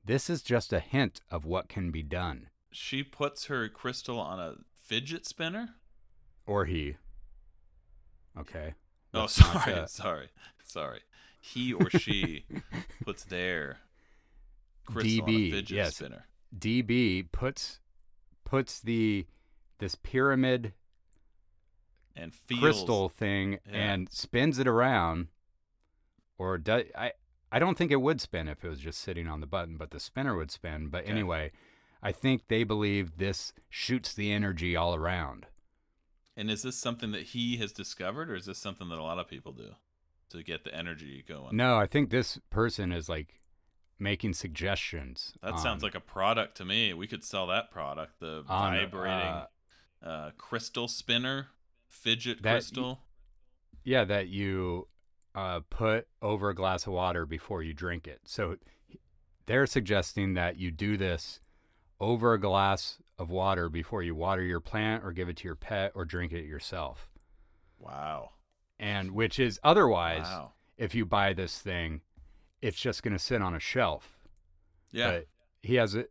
This 0.03 0.31
is 0.31 0.41
just 0.41 0.73
a 0.73 0.79
hint 0.79 1.21
of 1.29 1.45
what 1.45 1.69
can 1.69 1.91
be 1.91 2.01
done. 2.01 2.47
She 2.71 3.03
puts 3.03 3.45
her 3.45 3.67
crystal 3.69 4.19
on 4.19 4.39
a 4.39 4.55
fidget 4.83 5.25
spinner. 5.25 5.75
Or 6.45 6.65
he. 6.65 6.95
Okay. 8.39 8.73
Oh, 9.13 9.21
Let's 9.21 9.33
sorry, 9.33 9.73
uh, 9.73 9.85
sorry, 9.87 10.29
sorry. 10.63 11.01
He 11.41 11.73
or 11.73 11.89
she 11.99 12.45
puts 13.03 13.23
their 13.25 13.77
crystal 14.85 15.23
on 15.23 15.29
a 15.29 15.51
fidget 15.51 15.75
yes. 15.77 15.95
spinner. 15.97 16.27
DB 16.57 17.29
puts 17.31 17.79
puts 18.43 18.79
the 18.79 19.25
this 19.79 19.95
pyramid 19.95 20.73
and 22.15 22.33
feels 22.33 22.59
crystal 22.61 23.09
thing 23.09 23.59
Yeah. 23.69 23.93
and 23.93 24.09
spins 24.11 24.59
it 24.59 24.67
around 24.67 25.27
or 26.37 26.57
do, 26.57 26.83
I 26.97 27.13
I 27.51 27.59
don't 27.59 27.77
think 27.77 27.91
it 27.91 28.01
would 28.01 28.19
spin 28.19 28.47
if 28.49 28.63
it 28.65 28.69
was 28.69 28.79
just 28.79 28.99
sitting 28.99 29.27
on 29.27 29.39
the 29.39 29.47
button 29.47 29.77
but 29.77 29.91
the 29.91 29.99
spinner 29.99 30.35
would 30.35 30.51
spin 30.51 30.89
but 30.89 31.03
Okay. 31.03 31.11
anyway 31.11 31.51
I 32.03 32.11
think 32.11 32.47
they 32.47 32.63
believe 32.63 33.17
this 33.17 33.53
shoots 33.69 34.13
the 34.13 34.31
energy 34.31 34.75
all 34.75 34.95
around 34.95 35.45
And 36.35 36.49
is 36.49 36.63
this 36.63 36.75
something 36.77 37.11
that 37.11 37.23
he 37.23 37.57
has 37.57 37.71
discovered, 37.71 38.29
or 38.31 38.35
is 38.35 38.45
this 38.45 38.57
something 38.57 38.89
that 38.89 38.97
a 38.97 39.03
lot 39.03 39.19
of 39.19 39.27
people 39.27 39.51
do 39.53 39.71
to 40.29 40.43
get 40.43 40.63
the 40.63 40.73
energy 40.73 41.23
going? 41.27 41.55
no 41.55 41.77
I 41.77 41.85
think 41.87 42.09
this 42.09 42.39
person 42.49 42.91
is 42.91 43.07
like 43.09 43.39
making 43.99 44.33
suggestions 44.33 45.33
that 45.43 45.59
sounds 45.59 45.83
like 45.83 45.93
a 45.95 45.99
product 45.99 46.57
to 46.57 46.65
me. 46.65 46.93
We 46.93 47.05
could 47.07 47.23
sell 47.23 47.45
that 47.47 47.69
product, 47.69 48.19
the 48.19 48.43
On, 48.49 48.73
vibrating 48.73 49.27
uh, 49.27 49.45
uh, 50.03 50.31
crystal 50.37 50.87
spinner, 50.87 51.49
fidget 51.87 52.41
That- 52.41 52.53
crystal. 52.53 53.01
yeah 53.83 54.03
that 54.05 54.27
you 54.27 54.87
uh, 55.35 55.59
put 55.69 56.07
over 56.21 56.49
a 56.49 56.55
glass 56.55 56.87
of 56.87 56.93
water 56.93 57.25
before 57.25 57.61
you 57.63 57.73
drink 57.73 58.05
it 58.07 58.19
so 58.25 58.57
they're 59.45 59.65
suggesting 59.67 60.33
that 60.33 60.57
you 60.57 60.71
do 60.71 60.97
this 60.97 61.39
over 62.01 62.33
a 62.33 62.39
glass 62.39 62.97
of 63.17 63.29
water 63.29 63.69
before 63.69 64.01
you 64.03 64.13
water 64.15 64.41
your 64.41 64.59
plant 64.59 65.03
or 65.05 65.11
give 65.13 65.29
it 65.29 65.37
to 65.37 65.43
your 65.45 65.55
pet 65.55 65.91
or 65.95 66.03
drink 66.03 66.33
it 66.33 66.43
yourself 66.45 67.09
Wow. 67.79 68.31
and 68.79 69.11
which 69.11 69.39
is 69.39 69.59
otherwise 69.63 70.23
Wow. 70.25 70.53
if 70.77 70.93
you 70.95 71.05
buy 71.05 71.31
this 71.33 71.59
thing 71.59 72.01
it's 72.61 72.79
just 72.79 73.03
going 73.03 73.13
to 73.13 73.19
sit 73.19 73.41
on 73.41 73.53
a 73.55 73.59
shelf 73.59 74.17
Yeah. 74.91 75.11
but 75.11 75.27
he 75.61 75.75
has 75.75 75.95
a, 75.95 76.05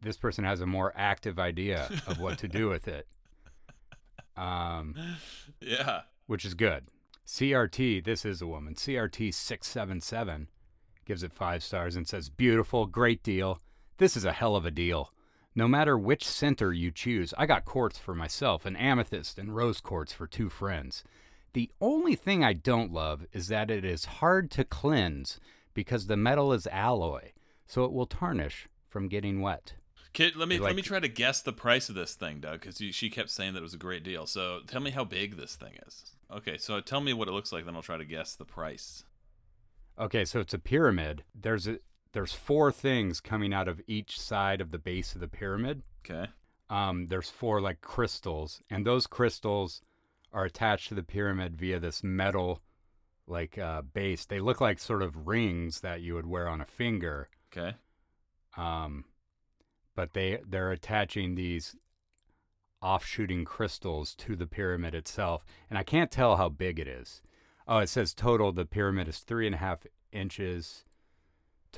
this 0.00 0.16
person 0.16 0.44
has 0.44 0.60
a 0.60 0.66
more 0.66 0.92
active 0.96 1.38
idea 1.38 1.88
of 2.06 2.18
what 2.18 2.38
to 2.38 2.48
do 2.48 2.68
with 2.70 2.88
it. 2.88 3.06
Um, 4.36 4.94
Yeah. 5.60 6.02
which 6.26 6.44
is 6.44 6.54
good. 6.54 6.86
CRT, 7.26 8.04
this 8.04 8.24
is 8.24 8.40
a 8.40 8.46
woman. 8.46 8.74
CRT 8.74 9.32
677 9.34 10.48
gives 11.04 11.22
it 11.22 11.32
five 11.32 11.62
stars 11.62 11.96
and 11.96 12.06
says, 12.06 12.28
Beautiful, 12.28 12.86
great 12.86 13.22
deal. 13.22 13.60
This 13.98 14.16
is 14.16 14.24
a 14.24 14.32
hell 14.32 14.54
of 14.56 14.64
a 14.66 14.70
deal. 14.70 15.12
No 15.58 15.66
matter 15.66 15.96
which 15.96 16.28
center 16.28 16.70
you 16.70 16.90
choose, 16.90 17.32
I 17.38 17.46
got 17.46 17.64
quartz 17.64 17.98
for 17.98 18.14
myself 18.14 18.66
and 18.66 18.76
amethyst 18.76 19.38
and 19.38 19.56
rose 19.56 19.80
quartz 19.80 20.12
for 20.12 20.26
two 20.26 20.50
friends. 20.50 21.02
The 21.54 21.70
only 21.80 22.14
thing 22.14 22.44
I 22.44 22.52
don't 22.52 22.92
love 22.92 23.24
is 23.32 23.48
that 23.48 23.70
it 23.70 23.82
is 23.82 24.04
hard 24.04 24.50
to 24.50 24.64
cleanse 24.64 25.40
because 25.72 26.08
the 26.08 26.16
metal 26.16 26.52
is 26.52 26.66
alloy, 26.66 27.32
so 27.66 27.84
it 27.86 27.92
will 27.94 28.04
tarnish 28.04 28.68
from 28.86 29.08
getting 29.08 29.40
wet. 29.40 29.72
Kid, 30.12 30.36
let 30.36 30.46
me 30.46 30.56
You 30.56 30.62
let 30.62 30.76
me 30.76 30.82
try 30.82 31.00
to 31.00 31.08
guess 31.08 31.40
the 31.40 31.54
price 31.54 31.88
of 31.88 31.94
this 31.94 32.14
thing, 32.14 32.40
Doug, 32.40 32.60
because 32.60 32.76
she 32.94 33.08
kept 33.08 33.30
saying 33.30 33.54
that 33.54 33.60
it 33.60 33.62
was 33.62 33.74
a 33.74 33.78
great 33.78 34.02
deal. 34.02 34.26
So 34.26 34.60
tell 34.66 34.82
me 34.82 34.90
how 34.90 35.04
big 35.04 35.38
this 35.38 35.56
thing 35.56 35.72
is. 35.86 36.16
Okay, 36.30 36.58
so 36.58 36.80
tell 36.80 37.00
me 37.00 37.14
what 37.14 37.28
it 37.28 37.32
looks 37.32 37.50
like, 37.50 37.64
then 37.64 37.74
I'll 37.74 37.82
try 37.82 37.96
to 37.96 38.04
guess 38.04 38.34
the 38.34 38.44
price. 38.44 39.04
Okay, 39.98 40.26
so 40.26 40.40
it's 40.40 40.52
a 40.52 40.58
pyramid. 40.58 41.24
There's 41.34 41.66
a 41.66 41.78
there's 42.16 42.32
four 42.32 42.72
things 42.72 43.20
coming 43.20 43.52
out 43.52 43.68
of 43.68 43.78
each 43.86 44.18
side 44.18 44.62
of 44.62 44.70
the 44.70 44.78
base 44.78 45.14
of 45.14 45.20
the 45.20 45.28
pyramid. 45.28 45.82
Okay. 46.02 46.26
um, 46.70 47.08
there's 47.08 47.28
four 47.28 47.60
like 47.60 47.82
crystals, 47.82 48.62
and 48.70 48.86
those 48.86 49.06
crystals 49.06 49.82
are 50.32 50.46
attached 50.46 50.88
to 50.88 50.94
the 50.94 51.02
pyramid 51.02 51.54
via 51.58 51.78
this 51.78 52.02
metal 52.02 52.62
like 53.26 53.58
uh, 53.58 53.82
base. 53.82 54.24
They 54.24 54.40
look 54.40 54.62
like 54.62 54.78
sort 54.78 55.02
of 55.02 55.26
rings 55.26 55.80
that 55.80 56.00
you 56.00 56.14
would 56.14 56.24
wear 56.26 56.48
on 56.48 56.62
a 56.62 56.64
finger, 56.64 57.28
Okay. 57.54 57.76
um, 58.56 59.04
but 59.94 60.14
they 60.14 60.40
they're 60.48 60.72
attaching 60.72 61.34
these 61.34 61.76
offshooting 62.80 63.44
crystals 63.44 64.14
to 64.14 64.36
the 64.36 64.46
pyramid 64.46 64.94
itself, 64.94 65.44
and 65.68 65.78
I 65.78 65.82
can't 65.82 66.10
tell 66.10 66.36
how 66.36 66.48
big 66.48 66.78
it 66.78 66.88
is. 66.88 67.20
Oh, 67.68 67.78
it 67.78 67.88
says 67.90 68.14
total 68.14 68.52
the 68.52 68.64
pyramid 68.64 69.06
is 69.06 69.18
three 69.18 69.44
and 69.44 69.54
a 69.54 69.58
half 69.58 69.80
inches 70.12 70.85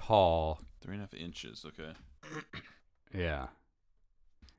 tall. 0.07 0.61
Three 0.81 0.95
and 0.95 1.03
a 1.03 1.05
half 1.05 1.15
inches. 1.15 1.65
Okay. 1.67 1.93
Yeah, 3.15 3.47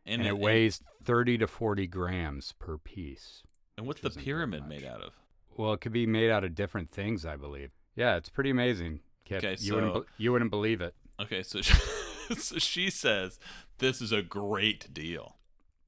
And, 0.07 0.21
and, 0.21 0.27
it 0.27 0.39
weighs 0.39 0.81
thirty 1.03 1.37
to 1.37 1.45
forty 1.45 1.85
grams 1.85 2.53
per 2.57 2.79
piece. 2.79 3.43
And 3.77 3.85
what's 3.85 4.01
the 4.01 4.09
pyramid 4.09 4.67
made 4.67 4.83
out 4.83 5.01
of? 5.01 5.13
Well, 5.55 5.73
it 5.73 5.81
could 5.81 5.91
be 5.91 6.07
made 6.07 6.31
out 6.31 6.43
of 6.43 6.55
different 6.55 6.89
things, 6.89 7.27
I 7.27 7.35
believe. 7.35 7.69
Yeah, 7.95 8.15
it's 8.15 8.27
pretty 8.29 8.49
amazing. 8.49 9.01
Kip. 9.23 9.43
Okay, 9.43 9.55
you 9.59 9.75
wouldn't 9.75 9.93
so- 9.93 10.05
you 10.17 10.31
wouldn't 10.31 10.49
believe 10.49 10.81
it. 10.81 10.95
Okay, 11.21 11.43
so 11.43 11.61
she, 11.61 11.73
so 12.37 12.57
she 12.57 12.89
says 12.89 13.39
this 13.77 14.01
is 14.01 14.11
a 14.11 14.23
great 14.23 14.91
deal. 14.91 15.35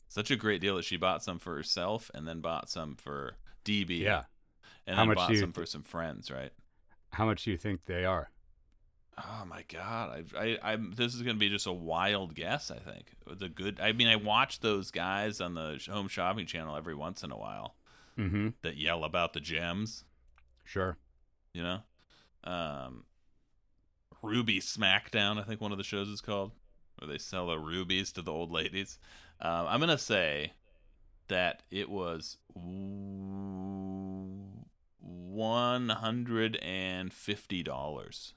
Such 0.07 0.29
a 0.29 0.35
great 0.35 0.61
deal 0.61 0.75
that 0.75 0.85
she 0.85 0.97
bought 0.97 1.23
some 1.23 1.39
for 1.39 1.55
herself 1.55 2.11
and 2.13 2.27
then 2.27 2.41
bought 2.41 2.69
some 2.69 2.95
for 2.95 3.37
DB. 3.65 4.01
Yeah. 4.01 4.25
And 4.85 4.97
How 4.97 5.01
then 5.01 5.07
much 5.09 5.17
bought 5.17 5.27
some 5.29 5.51
th- 5.51 5.55
for 5.55 5.65
some 5.65 5.83
friends, 5.83 6.29
right? 6.29 6.51
How 7.13 7.25
much 7.25 7.43
do 7.43 7.49
you 7.51 7.57
think 7.57 7.85
they 7.85 8.05
are? 8.05 8.29
Oh 9.17 9.43
my 9.47 9.63
god! 9.67 10.25
I, 10.37 10.57
I. 10.63 10.75
This 10.77 11.13
is 11.13 11.21
gonna 11.21 11.37
be 11.37 11.49
just 11.49 11.67
a 11.67 11.71
wild 11.73 12.33
guess. 12.33 12.71
I 12.71 12.77
think 12.77 13.07
the 13.39 13.49
good. 13.49 13.79
I 13.81 13.91
mean, 13.91 14.07
I 14.07 14.15
watch 14.15 14.61
those 14.61 14.89
guys 14.89 15.41
on 15.41 15.53
the 15.53 15.79
home 15.89 16.07
shopping 16.07 16.45
channel 16.45 16.75
every 16.75 16.95
once 16.95 17.23
in 17.23 17.31
a 17.31 17.37
while 17.37 17.75
Mm-hmm. 18.17 18.49
that 18.61 18.77
yell 18.77 19.03
about 19.03 19.33
the 19.33 19.39
gems. 19.39 20.03
Sure. 20.63 20.97
You 21.53 21.63
know, 21.63 21.79
um, 22.45 23.03
Ruby 24.21 24.59
Smackdown. 24.59 25.39
I 25.39 25.43
think 25.43 25.59
one 25.61 25.71
of 25.71 25.77
the 25.77 25.83
shows 25.83 26.07
is 26.07 26.21
called, 26.21 26.51
where 26.97 27.07
they 27.09 27.17
sell 27.17 27.47
the 27.47 27.57
rubies 27.59 28.11
to 28.13 28.21
the 28.21 28.31
old 28.31 28.51
ladies. 28.51 28.97
Um, 29.41 29.65
I'm 29.67 29.79
gonna 29.81 29.97
say 29.97 30.53
that 31.27 31.63
it 31.71 31.89
was 31.89 32.37
one 34.93 35.89
hundred 35.89 36.55
and 36.57 37.13
fifty 37.13 37.63
dollars. 37.63 38.33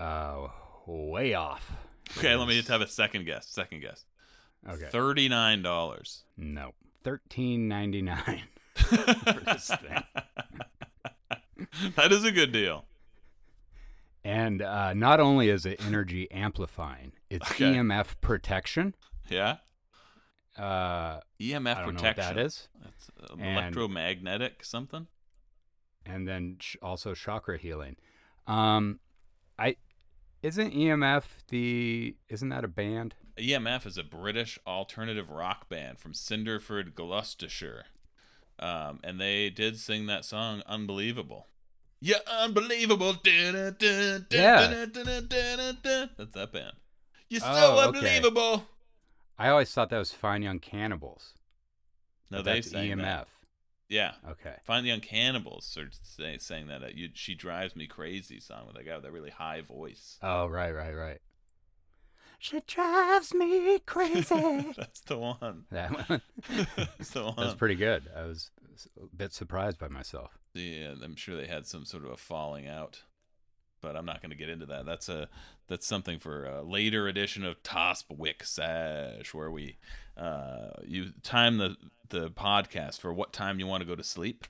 Uh, 0.00 0.48
way 0.86 1.34
off. 1.34 1.70
Okay, 2.18 2.34
let 2.34 2.48
me 2.48 2.56
just 2.56 2.68
have 2.68 2.80
a 2.80 2.86
second 2.88 3.26
guess. 3.26 3.46
Second 3.46 3.80
guess. 3.80 4.04
Okay. 4.68 4.88
Thirty-nine 4.90 5.62
dollars. 5.62 6.24
no. 6.36 6.72
Thirteen 7.02 7.66
ninety 7.68 8.02
nine. 8.02 8.42
this 8.74 9.70
thing. 9.70 10.02
that 11.96 12.12
is 12.12 12.24
a 12.24 12.32
good 12.32 12.52
deal. 12.52 12.84
And 14.22 14.60
uh, 14.60 14.92
not 14.92 15.18
only 15.20 15.48
is 15.48 15.64
it 15.64 15.80
energy 15.86 16.30
amplifying, 16.30 17.12
it's 17.30 17.50
Okay. 17.52 17.72
EMF 17.74 18.16
protection. 18.20 18.94
Yeah. 19.30 19.56
Uh, 20.58 21.20
EMF 21.40 21.40
I 21.40 21.50
don't 21.50 21.64
know 21.64 21.86
what 21.86 21.94
protection. 21.96 22.36
that 22.36 22.38
is. 22.38 22.68
That's 22.82 23.10
uh, 23.22 23.34
And- 23.38 23.56
electromagnetic 23.56 24.62
something. 24.64 25.06
and 26.04 26.28
then 26.28 26.56
sh- 26.60 26.76
also 26.82 27.14
chakra 27.14 27.56
healing. 27.56 27.96
Um, 28.46 29.00
I 29.58 29.76
isn't 30.42 30.74
EMF 30.74 31.24
the 31.48 32.16
isn't 32.28 32.48
that 32.48 32.64
a 32.64 32.68
band? 32.68 33.14
EMF 33.38 33.86
is 33.86 33.98
a 33.98 34.04
British 34.04 34.58
alternative 34.66 35.30
rock 35.30 35.68
band 35.68 35.98
from 35.98 36.12
Cinderford, 36.12 36.94
Gloucestershire. 36.94 37.84
Um, 38.58 39.00
and 39.02 39.20
they 39.20 39.48
did 39.50 39.78
sing 39.78 40.06
that 40.06 40.24
song 40.24 40.62
"Unbelievable." 40.66 41.46
Yeah, 42.02 42.16
unbelievable. 42.28 43.16
Yeah. 43.24 43.70
That's 44.30 46.34
that 46.34 46.50
band. 46.52 46.72
You're 47.28 47.40
so 47.40 47.46
Oh, 47.50 47.88
okay. 47.88 47.98
unbelievable. 47.98 48.66
I 49.38 49.48
always 49.48 49.70
thought 49.72 49.90
that 49.90 49.98
was 49.98 50.12
Fine 50.12 50.42
Young 50.42 50.58
Cannibals. 50.58 51.34
No, 52.30 52.42
they 52.42 52.54
that's 52.54 52.70
sang 52.70 52.90
EMF. 52.90 53.02
that. 53.02 53.28
Yeah, 53.90 54.12
Okay. 54.30 54.54
Find 54.64 54.84
the 54.84 54.90
Young 54.90 55.00
Cannibals 55.00 55.76
are 55.76 55.88
say, 56.02 56.38
saying 56.38 56.68
that 56.68 56.82
uh, 56.82 56.86
you, 56.94 57.08
"She 57.12 57.34
Drives 57.34 57.74
Me 57.74 57.88
Crazy" 57.88 58.38
song 58.38 58.66
with 58.66 58.76
that 58.76 58.86
guy 58.86 58.94
with 58.94 59.02
that 59.02 59.12
really 59.12 59.30
high 59.30 59.62
voice. 59.62 60.16
Oh, 60.22 60.46
right, 60.46 60.72
right, 60.72 60.94
right. 60.94 61.20
She 62.38 62.60
drives 62.66 63.34
me 63.34 63.80
crazy. 63.80 64.72
That's 64.76 65.00
the 65.00 65.18
one. 65.18 65.64
that 65.72 66.08
one. 66.08 66.22
That's 66.76 67.10
the 67.10 67.24
one. 67.24 67.34
That's 67.36 67.54
pretty 67.54 67.74
good. 67.74 68.04
I 68.16 68.22
was 68.22 68.50
a 68.96 69.14
bit 69.14 69.34
surprised 69.34 69.78
by 69.78 69.88
myself. 69.88 70.38
Yeah, 70.54 70.94
I'm 71.04 71.16
sure 71.16 71.36
they 71.36 71.46
had 71.48 71.66
some 71.66 71.84
sort 71.84 72.04
of 72.04 72.12
a 72.12 72.16
falling 72.16 72.66
out, 72.66 73.02
but 73.80 73.96
I'm 73.96 74.04
not 74.06 74.20
going 74.22 74.30
to 74.30 74.36
get 74.36 74.48
into 74.48 74.66
that. 74.66 74.86
That's 74.86 75.08
a 75.08 75.28
that's 75.68 75.86
something 75.86 76.18
for 76.18 76.44
a 76.44 76.62
later 76.62 77.06
edition 77.08 77.44
of 77.44 77.62
TOSPWSAJ, 77.62 79.32
where 79.34 79.50
we 79.50 79.76
uh, 80.16 80.70
you 80.84 81.12
time 81.22 81.58
the 81.58 81.76
the 82.08 82.30
podcast 82.30 82.98
for 83.00 83.12
what 83.12 83.32
time 83.32 83.58
you 83.60 83.66
want 83.66 83.80
to 83.82 83.86
go 83.86 83.94
to 83.94 84.02
sleep, 84.04 84.46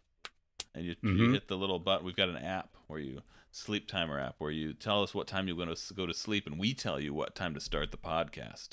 and 0.75 0.85
you, 0.85 0.97
you 1.03 1.11
Mhm. 1.11 1.33
hit 1.35 1.49
the 1.49 1.57
little 1.59 1.79
button. 1.79 2.07
We've 2.07 2.17
got 2.17 2.29
an 2.31 2.37
app 2.39 2.77
where 2.87 3.01
you 3.01 3.21
sleep 3.53 3.87
timer 3.89 4.19
app 4.21 4.37
where 4.39 4.51
you 4.53 4.73
tell 4.73 5.03
us 5.03 5.13
what 5.15 5.27
time 5.27 5.47
you're 5.49 5.57
going 5.57 5.75
to 5.75 5.95
go 5.95 6.07
to 6.07 6.15
sleep, 6.15 6.47
and 6.47 6.59
we 6.59 6.73
tell 6.73 6.99
you 7.01 7.13
what 7.13 7.35
time 7.35 7.53
to 7.55 7.61
start 7.61 7.91
the 7.91 7.97
podcast. 7.99 8.71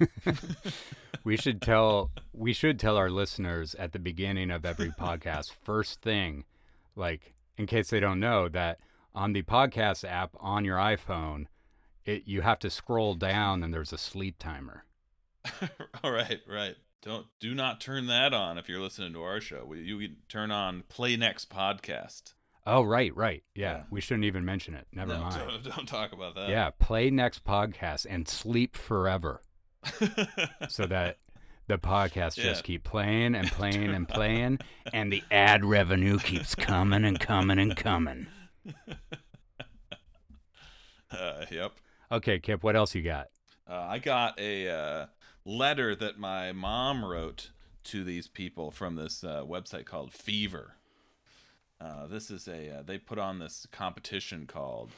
We 1.22 1.36
should 1.36 1.60
tell 1.60 2.12
we 2.32 2.54
should 2.54 2.78
tell 2.80 2.96
our 2.96 3.10
listeners 3.10 3.74
at 3.74 3.92
the 3.92 3.98
beginning 3.98 4.50
of 4.50 4.64
every 4.64 4.88
podcast 4.98 5.52
first 5.52 6.00
thing, 6.00 6.44
like 6.96 7.34
in 7.58 7.66
case 7.66 7.90
they 7.90 8.00
don't 8.00 8.20
know 8.20 8.48
that 8.48 8.78
on 9.14 9.32
the 9.32 9.42
podcast 9.42 10.08
app 10.08 10.30
on 10.40 10.64
your 10.64 10.76
iPhone, 10.78 11.46
it 12.04 12.22
you 12.26 12.40
have 12.42 12.58
to 12.60 12.70
scroll 12.70 13.14
down 13.14 13.62
and 13.62 13.72
there's 13.74 13.92
a 13.92 13.98
sleep 13.98 14.36
timer. 14.38 14.84
All 16.04 16.10
right, 16.12 16.40
right. 16.48 16.76
Don't 17.02 17.26
do 17.40 17.54
not 17.54 17.80
turn 17.80 18.06
that 18.08 18.34
on 18.34 18.58
if 18.58 18.68
you're 18.68 18.80
listening 18.80 19.12
to 19.14 19.22
our 19.22 19.40
show. 19.40 19.64
We- 19.66 19.80
You 19.80 19.98
can 19.98 20.16
turn 20.28 20.50
on 20.50 20.82
Play 20.88 21.16
Next 21.16 21.48
podcast. 21.50 22.34
Oh, 22.66 22.82
right, 22.82 23.14
right. 23.16 23.42
Yeah, 23.54 23.72
Yeah. 23.78 23.82
we 23.90 24.02
shouldn't 24.02 24.26
even 24.26 24.44
mention 24.44 24.74
it. 24.74 24.86
Never 24.92 25.14
No, 25.14 25.20
mind. 25.20 25.34
Don't, 25.64 25.64
don't 25.76 25.86
talk 25.88 26.12
about 26.12 26.34
that. 26.34 26.50
Yeah, 26.50 26.70
play 26.78 27.08
next 27.10 27.42
podcast 27.42 28.06
and 28.08 28.28
sleep 28.28 28.76
forever 28.76 29.40
so 30.68 30.86
that 30.86 31.18
the 31.68 31.78
podcast 31.78 32.36
Yeah. 32.36 32.44
just 32.44 32.64
keep 32.64 32.84
playing 32.84 33.34
and 33.34 33.50
playing 33.50 33.94
and 33.94 34.06
playing 34.06 34.58
and 34.92 35.10
the 35.10 35.22
ad 35.30 35.64
revenue 35.64 36.18
keeps 36.18 36.54
coming 36.54 37.04
and 37.04 37.18
coming 37.18 37.58
and 37.58 37.74
coming. 37.76 38.26
Uh, 41.10 41.46
yep. 41.50 41.72
Okay, 42.12 42.38
Kip, 42.38 42.62
what 42.62 42.76
else 42.76 42.94
you 42.94 43.02
got? 43.02 43.28
Uh, 43.68 43.86
I 43.88 43.98
got 43.98 44.38
a 44.38 44.68
uh, 44.68 45.06
letter 45.44 45.94
that 45.94 46.18
my 46.18 46.52
mom 46.52 47.04
wrote 47.04 47.50
to 47.84 48.04
these 48.04 48.28
people 48.28 48.70
from 48.70 48.96
this 48.96 49.22
uh, 49.24 49.42
website 49.44 49.84
called 49.86 50.12
Fever. 50.12 50.74
Uh, 51.80 52.06
this 52.06 52.30
is 52.30 52.46
a 52.46 52.78
uh, 52.78 52.82
they 52.82 52.98
put 52.98 53.18
on 53.18 53.38
this 53.38 53.66
competition 53.72 54.46
called 54.46 54.90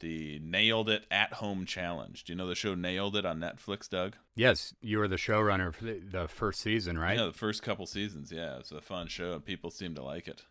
the 0.00 0.38
Nailed 0.40 0.88
It 0.88 1.04
at 1.10 1.32
Home 1.34 1.66
Challenge. 1.66 2.22
Do 2.22 2.32
you 2.32 2.36
know 2.36 2.46
the 2.46 2.54
show 2.54 2.74
Nailed 2.74 3.16
It 3.16 3.26
on 3.26 3.40
Netflix, 3.40 3.88
Doug? 3.88 4.14
Yes, 4.36 4.72
you 4.80 4.98
were 4.98 5.08
the 5.08 5.16
showrunner 5.16 5.74
for 5.74 5.84
the, 5.84 5.98
the 5.98 6.28
first 6.28 6.60
season, 6.60 6.96
right? 6.98 7.18
Yeah, 7.18 7.26
the 7.26 7.32
first 7.32 7.62
couple 7.62 7.86
seasons. 7.86 8.30
Yeah, 8.30 8.58
it's 8.58 8.70
a 8.70 8.80
fun 8.80 9.08
show, 9.08 9.32
and 9.32 9.44
people 9.44 9.70
seem 9.70 9.94
to 9.96 10.02
like 10.02 10.28
it. 10.28 10.42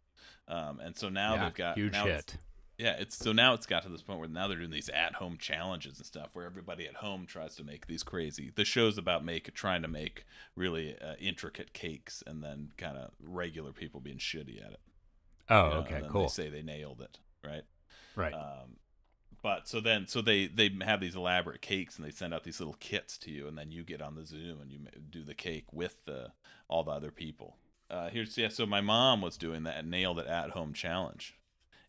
Um, 0.50 0.80
and 0.82 0.98
so 0.98 1.08
now 1.10 1.36
Yeah, 1.36 1.44
they've 1.46 1.54
got 1.54 1.78
huge 1.78 1.94
now 1.94 2.06
hit. 2.06 2.38
Yeah, 2.78 2.96
it's 3.00 3.18
so 3.18 3.32
now 3.32 3.54
it's 3.54 3.66
got 3.66 3.84
to 3.84 3.90
this 3.90 4.04
point 4.04 4.20
where 4.20 4.30
now 4.30 4.48
they're 4.48 4.58
doing 4.58 4.70
these 4.70 4.90
at-home 4.90 5.38
challenges 5.40 5.98
and 5.98 6.06
stuff 6.06 6.30
where 6.34 6.46
everybody 6.46 6.88
at 6.88 6.96
home 6.96 7.26
tries 7.26 7.56
to 7.56 7.64
make 7.64 7.88
these 7.88 8.04
crazy. 8.04 8.52
The 8.56 8.66
show's 8.66 9.00
about 9.00 9.26
make 9.26 9.52
trying 9.56 9.82
to 9.82 9.88
make 9.88 10.26
really 10.56 10.96
uh, 11.02 11.16
intricate 11.20 11.74
cakes 11.74 12.24
and 12.28 12.44
then 12.44 12.70
kind 12.78 12.98
of 12.98 13.12
regular 13.20 13.72
people 13.72 14.00
being 14.00 14.20
shitty 14.20 14.64
at 14.64 14.74
it. 14.74 14.80
Oh, 15.50 15.64
you 15.64 15.70
know, 15.70 15.80
okay, 15.80 16.02
cool. 16.08 16.22
They 16.24 16.28
say 16.28 16.50
they 16.50 16.62
nailed 16.62 17.02
it, 17.02 17.18
right? 17.44 17.64
right. 18.16 18.34
Um, 18.34 18.78
but 19.42 19.68
so 19.68 19.80
then, 19.80 20.08
so 20.08 20.22
they 20.22 20.48
they 20.48 20.70
have 20.84 21.00
these 21.00 21.16
elaborate 21.16 21.62
cakes 21.62 21.98
and 21.98 22.06
they 22.06 22.12
send 22.12 22.34
out 22.34 22.44
these 22.44 22.60
little 22.60 22.76
kits 22.80 23.18
to 23.20 23.32
you, 23.32 23.48
and 23.48 23.58
then 23.58 23.72
you 23.72 23.84
get 23.84 24.02
on 24.02 24.16
the 24.16 24.26
Zoom 24.26 24.62
and 24.62 24.72
you 24.72 24.80
do 25.10 25.24
the 25.24 25.36
cake 25.36 25.66
with 25.72 26.06
the 26.06 26.32
all 26.68 26.84
the 26.84 26.92
other 26.92 27.12
people. 27.12 27.58
Uh, 27.90 28.10
here's 28.10 28.38
yeah. 28.38 28.50
So 28.50 28.66
my 28.66 28.82
mom 28.82 29.22
was 29.22 29.38
doing 29.38 29.64
that 29.64 29.86
nailed 29.86 30.20
it 30.20 30.28
at 30.28 30.50
home 30.50 30.74
challenge, 30.74 31.37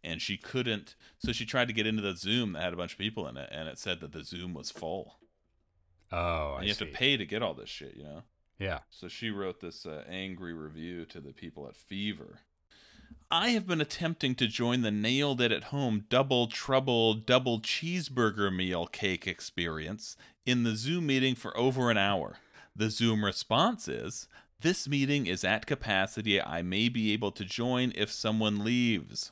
and 0.03 0.20
she 0.22 0.36
couldn't. 0.36 0.94
So 1.18 1.32
she 1.32 1.44
tried 1.46 1.68
to 1.68 1.74
get 1.74 1.86
into 1.86 2.03
the 2.03 2.16
Zoom 2.16 2.53
that 2.53 2.62
had 2.62 2.72
a 2.72 2.76
bunch 2.76 2.92
of 2.92 2.99
people 2.99 3.26
in 3.28 3.36
it, 3.36 3.49
and 3.53 3.68
it 3.68 3.78
said 3.78 4.01
that 4.01 4.12
the 4.12 4.24
Zoom 4.24 4.55
was 4.55 4.70
full. 4.70 5.18
oh, 6.12 6.55
I 6.55 6.57
and 6.57 6.64
you 6.64 6.70
have 6.70 6.78
to 6.78 6.86
pay 6.86 7.16
to 7.16 7.26
get 7.26 7.42
all 7.42 7.55
this 7.55 7.68
shit, 7.68 7.94
you 7.96 8.05
know. 8.05 8.22
Yeah. 8.59 8.80
So 8.90 9.09
she 9.09 9.30
wrote 9.30 9.61
this 9.61 9.86
uh, 9.86 10.05
angry 10.09 10.53
review 10.53 11.05
to 11.07 11.20
the 11.20 11.32
people 11.32 11.68
at 11.68 11.76
Fever. 11.76 12.40
I 13.30 13.51
have 13.51 13.66
been 13.66 13.80
attempting 13.80 14.34
to 14.36 14.46
join 14.46 14.80
the 14.82 14.90
Nailed 14.90 15.40
It 15.40 15.53
at 15.53 15.64
Home 15.64 16.07
Double 16.09 16.46
Trouble 16.46 17.14
Double 17.14 17.61
Cheeseburger 17.61 18.55
Meal 18.55 18.86
Cake 18.86 19.26
experience 19.26 20.16
in 20.46 20.62
the 20.62 20.74
Zoom 20.74 21.07
meeting 21.07 21.34
for 21.34 21.57
over 21.57 21.90
an 21.90 21.99
hour. 21.99 22.38
The 22.74 22.90
Zoom 22.90 23.24
response 23.24 23.86
is 23.86 24.28
This 24.61 24.88
meeting 24.88 25.26
is 25.26 25.44
at 25.44 25.66
capacity. 25.66 26.40
I 26.40 26.62
may 26.62 26.88
be 26.88 27.12
able 27.12 27.32
to 27.32 27.44
join 27.44 27.92
if 27.94 28.11
someone 28.11 28.64
leaves. 28.64 29.30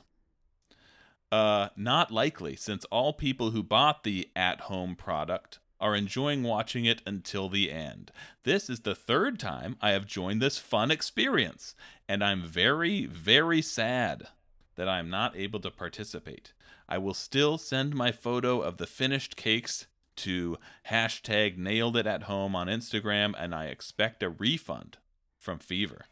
Uh, 1.31 1.69
not 1.75 2.11
likely, 2.11 2.55
since 2.55 2.85
all 2.85 3.13
people 3.13 3.51
who 3.51 3.61
bought 3.61 4.03
the 4.03 4.29
at 4.35 4.61
home 4.61 4.95
product 4.95 5.59
are 5.79 5.95
enjoying 5.95 6.43
watching 6.43 6.85
it 6.85 7.01
until 7.05 7.49
the 7.49 7.71
end. 7.71 8.11
This 8.43 8.69
is 8.69 8.81
the 8.81 8.95
third 8.95 9.39
time 9.39 9.77
I 9.81 9.91
have 9.91 10.05
joined 10.05 10.41
this 10.41 10.57
fun 10.57 10.89
experience, 10.89 11.75
and 12.07 12.23
I'm 12.23 12.43
very, 12.43 13.05
very 13.05 13.61
sad 13.61 14.27
that 14.75 14.87
I'm 14.87 15.09
not 15.09 15.35
able 15.35 15.59
to 15.59 15.71
participate. 15.71 16.53
I 16.87 16.97
will 16.97 17.13
still 17.13 17.57
send 17.57 17.93
my 17.93 18.11
photo 18.11 18.61
of 18.61 18.77
the 18.77 18.87
finished 18.87 19.35
cakes 19.35 19.87
to 20.17 20.57
hashtag 20.89 21.57
nailed 21.57 21.97
it 21.97 22.07
at 22.07 22.23
home 22.23 22.55
on 22.55 22.67
Instagram, 22.67 23.33
and 23.37 23.53
I 23.53 23.65
expect 23.65 24.23
a 24.23 24.29
refund 24.29 24.97
from 25.37 25.59
Fever. 25.59 26.05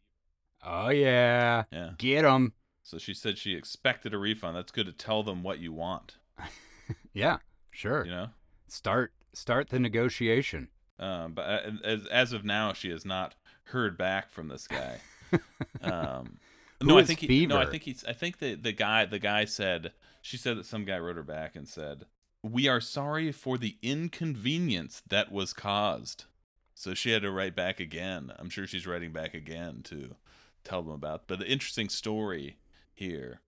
Oh 0.64 0.90
yeah. 0.90 1.64
Yeah. 1.72 1.92
Get 1.98 2.24
them. 2.24 2.54
So 2.86 3.00
she 3.00 3.16
said 3.16 3.40
she 3.40 3.56
expected 3.56 4.14
a 4.14 4.18
refund. 4.20 4.56
That's 4.56 4.72
good 4.72 4.86
to 4.86 4.92
tell 4.92 5.24
them 5.24 5.42
what 5.42 5.58
you 5.58 5.74
want, 5.74 6.18
Yeah. 7.14 7.38
Sure. 7.72 8.06
you 8.06 8.12
know? 8.12 8.28
Start 8.68 9.12
start 9.34 9.70
the 9.70 9.80
negotiation. 9.80 10.70
Um, 11.00 11.34
but 11.34 11.42
uh, 11.42 11.72
as, 11.84 12.06
as 12.06 12.32
of 12.32 12.46
now, 12.46 12.74
she 12.74 12.92
has 12.92 13.04
not 13.04 13.34
heard 13.64 13.98
back 13.98 14.30
from 14.30 14.48
this 14.48 14.68
guy. 14.68 15.00
Um, 15.82 16.38
no, 16.82 16.98
I 16.98 17.04
think 17.04 17.20
he, 17.20 17.46
no, 17.46 17.58
I 17.58 17.66
think 17.66 17.84
he's. 17.84 18.06
I 18.06 18.14
think 18.14 18.38
the 18.38 18.56
the 18.56 18.72
guy 18.72 19.06
the 19.06 19.20
guy 19.20 19.44
said 19.44 19.92
she 20.22 20.38
said 20.38 20.58
that 20.58 20.66
some 20.66 20.86
guy 20.86 20.98
wrote 20.98 21.18
her 21.18 21.24
back 21.24 21.56
and 21.56 21.68
said 21.68 22.06
we 22.42 22.68
are 22.68 22.80
sorry 22.80 23.32
for 23.32 23.58
the 23.58 23.76
inconvenience 23.82 25.02
that 25.10 25.32
was 25.32 25.52
caused. 25.52 26.26
So 26.74 26.94
she 26.94 27.12
had 27.12 27.24
to 27.24 27.32
write 27.32 27.56
back 27.56 27.80
again. 27.80 28.32
I'm 28.38 28.50
sure 28.50 28.66
she's 28.66 28.88
writing 28.88 29.12
back 29.12 29.34
again 29.34 29.82
to 29.86 30.16
tell 30.64 30.84
them 30.84 30.94
about. 30.94 31.28
But 31.28 31.40
the 31.40 31.52
interesting 31.52 31.90
story 31.90 32.58
here, 32.96 33.42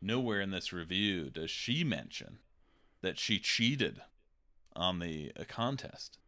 nowhere 0.00 0.40
in 0.40 0.50
this 0.50 0.72
review 0.72 1.30
does 1.30 1.50
she 1.50 1.84
mention 1.84 2.38
that 3.02 3.18
she 3.18 3.38
cheated 3.38 4.00
on 4.74 4.98
the 4.98 5.30
uh, 5.38 5.44
contest. 5.46 6.18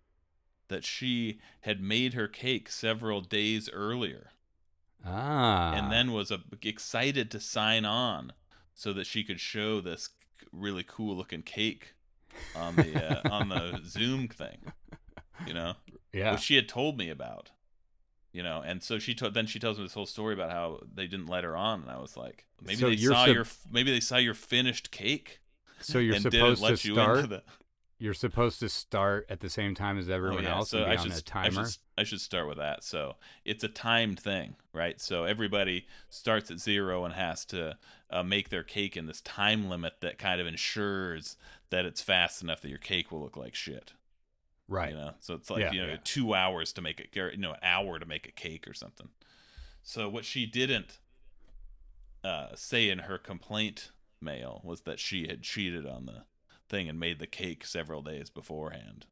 That 0.69 0.85
she 0.85 1.41
had 1.61 1.81
made 1.81 2.15
her 2.15 2.27
cake 2.29 2.69
several 2.69 3.21
days 3.21 3.69
earlier 3.73 4.31
Ah. 5.05 5.73
and 5.75 5.93
then 5.93 6.13
was 6.13 6.33
uh, 6.33 6.39
excited 6.63 7.31
to 7.31 7.39
sign 7.41 7.85
on 7.85 8.33
so 8.75 8.93
that 8.93 9.07
she 9.07 9.23
could 9.23 9.39
show 9.41 9.81
this 9.81 10.09
really 10.53 10.83
cool 10.83 11.17
looking 11.17 11.43
cake 11.43 11.95
on 12.57 12.75
the 12.77 13.23
uh, 13.25 13.31
on 13.33 13.49
the 13.49 13.81
Zoom 13.87 14.27
thing, 14.29 14.59
you 15.47 15.55
know, 15.55 15.75
yeah. 16.13 16.33
which 16.33 16.41
she 16.43 16.57
had 16.57 16.69
told 16.69 16.99
me 16.99 17.09
about, 17.09 17.51
you 18.37 18.43
know, 18.43 18.63
and 18.65 18.83
so 18.83 18.99
she 18.99 19.15
told 19.15 19.33
then 19.35 19.47
she 19.47 19.59
tells 19.59 19.79
me 19.79 19.85
this 19.85 19.95
whole 19.95 20.07
story 20.07 20.35
about 20.35 20.51
how 20.51 20.81
they 20.95 21.07
didn't 21.07 21.27
let 21.29 21.43
her 21.45 21.57
on, 21.57 21.81
and 21.83 21.91
I 21.91 21.99
was 21.99 22.17
like, 22.17 22.45
maybe 22.63 22.77
So 22.77 22.89
they 22.91 22.97
saw 22.97 23.25
sup- 23.25 23.35
your 23.35 23.47
maybe 23.71 23.91
they 23.91 24.01
saw 24.01 24.17
your 24.19 24.35
finished 24.35 24.91
cake 24.91 25.41
so 25.81 25.99
you're 25.99 26.15
and 26.15 26.23
supposed 26.23 26.63
let 26.63 26.77
to 26.79 26.89
you 26.89 26.95
start. 26.95 27.17
into 27.17 27.29
the 27.29 27.43
You're 27.99 28.15
supposed 28.15 28.61
to 28.61 28.69
start 28.69 29.25
at 29.31 29.41
the 29.41 29.49
same 29.49 29.75
time 29.75 29.97
as 29.99 30.11
everyone 30.11 30.45
Oh, 30.45 30.49
yeah. 30.49 30.57
else 30.57 30.71
So 30.71 30.83
I 30.85 30.97
on 30.97 31.05
should, 31.05 31.13
a 31.13 31.17
I 31.17 31.21
timer. 31.21 31.65
should 31.67 31.79
I 31.99 32.05
should 32.05 32.21
start 32.21 32.47
with 32.47 32.59
that. 32.59 32.85
So 32.85 33.17
it's 33.47 33.65
a 33.65 33.69
timed 33.69 34.21
thing, 34.21 34.57
right? 34.75 35.01
So 35.01 35.25
everybody 35.25 35.87
starts 36.11 36.51
at 36.51 36.59
zero 36.59 37.05
and 37.07 37.15
has 37.15 37.45
to 37.47 37.79
uh, 38.11 38.23
make 38.23 38.51
their 38.51 38.63
cake 38.63 38.99
in 38.99 39.07
this 39.07 39.23
time 39.23 39.71
limit 39.71 39.95
that 40.03 40.19
kind 40.19 40.43
of 40.43 40.47
ensures 40.47 41.37
that 41.71 41.87
it's 41.87 42.03
fast 42.03 42.43
enough 42.43 42.61
that 42.61 42.69
your 42.69 42.79
cake 42.79 43.11
will 43.11 43.23
look 43.23 43.37
like 43.37 43.55
shit. 43.55 43.95
Right. 44.69 44.91
You 44.91 44.97
know, 44.97 45.15
so 45.21 45.35
it's 45.35 45.51
like 45.51 45.61
Yeah, 45.61 45.73
you 45.73 45.81
know 45.83 45.89
yeah. 45.93 45.97
two 46.05 46.35
hours 46.35 46.73
to 46.75 46.83
make 46.83 47.01
it, 47.01 47.09
you 47.15 47.37
know, 47.39 47.53
an 47.53 47.59
hour 47.63 47.99
to 47.99 48.07
make 48.07 48.27
a 48.29 48.33
cake 48.33 48.67
or 48.69 48.75
something. 48.75 49.09
So 49.83 50.09
what 50.09 50.25
she 50.25 50.47
didn't 50.47 50.99
uh, 52.25 52.49
say 52.55 52.89
in 52.91 53.01
her 53.01 53.19
complaint 53.19 53.93
mail 54.21 54.61
was 54.65 54.81
that 54.83 54.99
she 54.99 55.29
had 55.29 55.43
cheated 55.43 55.87
on 55.87 56.07
the 56.07 56.25
thing 56.69 56.89
and 56.89 56.99
made 56.99 57.19
the 57.21 57.27
cake 57.27 57.65
several 57.65 58.03
days 58.03 58.29
beforehand, 58.31 59.07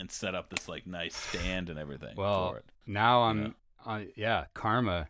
and 0.00 0.10
set 0.10 0.34
up 0.34 0.48
this 0.50 0.68
like 0.68 0.86
nice 0.86 1.14
stand 1.14 1.68
and 1.68 1.78
everything 1.78 2.14
Well, 2.16 2.50
for 2.52 2.58
it. 2.58 2.64
now 2.86 3.22
I'm. 3.24 3.42
know? 3.42 3.52
Uh, 3.84 4.00
yeah. 4.16 4.44
Karma. 4.54 5.08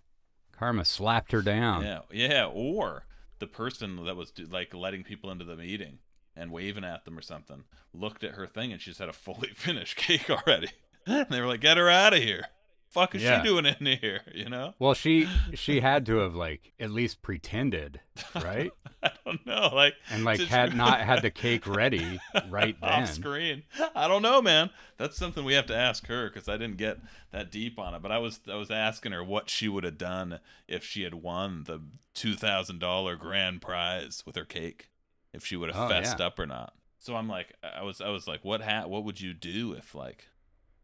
Karma 0.52 0.84
slapped 0.84 1.32
her 1.32 1.42
down. 1.42 1.82
Yeah, 1.84 2.00
yeah, 2.12 2.46
or 2.52 3.06
the 3.38 3.46
person 3.46 4.04
that 4.04 4.16
was 4.16 4.32
like 4.50 4.72
letting 4.74 5.02
people 5.04 5.30
into 5.30 5.44
the 5.44 5.56
meeting 5.56 5.98
and 6.36 6.50
waving 6.50 6.84
at 6.84 7.04
them 7.04 7.18
or 7.18 7.22
something 7.22 7.64
looked 7.92 8.24
at 8.24 8.32
her 8.34 8.46
thing 8.46 8.72
and 8.72 8.80
she's 8.80 8.98
had 8.98 9.08
a 9.08 9.12
fully 9.12 9.48
finished 9.54 9.96
cake 9.96 10.30
already. 10.30 10.68
And 11.06 11.26
they 11.30 11.40
were 11.40 11.46
like, 11.48 11.60
"Get 11.60 11.76
her 11.78 11.90
out 11.90 12.14
of 12.14 12.22
here! 12.22 12.46
Fuck 12.90 13.14
is 13.14 13.22
Yeah. 13.22 13.42
she 13.42 13.48
doing 13.48 13.66
in 13.66 13.98
here?" 13.98 14.20
You 14.34 14.48
know? 14.48 14.74
Well, 14.78 14.94
she 14.94 15.28
she 15.54 15.80
had 15.80 16.06
to 16.06 16.18
have 16.18 16.34
like 16.34 16.72
at 16.78 16.90
least 16.90 17.22
pretended, 17.22 18.00
right? 18.36 18.70
I 19.02 19.10
don't 19.26 19.44
know, 19.44 19.70
like 19.74 19.94
And 20.10 20.22
like 20.24 20.38
had 20.40 20.76
not 20.76 21.00
had 21.00 21.22
the 21.22 21.30
cake 21.30 21.66
ready 21.66 22.20
right 22.48 22.76
then. 22.80 22.88
off 23.02 23.12
screen. 23.12 23.64
I 23.96 24.06
don't 24.06 24.22
know, 24.22 24.40
man. 24.40 24.70
That's 24.96 25.16
something 25.16 25.44
we 25.44 25.54
have 25.54 25.66
to 25.66 25.76
ask 25.76 26.06
her 26.06 26.28
because 26.30 26.48
I 26.48 26.52
didn't 26.56 26.76
get 26.76 26.98
that 27.32 27.50
deep 27.50 27.80
on 27.80 27.94
it. 27.94 28.02
But 28.02 28.12
I 28.12 28.18
was 28.18 28.38
I 28.48 28.54
was 28.54 28.70
asking 28.70 29.10
her 29.12 29.24
what 29.24 29.50
she 29.50 29.68
would 29.68 29.82
have 29.84 29.98
done 29.98 30.38
if 30.68 30.84
she 30.84 31.02
had 31.02 31.14
won 31.14 31.64
the 31.64 31.80
two 32.14 32.34
thousand 32.34 32.78
dollar 32.78 33.16
grand 33.16 33.60
prize 33.60 34.22
with 34.24 34.36
her 34.36 34.44
cake, 34.44 34.88
if 35.32 35.44
she 35.44 35.56
would 35.56 35.70
have 35.72 35.84
Oh, 35.84 35.88
fessed 35.88 36.18
yeah. 36.18 36.26
up 36.26 36.38
or 36.38 36.46
not. 36.46 36.74
So 36.98 37.16
I'm 37.16 37.28
like, 37.28 37.54
I 37.62 37.82
was 37.82 38.00
I 38.00 38.08
was 38.10 38.26
like, 38.28 38.44
what 38.44 38.62
ha- 38.62 38.86
what 38.86 39.04
would 39.04 39.20
you 39.20 39.34
do 39.34 39.72
if 39.72 39.94
like 39.94 40.28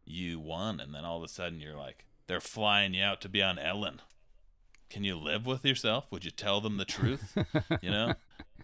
you 0.05 0.39
won 0.39 0.79
and 0.79 0.93
then 0.93 1.05
all 1.05 1.17
of 1.17 1.23
a 1.23 1.27
sudden 1.27 1.59
you're 1.59 1.77
like 1.77 2.05
they're 2.27 2.39
flying 2.41 2.93
you 2.93 3.03
out 3.03 3.21
to 3.21 3.29
be 3.29 3.41
on 3.41 3.57
Ellen. 3.59 4.01
Can 4.89 5.03
you 5.03 5.15
live 5.17 5.45
with 5.45 5.63
yourself? 5.65 6.07
Would 6.11 6.25
you 6.25 6.31
tell 6.31 6.61
them 6.61 6.77
the 6.77 6.85
truth? 6.85 7.37
you 7.81 7.91
know? 7.91 8.15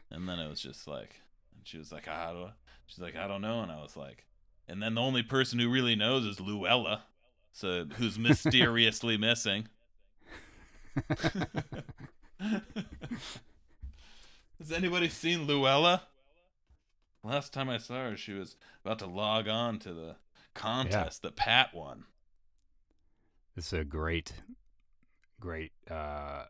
And 0.09 0.27
then 0.27 0.39
it 0.39 0.49
was 0.49 0.59
just 0.59 0.87
like, 0.87 1.17
and 1.55 1.65
she 1.67 1.77
was 1.77 1.91
like, 1.91 2.07
I 2.07 2.33
don't, 2.33 2.51
she's 2.87 2.99
like, 2.99 3.15
I 3.15 3.27
don't 3.27 3.41
know. 3.41 3.61
And 3.61 3.71
I 3.71 3.81
was 3.81 3.95
like, 3.95 4.25
and 4.67 4.81
then 4.81 4.95
the 4.95 5.01
only 5.01 5.21
person 5.23 5.59
who 5.59 5.69
really 5.69 5.95
knows 5.95 6.25
is 6.25 6.39
Luella, 6.39 7.03
so 7.53 7.85
who's 7.97 8.17
mysteriously 8.17 9.17
missing. 9.17 9.67
Has 14.59 14.71
anybody 14.71 15.09
seen 15.09 15.45
Luella? 15.45 16.03
Last 17.23 17.53
time 17.53 17.69
I 17.69 17.77
saw 17.77 18.09
her, 18.09 18.17
she 18.17 18.33
was 18.33 18.55
about 18.83 18.99
to 18.99 19.07
log 19.07 19.47
on 19.47 19.79
to 19.79 19.93
the 19.93 20.15
contest 20.53 21.23
that 21.23 21.35
Pat 21.35 21.73
won. 21.73 22.05
It's 23.57 23.73
a 23.73 23.83
great, 23.83 24.33
great, 25.39 25.71
uh, 25.89 26.45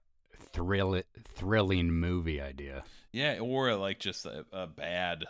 thrill, 0.54 1.02
thrilling 1.24 1.92
movie 1.92 2.42
idea. 2.42 2.84
Yeah, 3.12 3.40
or 3.40 3.74
like 3.76 4.00
just 4.00 4.26
a, 4.26 4.46
a 4.52 4.68
bad 4.68 5.26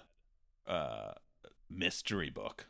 uh, 0.68 1.12
mystery 1.70 2.30
book. 2.30 2.68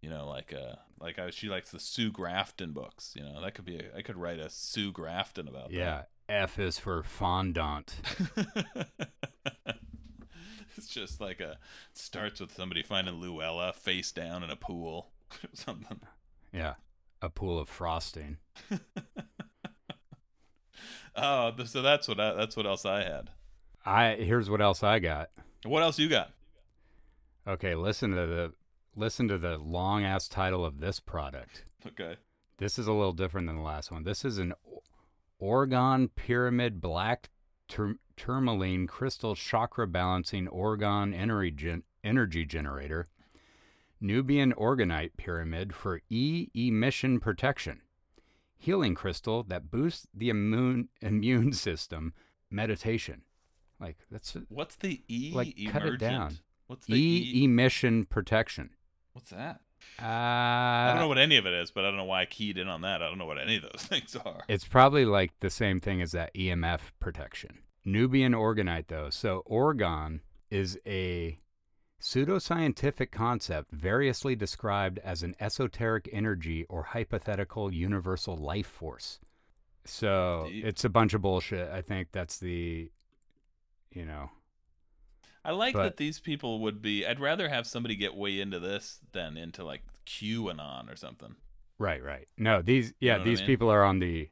You 0.00 0.10
know, 0.10 0.28
like 0.28 0.54
uh, 0.54 0.76
like 1.00 1.18
I, 1.18 1.30
she 1.30 1.48
likes 1.48 1.70
the 1.70 1.80
Sue 1.80 2.10
Grafton 2.10 2.72
books. 2.72 3.14
You 3.16 3.24
know, 3.24 3.40
that 3.42 3.54
could 3.54 3.64
be. 3.64 3.78
A, 3.78 3.98
I 3.98 4.02
could 4.02 4.16
write 4.16 4.38
a 4.38 4.48
Sue 4.48 4.92
Grafton 4.92 5.48
about 5.48 5.72
Yeah. 5.72 6.02
F 6.28 6.58
is 6.58 6.78
for 6.78 7.02
fondant. 7.02 8.00
it's 10.76 10.88
just 10.88 11.20
like 11.20 11.40
a 11.40 11.58
starts 11.92 12.40
with 12.40 12.54
somebody 12.54 12.82
finding 12.82 13.14
Luella 13.14 13.72
face 13.72 14.12
down 14.12 14.42
in 14.42 14.50
a 14.50 14.56
pool 14.56 15.10
or 15.44 15.50
something. 15.54 16.00
Yeah. 16.52 16.74
A 17.22 17.28
pool 17.28 17.58
of 17.58 17.68
frosting. 17.68 18.38
Oh, 21.20 21.52
so 21.64 21.82
that's 21.82 22.06
what 22.06 22.20
I, 22.20 22.34
that's 22.34 22.56
what 22.56 22.66
else 22.66 22.86
I 22.86 23.02
had. 23.02 23.30
I 23.84 24.14
here's 24.14 24.48
what 24.48 24.60
else 24.60 24.82
I 24.84 25.00
got. 25.00 25.30
What 25.64 25.82
else 25.82 25.98
you 25.98 26.08
got? 26.08 26.30
Okay, 27.46 27.74
listen 27.74 28.10
to 28.10 28.26
the 28.26 28.52
listen 28.94 29.26
to 29.28 29.38
the 29.38 29.58
long 29.58 30.04
ass 30.04 30.28
title 30.28 30.64
of 30.64 30.78
this 30.80 31.00
product. 31.00 31.64
Okay. 31.86 32.16
This 32.58 32.78
is 32.78 32.86
a 32.86 32.92
little 32.92 33.12
different 33.12 33.46
than 33.46 33.56
the 33.56 33.62
last 33.62 33.90
one. 33.90 34.04
This 34.04 34.24
is 34.24 34.38
an 34.38 34.52
O- 35.40 35.44
Orgone 35.44 36.08
Pyramid 36.14 36.80
Black 36.80 37.30
tur- 37.68 37.98
Tourmaline 38.16 38.86
Crystal 38.86 39.34
Chakra 39.34 39.86
Balancing 39.86 40.46
Orgone 40.48 41.14
Energy, 41.14 41.50
gen- 41.50 41.82
energy 42.02 42.44
Generator. 42.44 43.06
Nubian 44.00 44.52
Orgonite 44.52 45.16
Pyramid 45.16 45.74
for 45.74 46.00
E 46.08 46.48
emission 46.54 47.18
protection. 47.18 47.80
Healing 48.56 48.94
crystal 48.94 49.42
that 49.44 49.70
boosts 49.70 50.06
the 50.14 50.28
immune 50.30 50.88
immune 51.00 51.52
system. 51.52 52.12
Meditation. 52.50 53.22
Like 53.80 53.98
that's 54.10 54.36
What's 54.48 54.76
the 54.76 55.02
E 55.08 55.32
Like, 55.34 55.56
cut 55.70 55.84
it 55.84 55.98
down. 55.98 56.38
What's 56.66 56.86
the 56.86 56.94
E 56.94 57.32
E? 57.40 57.44
emission 57.44 58.04
protection. 58.04 58.70
What's 59.12 59.30
that? 59.30 59.60
Uh, 60.00 60.06
I 60.06 60.86
don't 60.90 61.00
know 61.00 61.08
what 61.08 61.18
any 61.18 61.36
of 61.36 61.46
it 61.46 61.52
is, 61.52 61.70
but 61.70 61.84
I 61.84 61.88
don't 61.88 61.96
know 61.96 62.04
why 62.04 62.22
I 62.22 62.26
keyed 62.26 62.56
in 62.56 62.68
on 62.68 62.82
that. 62.82 63.02
I 63.02 63.08
don't 63.08 63.18
know 63.18 63.26
what 63.26 63.38
any 63.38 63.56
of 63.56 63.62
those 63.62 63.82
things 63.88 64.16
are. 64.16 64.44
It's 64.48 64.66
probably 64.66 65.04
like 65.04 65.32
the 65.40 65.50
same 65.50 65.80
thing 65.80 66.00
as 66.00 66.12
that 66.12 66.34
EMF 66.34 66.80
protection. 67.00 67.58
Nubian 67.84 68.32
orgonite, 68.32 68.86
though. 68.88 69.10
So, 69.10 69.42
orgone 69.50 70.20
is 70.50 70.78
a 70.86 71.40
pseudoscientific 72.00 73.10
concept 73.10 73.72
variously 73.72 74.36
described 74.36 75.00
as 75.02 75.22
an 75.22 75.34
esoteric 75.40 76.08
energy 76.12 76.64
or 76.68 76.82
hypothetical 76.84 77.72
universal 77.72 78.36
life 78.36 78.66
force. 78.66 79.18
So, 79.84 80.46
Deep. 80.48 80.64
it's 80.64 80.84
a 80.84 80.88
bunch 80.88 81.14
of 81.14 81.22
bullshit. 81.22 81.70
I 81.70 81.82
think 81.82 82.08
that's 82.12 82.38
the, 82.38 82.90
you 83.90 84.04
know, 84.04 84.30
I 85.48 85.52
like 85.52 85.72
But- 85.74 85.82
that 85.84 85.96
these 85.96 86.20
people 86.20 86.60
would 86.60 86.82
be. 86.82 87.06
I'd 87.06 87.20
rather 87.20 87.48
have 87.48 87.66
somebody 87.66 87.96
get 87.96 88.14
way 88.14 88.38
into 88.40 88.60
this 88.60 89.00
than 89.12 89.36
into 89.36 89.64
like 89.64 89.82
QAnon 90.06 90.92
or 90.92 90.96
something. 90.96 91.36
right, 91.78 92.02
right. 92.02 92.28
No, 92.36 92.60
these, 92.60 92.92
yeah, 93.00 93.12
know 93.14 93.18
what 93.20 93.26
I 93.26 93.30
these 93.30 93.38
mean? 93.40 93.46
people 93.46 93.70
are 93.70 93.82
on 93.84 93.98
the 93.98 94.28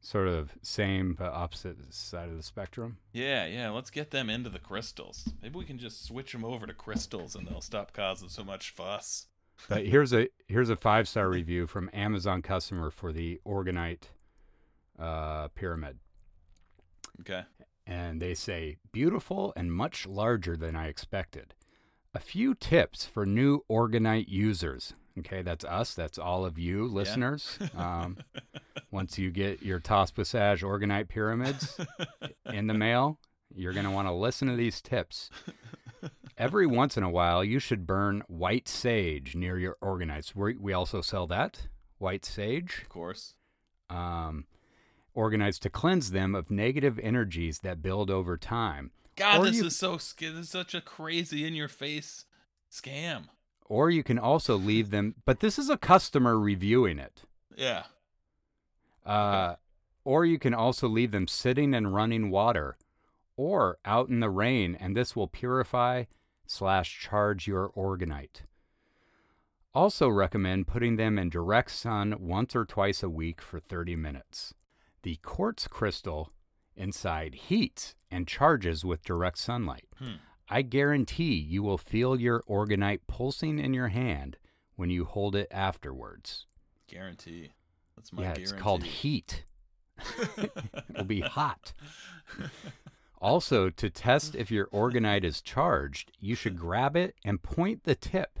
sort 0.00 0.28
of 0.28 0.52
same 0.62 1.14
but 1.14 1.32
opposite 1.32 1.92
side 1.92 2.28
of 2.28 2.36
the 2.36 2.42
spectrum. 2.42 2.98
Yeah, 3.12 3.46
yeah. 3.46 3.70
Let's 3.70 3.90
get 3.90 4.12
them 4.12 4.30
into 4.30 4.48
the 4.50 4.60
crystals. 4.60 5.28
Maybe 5.42 5.58
we 5.58 5.64
can 5.64 5.78
just 5.78 6.04
switch 6.04 6.30
them 6.32 6.44
over 6.44 6.64
to 6.66 6.74
crystals, 6.74 7.34
and 7.34 7.46
they'll 7.48 7.60
stop 7.60 7.92
causing 7.92 8.28
so 8.28 8.44
much 8.44 8.70
fuss. 8.70 9.26
But 9.70 9.86
here's 9.86 10.12
a 10.12 10.28
here's 10.48 10.68
a 10.70 10.76
five 10.76 11.08
star 11.08 11.28
review 11.30 11.66
from 11.66 11.88
Amazon 11.94 12.42
customer 12.42 12.90
for 12.90 13.10
the 13.12 13.40
Orgonite 13.46 14.02
uh, 14.98 15.48
pyramid, 15.48 15.98
Okay. 17.22 17.42
And 17.86 18.20
they 18.20 18.34
say 18.34 18.78
beautiful 18.92 19.52
and 19.56 19.72
much 19.72 20.06
larger 20.06 20.56
than 20.56 20.74
I 20.74 20.88
expected. 20.88 21.54
A 22.14 22.18
few 22.18 22.54
tips 22.54 23.04
for 23.04 23.24
new 23.26 23.60
Orgonite 23.70 24.28
users. 24.28 24.94
Okay, 25.18 25.42
that's 25.42 25.64
us. 25.64 25.94
That's 25.94 26.18
all 26.18 26.44
of 26.44 26.58
you 26.58 26.86
listeners. 26.86 27.58
Um, 27.76 28.18
once 28.90 29.18
you 29.18 29.30
get 29.30 29.62
your 29.62 29.80
TOSPWSAJ 29.80 30.62
Orgonite 30.62 31.08
pyramids 31.08 31.78
in 32.52 32.66
the 32.66 32.74
mail, 32.74 33.18
you're 33.54 33.72
going 33.72 33.84
to 33.86 33.90
want 33.92 34.08
to 34.08 34.12
listen 34.12 34.48
to 34.48 34.56
these 34.56 34.80
tips. 34.82 35.30
Every 36.36 36.66
once 36.66 36.96
in 36.98 37.02
a 37.02 37.10
while, 37.10 37.42
you 37.42 37.58
should 37.58 37.86
burn 37.86 38.22
white 38.28 38.68
sage 38.68 39.34
near 39.34 39.58
your 39.58 39.76
orgonites. 39.82 40.34
We, 40.34 40.56
we 40.56 40.72
also 40.74 41.00
sell 41.00 41.26
that 41.28 41.68
white 41.98 42.24
sage, 42.26 42.80
Of 42.82 42.88
course. 42.90 43.34
um, 43.88 44.44
orgonites 45.16 45.58
to 45.60 45.70
cleanse 45.70 46.10
them 46.10 46.34
of 46.34 46.50
negative 46.50 46.98
energies 46.98 47.60
that 47.60 47.82
build 47.82 48.10
over 48.10 48.36
time. 48.36 48.90
God, 49.16 49.40
Or 49.40 49.44
this 49.46 49.56
you- 49.56 49.66
is 49.66 49.76
so 49.76 49.96
this 49.96 50.12
is 50.20 50.50
such 50.50 50.74
a 50.74 50.80
crazy 50.80 51.46
in 51.46 51.54
your 51.54 51.68
face 51.68 52.26
scam. 52.70 53.28
Or 53.64 53.90
you 53.90 54.02
can 54.04 54.18
also 54.18 54.56
leave 54.56 54.90
them, 54.90 55.14
but 55.24 55.40
this 55.40 55.58
is 55.58 55.70
a 55.70 55.78
customer 55.78 56.38
reviewing 56.38 56.98
it. 56.98 57.22
Yeah. 57.56 57.84
Uh, 59.04 59.56
or 60.04 60.24
you 60.24 60.38
can 60.38 60.54
also 60.54 60.86
leave 60.88 61.10
them 61.10 61.26
sitting 61.26 61.74
in 61.74 61.88
running 61.88 62.30
water 62.30 62.76
or 63.36 63.78
out 63.84 64.08
in 64.08 64.20
the 64.20 64.30
rain, 64.30 64.74
and 64.76 64.96
this 64.96 65.16
will 65.16 65.26
purify 65.28 66.04
slash 66.46 67.00
charge 67.00 67.46
your 67.46 67.70
orgonite. 67.70 68.42
Also 69.74 70.08
recommend 70.08 70.66
putting 70.66 70.96
them 70.96 71.18
in 71.18 71.28
direct 71.28 71.70
sun 71.70 72.14
once 72.20 72.54
or 72.56 72.64
twice 72.64 73.02
a 73.02 73.10
week 73.10 73.40
for 73.42 73.58
30 73.60 73.96
minutes. 73.96 74.54
The 75.06 75.20
quartz 75.22 75.68
crystal 75.68 76.32
inside 76.74 77.36
heats 77.36 77.94
and 78.10 78.26
charges 78.26 78.84
with 78.84 79.04
direct 79.04 79.38
sunlight. 79.38 79.86
Hmm. 80.00 80.14
I 80.48 80.62
guarantee 80.62 81.34
you 81.34 81.62
will 81.62 81.78
feel 81.78 82.20
your 82.20 82.42
orgonite 82.50 83.02
pulsing 83.06 83.60
in 83.60 83.72
your 83.72 83.86
hand 83.86 84.36
when 84.74 84.90
you 84.90 85.04
hold 85.04 85.36
it 85.36 85.46
afterwards. 85.52 86.46
Guarantee. 86.88 87.52
That's 87.94 88.12
my 88.12 88.22
yeah, 88.22 88.26
guarantee. 88.34 88.42
it's 88.42 88.52
called 88.60 88.82
heat. 88.82 89.44
It'll 90.90 91.04
be 91.04 91.20
hot. 91.20 91.72
Also, 93.20 93.70
to 93.70 93.88
test 93.88 94.34
if 94.34 94.50
your 94.50 94.66
orgonite 94.70 95.22
is 95.22 95.40
charged, 95.40 96.10
you 96.18 96.34
should 96.34 96.58
grab 96.58 96.96
it 96.96 97.14
and 97.24 97.44
point 97.44 97.84
the 97.84 97.94
tip 97.94 98.40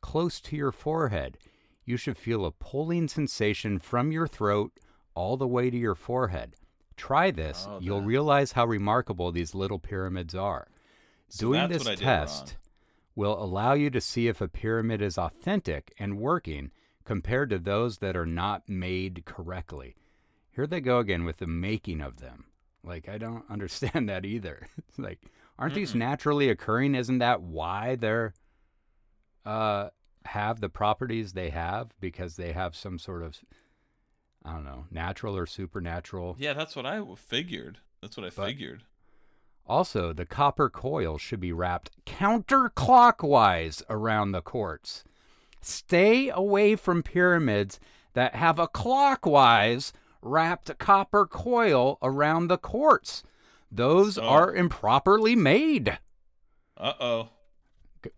close 0.00 0.40
to 0.40 0.56
your 0.56 0.72
forehead. 0.72 1.36
You 1.84 1.98
should 1.98 2.16
feel 2.16 2.46
a 2.46 2.50
pulling 2.50 3.08
sensation 3.08 3.78
from 3.78 4.10
your 4.10 4.26
throat 4.26 4.72
all 5.14 5.36
the 5.36 5.46
way 5.48 5.70
to 5.70 5.76
your 5.76 5.94
forehead. 5.94 6.54
Try 6.96 7.30
this. 7.30 7.66
Oh, 7.68 7.78
You'll 7.80 8.00
that- 8.00 8.06
realize 8.06 8.52
how 8.52 8.66
remarkable 8.66 9.32
these 9.32 9.54
little 9.54 9.78
pyramids 9.78 10.34
are. 10.34 10.68
So 11.28 11.46
Doing 11.52 11.68
this 11.68 11.84
what 11.84 11.88
I 11.92 11.94
did 11.94 12.04
test 12.04 12.56
will 13.14 13.42
allow 13.42 13.72
you 13.74 13.90
to 13.90 14.00
see 14.00 14.28
if 14.28 14.40
a 14.40 14.48
pyramid 14.48 15.00
is 15.02 15.18
authentic 15.18 15.92
and 15.98 16.18
working 16.18 16.70
compared 17.04 17.50
to 17.50 17.58
those 17.58 17.98
that 17.98 18.16
are 18.16 18.26
not 18.26 18.68
made 18.68 19.24
correctly. 19.24 19.96
Here 20.50 20.66
they 20.66 20.80
go 20.80 20.98
again 20.98 21.24
with 21.24 21.38
the 21.38 21.46
making 21.46 22.00
of 22.02 22.18
them. 22.18 22.44
Like 22.84 23.08
I 23.08 23.18
don't 23.18 23.44
understand 23.50 24.08
that 24.08 24.24
either. 24.24 24.68
It's 24.76 24.98
like 24.98 25.20
aren't 25.58 25.74
these 25.74 25.92
Mm-mm. 25.92 25.96
naturally 26.00 26.48
occurring? 26.50 26.94
Isn't 26.94 27.18
that 27.18 27.40
why 27.42 27.96
they're 27.96 28.34
uh 29.44 29.88
have 30.26 30.60
the 30.60 30.68
properties 30.68 31.32
they 31.32 31.50
have 31.50 31.90
because 32.00 32.36
they 32.36 32.52
have 32.52 32.76
some 32.76 32.98
sort 32.98 33.22
of 33.22 33.38
I 34.44 34.52
don't 34.52 34.64
know, 34.64 34.86
natural 34.90 35.36
or 35.36 35.46
supernatural 35.46 36.36
Yeah, 36.38 36.52
that's 36.52 36.74
what 36.74 36.84
I 36.86 37.00
figured. 37.16 37.78
That's 38.00 38.16
what 38.16 38.26
I 38.26 38.30
But- 38.30 38.46
figured. 38.46 38.84
Also, 39.64 40.12
the 40.12 40.26
copper 40.26 40.68
coil 40.68 41.18
should 41.18 41.38
be 41.38 41.52
wrapped 41.52 41.92
counterclockwise 42.04 43.82
around 43.88 44.32
the 44.32 44.40
quartz. 44.42 45.04
Stay 45.60 46.28
away 46.30 46.74
from 46.74 47.02
pyramids 47.02 47.78
that 48.14 48.34
have 48.34 48.58
a 48.58 48.66
clockwise 48.66 49.92
wrapped 50.20 50.76
copper 50.78 51.26
coil 51.26 51.98
around 52.02 52.48
the 52.48 52.58
quartz. 52.58 53.22
Those 53.70 54.16
So- 54.16 54.24
are 54.24 54.54
improperly 54.54 55.36
made. 55.36 55.98
Uh 56.76 56.94
oh. 57.00 57.28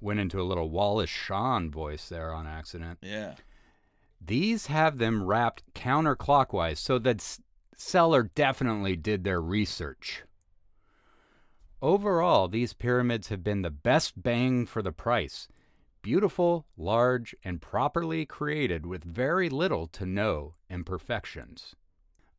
Went 0.00 0.20
into 0.20 0.40
a 0.40 0.44
little 0.44 0.70
Wallace 0.70 1.10
Shawn 1.10 1.70
voice 1.70 2.08
there 2.08 2.32
on 2.32 2.46
accident. 2.46 3.00
Yeah. 3.02 3.34
These 4.26 4.66
have 4.66 4.98
them 4.98 5.24
wrapped 5.24 5.74
counterclockwise, 5.74 6.78
so 6.78 6.98
that 7.00 7.38
seller 7.76 8.22
definitely 8.34 8.96
did 8.96 9.24
their 9.24 9.40
research. 9.40 10.22
Overall, 11.82 12.48
these 12.48 12.72
pyramids 12.72 13.28
have 13.28 13.44
been 13.44 13.60
the 13.62 13.70
best 13.70 14.22
bang 14.22 14.64
for 14.64 14.80
the 14.80 14.92
price. 14.92 15.48
Beautiful, 16.00 16.66
large, 16.76 17.34
and 17.44 17.60
properly 17.60 18.24
created 18.24 18.86
with 18.86 19.04
very 19.04 19.50
little 19.50 19.86
to 19.88 20.06
no 20.06 20.54
imperfections. 20.70 21.74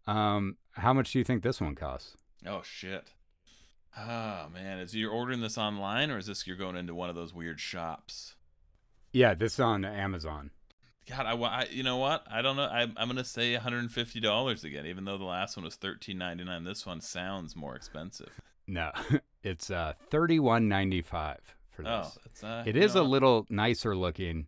Um, 0.07 0.57
how 0.71 0.93
much 0.93 1.11
do 1.11 1.19
you 1.19 1.23
think 1.23 1.43
this 1.43 1.61
one 1.61 1.75
costs? 1.75 2.15
Oh 2.47 2.61
shit. 2.63 3.13
Ah 3.97 4.47
man, 4.51 4.79
is 4.79 4.95
you're 4.95 5.11
ordering 5.11 5.41
this 5.41 5.57
online 5.57 6.11
or 6.11 6.17
is 6.17 6.25
this 6.25 6.45
you're 6.45 6.57
going 6.57 6.75
into 6.75 6.95
one 6.95 7.09
of 7.09 7.15
those 7.15 7.33
weird 7.33 7.59
shops? 7.59 8.35
Yeah, 9.11 9.33
this 9.33 9.53
is 9.53 9.59
on 9.59 9.85
Amazon. 9.85 10.51
God, 11.07 11.25
I, 11.25 11.35
I 11.35 11.67
you 11.69 11.83
know 11.83 11.97
what? 11.97 12.25
I 12.29 12.41
don't 12.41 12.55
know. 12.55 12.63
I, 12.63 12.81
I'm 12.97 13.07
gonna 13.07 13.23
say 13.23 13.53
150 13.53 14.19
dollars 14.19 14.63
again, 14.63 14.85
even 14.85 15.05
though 15.05 15.17
the 15.17 15.23
last 15.23 15.55
one 15.55 15.65
was 15.65 15.77
13.99. 15.77 16.65
This 16.65 16.85
one 16.85 17.01
sounds 17.01 17.55
more 17.55 17.75
expensive. 17.75 18.31
No, 18.67 18.91
it's 19.43 19.69
uh 19.69 19.93
thirty-one 20.09 20.67
ninety-five 20.67 21.39
for 21.71 21.83
this. 21.83 21.91
Oh, 21.91 22.11
it's 22.25 22.43
uh, 22.43 22.63
It 22.65 22.75
is 22.75 22.95
know 22.95 23.01
a 23.01 23.03
little 23.03 23.45
nicer 23.49 23.95
looking 23.95 24.47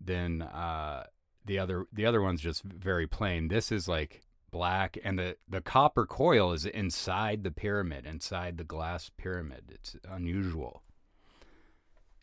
than 0.00 0.42
uh, 0.42 1.04
the 1.44 1.58
other. 1.58 1.86
The 1.92 2.06
other 2.06 2.22
one's 2.22 2.40
just 2.40 2.62
very 2.62 3.06
plain. 3.06 3.48
This 3.48 3.70
is 3.70 3.86
like 3.88 4.22
black, 4.50 4.96
and 5.04 5.18
the 5.18 5.36
the 5.48 5.60
copper 5.60 6.06
coil 6.06 6.52
is 6.52 6.64
inside 6.64 7.44
the 7.44 7.50
pyramid, 7.50 8.06
inside 8.06 8.56
the 8.56 8.64
glass 8.64 9.10
pyramid. 9.16 9.64
It's 9.70 9.96
unusual. 10.08 10.83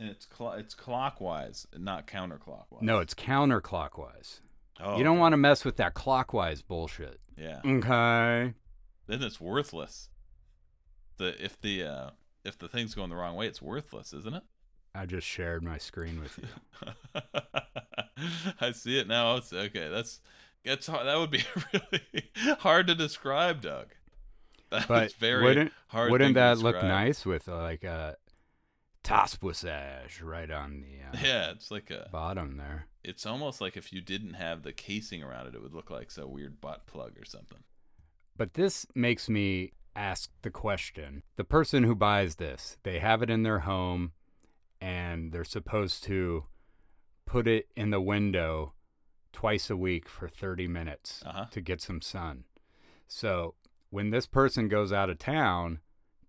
And 0.02 0.10
it's 0.10 0.28
cl- 0.36 0.54
it's 0.54 0.74
clockwise, 0.74 1.68
not 1.78 2.08
counterclockwise. 2.08 2.82
No, 2.82 3.00
it's 3.00 3.14
counterclockwise. 3.14 4.40
oh, 4.80 4.98
you 4.98 5.04
don't 5.04 5.14
okay. 5.14 5.20
want 5.20 5.34
to 5.34 5.38
mess 5.38 5.64
with 5.64 5.78
that 5.78 5.94
clockwise 5.94 6.62
bullshit. 6.62 7.20
Yeah, 7.38 7.60
Okay. 7.66 8.54
then 9.08 9.22
it's 9.24 9.40
worthless. 9.40 10.10
the 11.18 11.44
if 11.44 11.60
the 11.62 11.84
uh, 11.84 12.10
if 12.44 12.58
the 12.58 12.68
thing's 12.68 12.96
going 12.96 13.10
the 13.12 13.16
wrong 13.16 13.36
way, 13.36 13.48
it's 13.48 13.62
worthless, 13.62 14.12
isn't 14.14 14.34
it? 14.36 14.44
I 14.94 15.06
just 15.06 15.26
shared 15.28 15.64
my 15.64 15.78
screen 15.78 16.20
with 16.20 16.38
you. 16.40 17.22
I 18.60 18.72
see 18.72 19.00
it 19.00 19.08
now. 19.08 19.36
It's 19.38 19.54
okay. 19.54 19.88
That's 19.90 20.20
that's 20.66 20.88
hard. 20.88 21.08
That 21.08 21.18
would 21.18 21.32
be 21.32 21.44
really 21.74 22.30
hard 22.60 22.88
to 22.88 22.96
describe, 22.96 23.62
Doug. 23.62 23.88
That's 24.70 24.86
But 24.86 25.14
very 25.14 25.44
wouldn't 25.44 25.74
hard. 25.88 26.12
wouldn't 26.12 26.36
that 26.36 26.58
look 26.60 26.76
nice 26.82 27.26
with 27.26 27.48
uh, 27.50 27.58
like 27.62 27.84
a 27.84 28.16
TOSPWSAJ 29.04 30.24
right 30.24 30.52
on 30.52 30.82
the 30.82 31.18
uh, 31.18 31.22
Yeah, 31.24 31.52
it's 31.52 31.72
like 31.72 31.90
a. 31.92 32.08
bottom 32.12 32.58
there? 32.58 32.88
It's 33.04 33.26
almost 33.26 33.62
like 33.62 33.76
if 33.78 33.92
you 33.92 34.02
didn't 34.02 34.34
have 34.36 34.64
the 34.64 34.72
casing 34.74 35.24
around 35.24 35.48
it, 35.48 35.56
it 35.56 35.62
would 35.62 35.74
look 35.74 35.90
like 35.90 36.12
some 36.12 36.32
weird 36.32 36.62
butt 36.62 36.86
plug 36.88 37.18
or 37.20 37.26
something. 37.26 37.60
But 38.38 38.54
this 38.54 38.86
makes 38.96 39.28
me 39.30 39.72
ask 39.96 40.30
the 40.42 40.52
question 40.52 41.24
the 41.36 41.44
person 41.44 41.84
who 41.84 41.96
buys 41.96 42.36
this, 42.36 42.78
they 42.84 43.00
have 43.00 43.22
it 43.22 43.30
in 43.30 43.44
their 43.44 43.60
home 43.60 44.12
and 44.80 45.32
they're 45.32 45.44
supposed 45.44 46.04
to 46.06 46.46
put 47.26 47.48
it 47.48 47.68
in 47.76 47.90
the 47.92 48.02
window 48.02 48.74
twice 49.34 49.70
a 49.70 49.78
week 49.78 50.08
for 50.10 50.28
30 50.28 50.68
minutes 50.68 51.24
Uh-huh. 51.26 51.46
to 51.52 51.62
get 51.62 51.82
some 51.82 52.02
sun. 52.02 52.44
So 53.08 53.56
when 53.90 54.10
this 54.12 54.26
person 54.28 54.68
goes 54.70 54.92
out 54.94 55.10
of 55.10 55.18
town, 55.20 55.80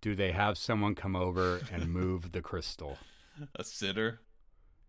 do 0.03 0.14
they 0.14 0.32
have 0.32 0.59
someone 0.59 0.94
come 0.94 1.16
over 1.16 1.62
and 1.72 1.88
move 1.92 2.32
the 2.32 2.42
crystal? 2.42 2.98
A 3.57 3.64
sitter. 3.64 4.20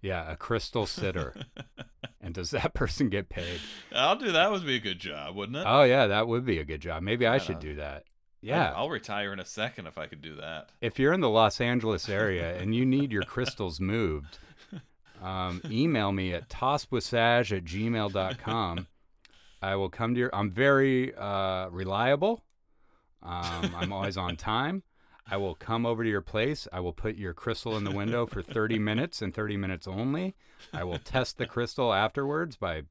Yeah, 0.01 0.29
a 0.29 0.35
crystal 0.35 0.85
sitter. 0.85 1.33
and 2.21 2.33
does 2.33 2.51
that 2.51 2.73
person 2.73 3.07
get 3.07 3.29
paid? 3.29 3.61
I'll 3.93 4.17
do 4.17 4.33
that. 4.33 4.51
Would 4.51 4.65
be 4.65 4.75
a 4.75 4.79
good 4.81 4.99
job, 4.99 5.35
wouldn't 5.35 5.57
it? 5.57 5.63
Oh, 5.65 5.83
yeah, 5.83 6.07
that 6.07 6.27
would 6.27 6.45
be 6.45 6.59
a 6.59 6.65
good 6.65 6.81
job. 6.81 7.03
Maybe 7.03 7.25
I 7.25 7.35
I 7.35 7.37
should 7.37 7.55
know. 7.55 7.61
do 7.61 7.75
that. 7.75 8.03
Yeah. 8.41 8.73
I'll 8.75 8.89
retire 8.89 9.31
in 9.31 9.39
a 9.39 9.45
second 9.45 9.87
if 9.87 9.97
I 9.97 10.07
could 10.07 10.21
do 10.21 10.35
that. 10.35 10.69
if 10.81 10.99
you're 10.99 11.13
in 11.13 11.21
the 11.21 11.29
Los 11.29 11.61
Angeles 11.61 12.09
area 12.09 12.57
and 12.59 12.75
you 12.75 12.85
need 12.85 13.13
your 13.13 13.23
crystals 13.23 13.79
moved, 13.79 14.37
um, 15.21 15.61
email 15.69 16.11
me 16.11 16.33
at 16.33 16.49
tospwsaj 16.49 17.55
at 17.55 17.63
gmail.com. 17.63 18.87
I 19.61 19.75
will 19.77 19.89
come 19.89 20.13
to 20.15 20.19
your. 20.19 20.35
I'm 20.35 20.51
very 20.51 21.15
uh, 21.15 21.69
reliable. 21.69 22.43
Um, 23.21 23.73
I'm 23.77 23.93
always 23.93 24.17
on 24.17 24.35
time. 24.35 24.83
I 25.29 25.37
will 25.37 25.55
come 25.55 25.85
over 25.85 26.03
to 26.03 26.09
your 26.09 26.21
place. 26.21 26.67
I 26.73 26.79
will 26.79 26.93
put 26.93 27.15
your 27.15 27.33
crystal 27.33 27.77
in 27.77 27.83
the 27.83 27.91
window 27.91 28.25
for 28.25 28.41
30 28.41 28.77
minutes 28.79 29.21
and 29.21 29.33
30 29.33 29.57
minutes 29.57 29.87
only. 29.87 30.35
I 30.73 30.83
will 30.83 30.99
test 30.99 31.37
the 31.37 31.45
crystal 31.45 31.93
afterwards 31.93 32.57
by 32.57 32.83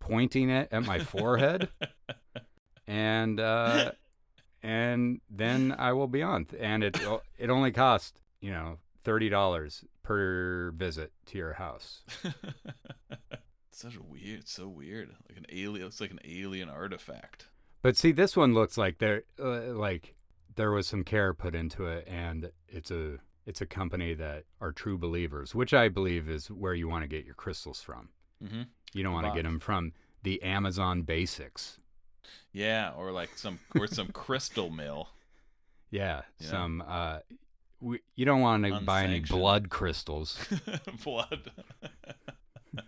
pointing 0.00 0.50
it 0.50 0.68
at 0.70 0.84
my 0.84 0.98
forehead. 0.98 1.68
And 2.86 3.40
uh, 3.40 3.92
and 4.62 5.20
then 5.30 5.74
I 5.78 5.92
will 5.92 6.08
be 6.08 6.22
on. 6.22 6.46
And 6.58 6.84
it 6.84 7.00
it 7.38 7.48
only 7.48 7.70
costs 7.70 8.20
you 8.40 8.50
know 8.50 8.78
thirty 9.04 9.28
dollars 9.28 9.84
per 10.02 10.72
visit 10.76 11.12
to 11.26 11.38
your 11.38 11.54
house. 11.54 12.02
Such 13.70 13.96
a 13.96 14.02
weird, 14.02 14.40
it's 14.40 14.52
so 14.52 14.68
weird. 14.68 15.10
Like 15.28 15.38
an 15.38 15.46
alien. 15.50 15.86
It's 15.86 16.00
like 16.00 16.10
an 16.10 16.20
alien 16.24 16.68
artifact. 16.68 17.46
But 17.80 17.96
see, 17.96 18.12
this 18.12 18.36
one 18.36 18.52
looks 18.52 18.76
like 18.76 18.98
there 18.98 19.22
uh, 19.42 19.72
like 19.72 20.14
there 20.56 20.70
was 20.70 20.86
some 20.86 21.04
care 21.04 21.32
put 21.34 21.54
into 21.54 21.86
it, 21.86 22.06
and 22.08 22.50
it's 22.68 22.90
a 22.90 23.18
it's 23.46 23.60
a 23.60 23.66
company 23.66 24.14
that 24.14 24.44
are 24.60 24.72
true 24.72 24.96
believers, 24.98 25.54
which 25.54 25.74
I 25.74 25.88
believe 25.88 26.28
is 26.28 26.50
where 26.50 26.74
you 26.74 26.88
want 26.88 27.02
to 27.02 27.08
get 27.08 27.24
your 27.24 27.34
crystals 27.34 27.82
from. 27.82 28.10
Mm-hmm. 28.42 28.62
You 28.92 29.02
don't 29.02 29.12
want 29.12 29.26
to 29.26 29.32
get 29.34 29.42
them 29.44 29.58
from 29.60 29.92
the 30.22 30.42
Amazon 30.42 31.02
Basics. 31.02 31.78
Yeah, 32.52 32.92
or 32.96 33.10
like 33.12 33.30
some 33.36 33.58
or 33.74 33.86
some 33.86 34.08
crystal 34.12 34.70
mill. 34.70 35.08
Yeah, 35.90 36.22
Yeah. 36.38 36.48
some. 36.48 36.82
Uh, 36.86 37.18
we, 37.80 37.98
you 38.14 38.24
don't 38.24 38.40
want 38.40 38.64
to 38.64 38.80
buy 38.80 39.02
any 39.04 39.18
blood 39.20 39.68
crystals. 39.68 40.38
Blood. 41.04 41.50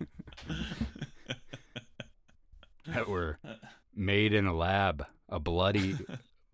that 2.86 3.08
were 3.08 3.38
made 3.94 4.32
in 4.32 4.46
a 4.46 4.54
lab, 4.54 5.04
a 5.28 5.40
bloody, 5.40 5.96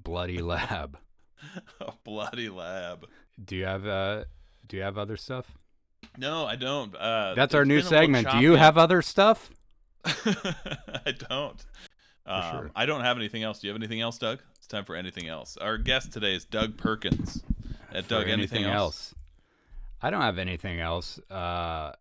bloody 0.03 0.39
lab. 0.39 0.99
a 1.81 1.93
bloody 2.05 2.49
lab. 2.49 3.07
Do 3.43 3.57
you 3.57 3.65
have 3.65 3.87
uh, 3.87 4.25
do 4.67 4.77
you 4.77 4.83
have 4.83 4.99
other 4.99 5.17
stuff? 5.17 5.59
No, 6.19 6.47
I 6.47 6.57
don't. 6.57 6.95
Uh, 6.95 7.35
That's 7.35 7.55
our 7.55 7.65
new 7.65 7.77
been 7.77 7.87
a 7.87 7.91
little 7.91 7.99
segment. 7.99 8.31
Do 8.31 8.39
you 8.39 8.55
have 8.55 8.79
other 8.79 9.03
stuff? 9.03 9.51
I 10.05 11.15
don't. 11.29 11.65
Um, 12.27 12.51
sure. 12.51 12.71
I 12.75 12.87
don't 12.87 13.03
have 13.03 13.17
anything 13.17 13.43
else. 13.43 13.61
Do 13.61 13.67
you 13.67 13.73
have 13.73 13.81
anything 13.81 14.01
else, 14.01 14.19
Doug? 14.19 14.41
It's 14.57 14.67
time 14.67 14.85
for 14.85 14.97
anything 14.97 15.29
else. 15.29 15.57
Our 15.57 15.79
guest 15.79 16.13
today 16.13 16.35
is 16.35 16.45
Doug 16.45 16.77
Perkins. 16.77 17.43
At 17.93 18.05
For 18.05 18.11
Doug, 18.11 18.29
anything, 18.29 18.65
else? 18.65 19.15
I 20.01 20.11
don't 20.11 20.23
have 20.23 20.39
anything 20.39 20.81
else. 20.81 21.19
Uh, 21.31 21.93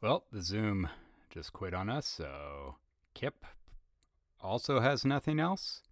well, 0.00 0.24
the 0.32 0.40
Zoom 0.40 0.88
just 1.30 1.52
quit 1.52 1.74
on 1.74 1.90
us, 1.90 2.06
so 2.06 2.76
Kip 3.14 3.44
also 4.40 4.80
has 4.80 5.04
nothing 5.04 5.38
else, 5.38 5.82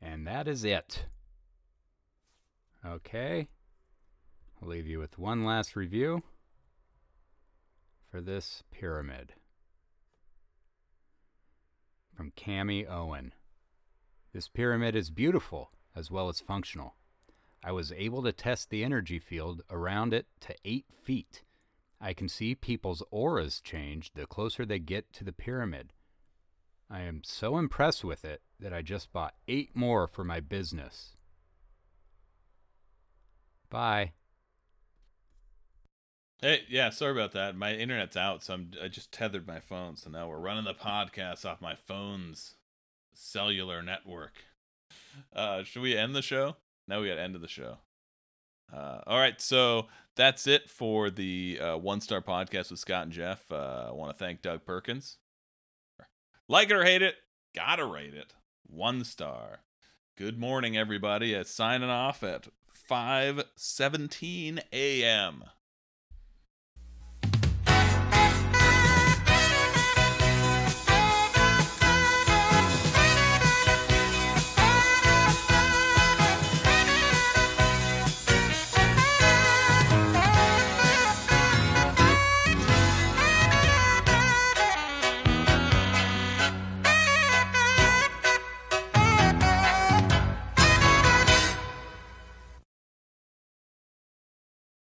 and 0.00 0.26
that 0.26 0.48
is 0.48 0.64
it. 0.64 1.06
Okay, 2.84 3.48
I'll 4.60 4.68
leave 4.68 4.86
you 4.86 4.98
with 4.98 5.18
one 5.18 5.44
last 5.44 5.76
review 5.76 6.22
for 8.10 8.20
this 8.20 8.62
pyramid 8.70 9.34
from 12.14 12.32
Cami 12.32 12.90
Owen. 12.90 13.32
This 14.32 14.48
pyramid 14.48 14.94
is 14.94 15.10
beautiful 15.10 15.70
as 15.96 16.10
well 16.10 16.28
as 16.28 16.40
functional. 16.40 16.94
I 17.62 17.72
was 17.72 17.92
able 17.92 18.22
to 18.22 18.32
test 18.32 18.70
the 18.70 18.84
energy 18.84 19.18
field 19.18 19.62
around 19.70 20.14
it 20.14 20.26
to 20.40 20.54
8 20.64 20.86
feet. 20.90 21.42
I 22.00 22.14
can 22.14 22.28
see 22.28 22.54
people's 22.54 23.02
auras 23.10 23.60
change 23.60 24.12
the 24.12 24.26
closer 24.26 24.64
they 24.64 24.78
get 24.78 25.12
to 25.14 25.24
the 25.24 25.32
pyramid. 25.32 25.92
I 26.90 27.02
am 27.02 27.22
so 27.24 27.56
impressed 27.56 28.02
with 28.02 28.24
it 28.24 28.42
that 28.58 28.72
I 28.72 28.82
just 28.82 29.12
bought 29.12 29.34
8 29.46 29.76
more 29.76 30.08
for 30.08 30.24
my 30.24 30.40
business. 30.40 31.16
Bye. 33.70 34.12
Hey, 36.42 36.62
yeah, 36.68 36.90
sorry 36.90 37.12
about 37.12 37.32
that. 37.32 37.54
My 37.54 37.74
internet's 37.74 38.16
out, 38.16 38.42
so 38.42 38.54
I'm, 38.54 38.72
I 38.82 38.88
just 38.88 39.12
tethered 39.12 39.46
my 39.46 39.60
phone. 39.60 39.96
So 39.96 40.10
now 40.10 40.28
we're 40.28 40.40
running 40.40 40.64
the 40.64 40.74
podcast 40.74 41.44
off 41.44 41.60
my 41.60 41.76
phone's 41.76 42.54
cellular 43.14 43.82
network. 43.82 44.32
Uh, 45.32 45.62
should 45.62 45.82
we 45.82 45.96
end 45.96 46.16
the 46.16 46.22
show? 46.22 46.56
Now 46.88 47.00
we 47.00 47.08
got 47.08 47.18
end 47.18 47.36
of 47.36 47.40
the 47.42 47.48
show. 47.48 47.78
Uh, 48.72 49.00
all 49.06 49.18
right, 49.18 49.40
so 49.40 49.86
that's 50.16 50.46
it 50.46 50.68
for 50.68 51.10
the 51.10 51.58
uh, 51.60 51.76
one 51.76 52.00
star 52.00 52.20
podcast 52.20 52.70
with 52.70 52.80
Scott 52.80 53.04
and 53.04 53.12
Jeff. 53.12 53.50
Uh, 53.52 53.86
I 53.88 53.92
want 53.92 54.12
to 54.12 54.18
thank 54.18 54.42
Doug 54.42 54.64
Perkins. 54.64 55.18
Like 56.50 56.68
it 56.70 56.74
or 56.74 56.82
hate 56.82 57.00
it, 57.00 57.14
gotta 57.54 57.84
rate 57.84 58.12
it. 58.12 58.34
One 58.66 59.04
star. 59.04 59.60
Good 60.16 60.36
morning, 60.36 60.76
everybody. 60.76 61.32
Uh, 61.32 61.44
signing 61.44 61.90
off 61.90 62.24
at 62.24 62.48
5:17 62.90 64.58
a.m. 64.72 65.44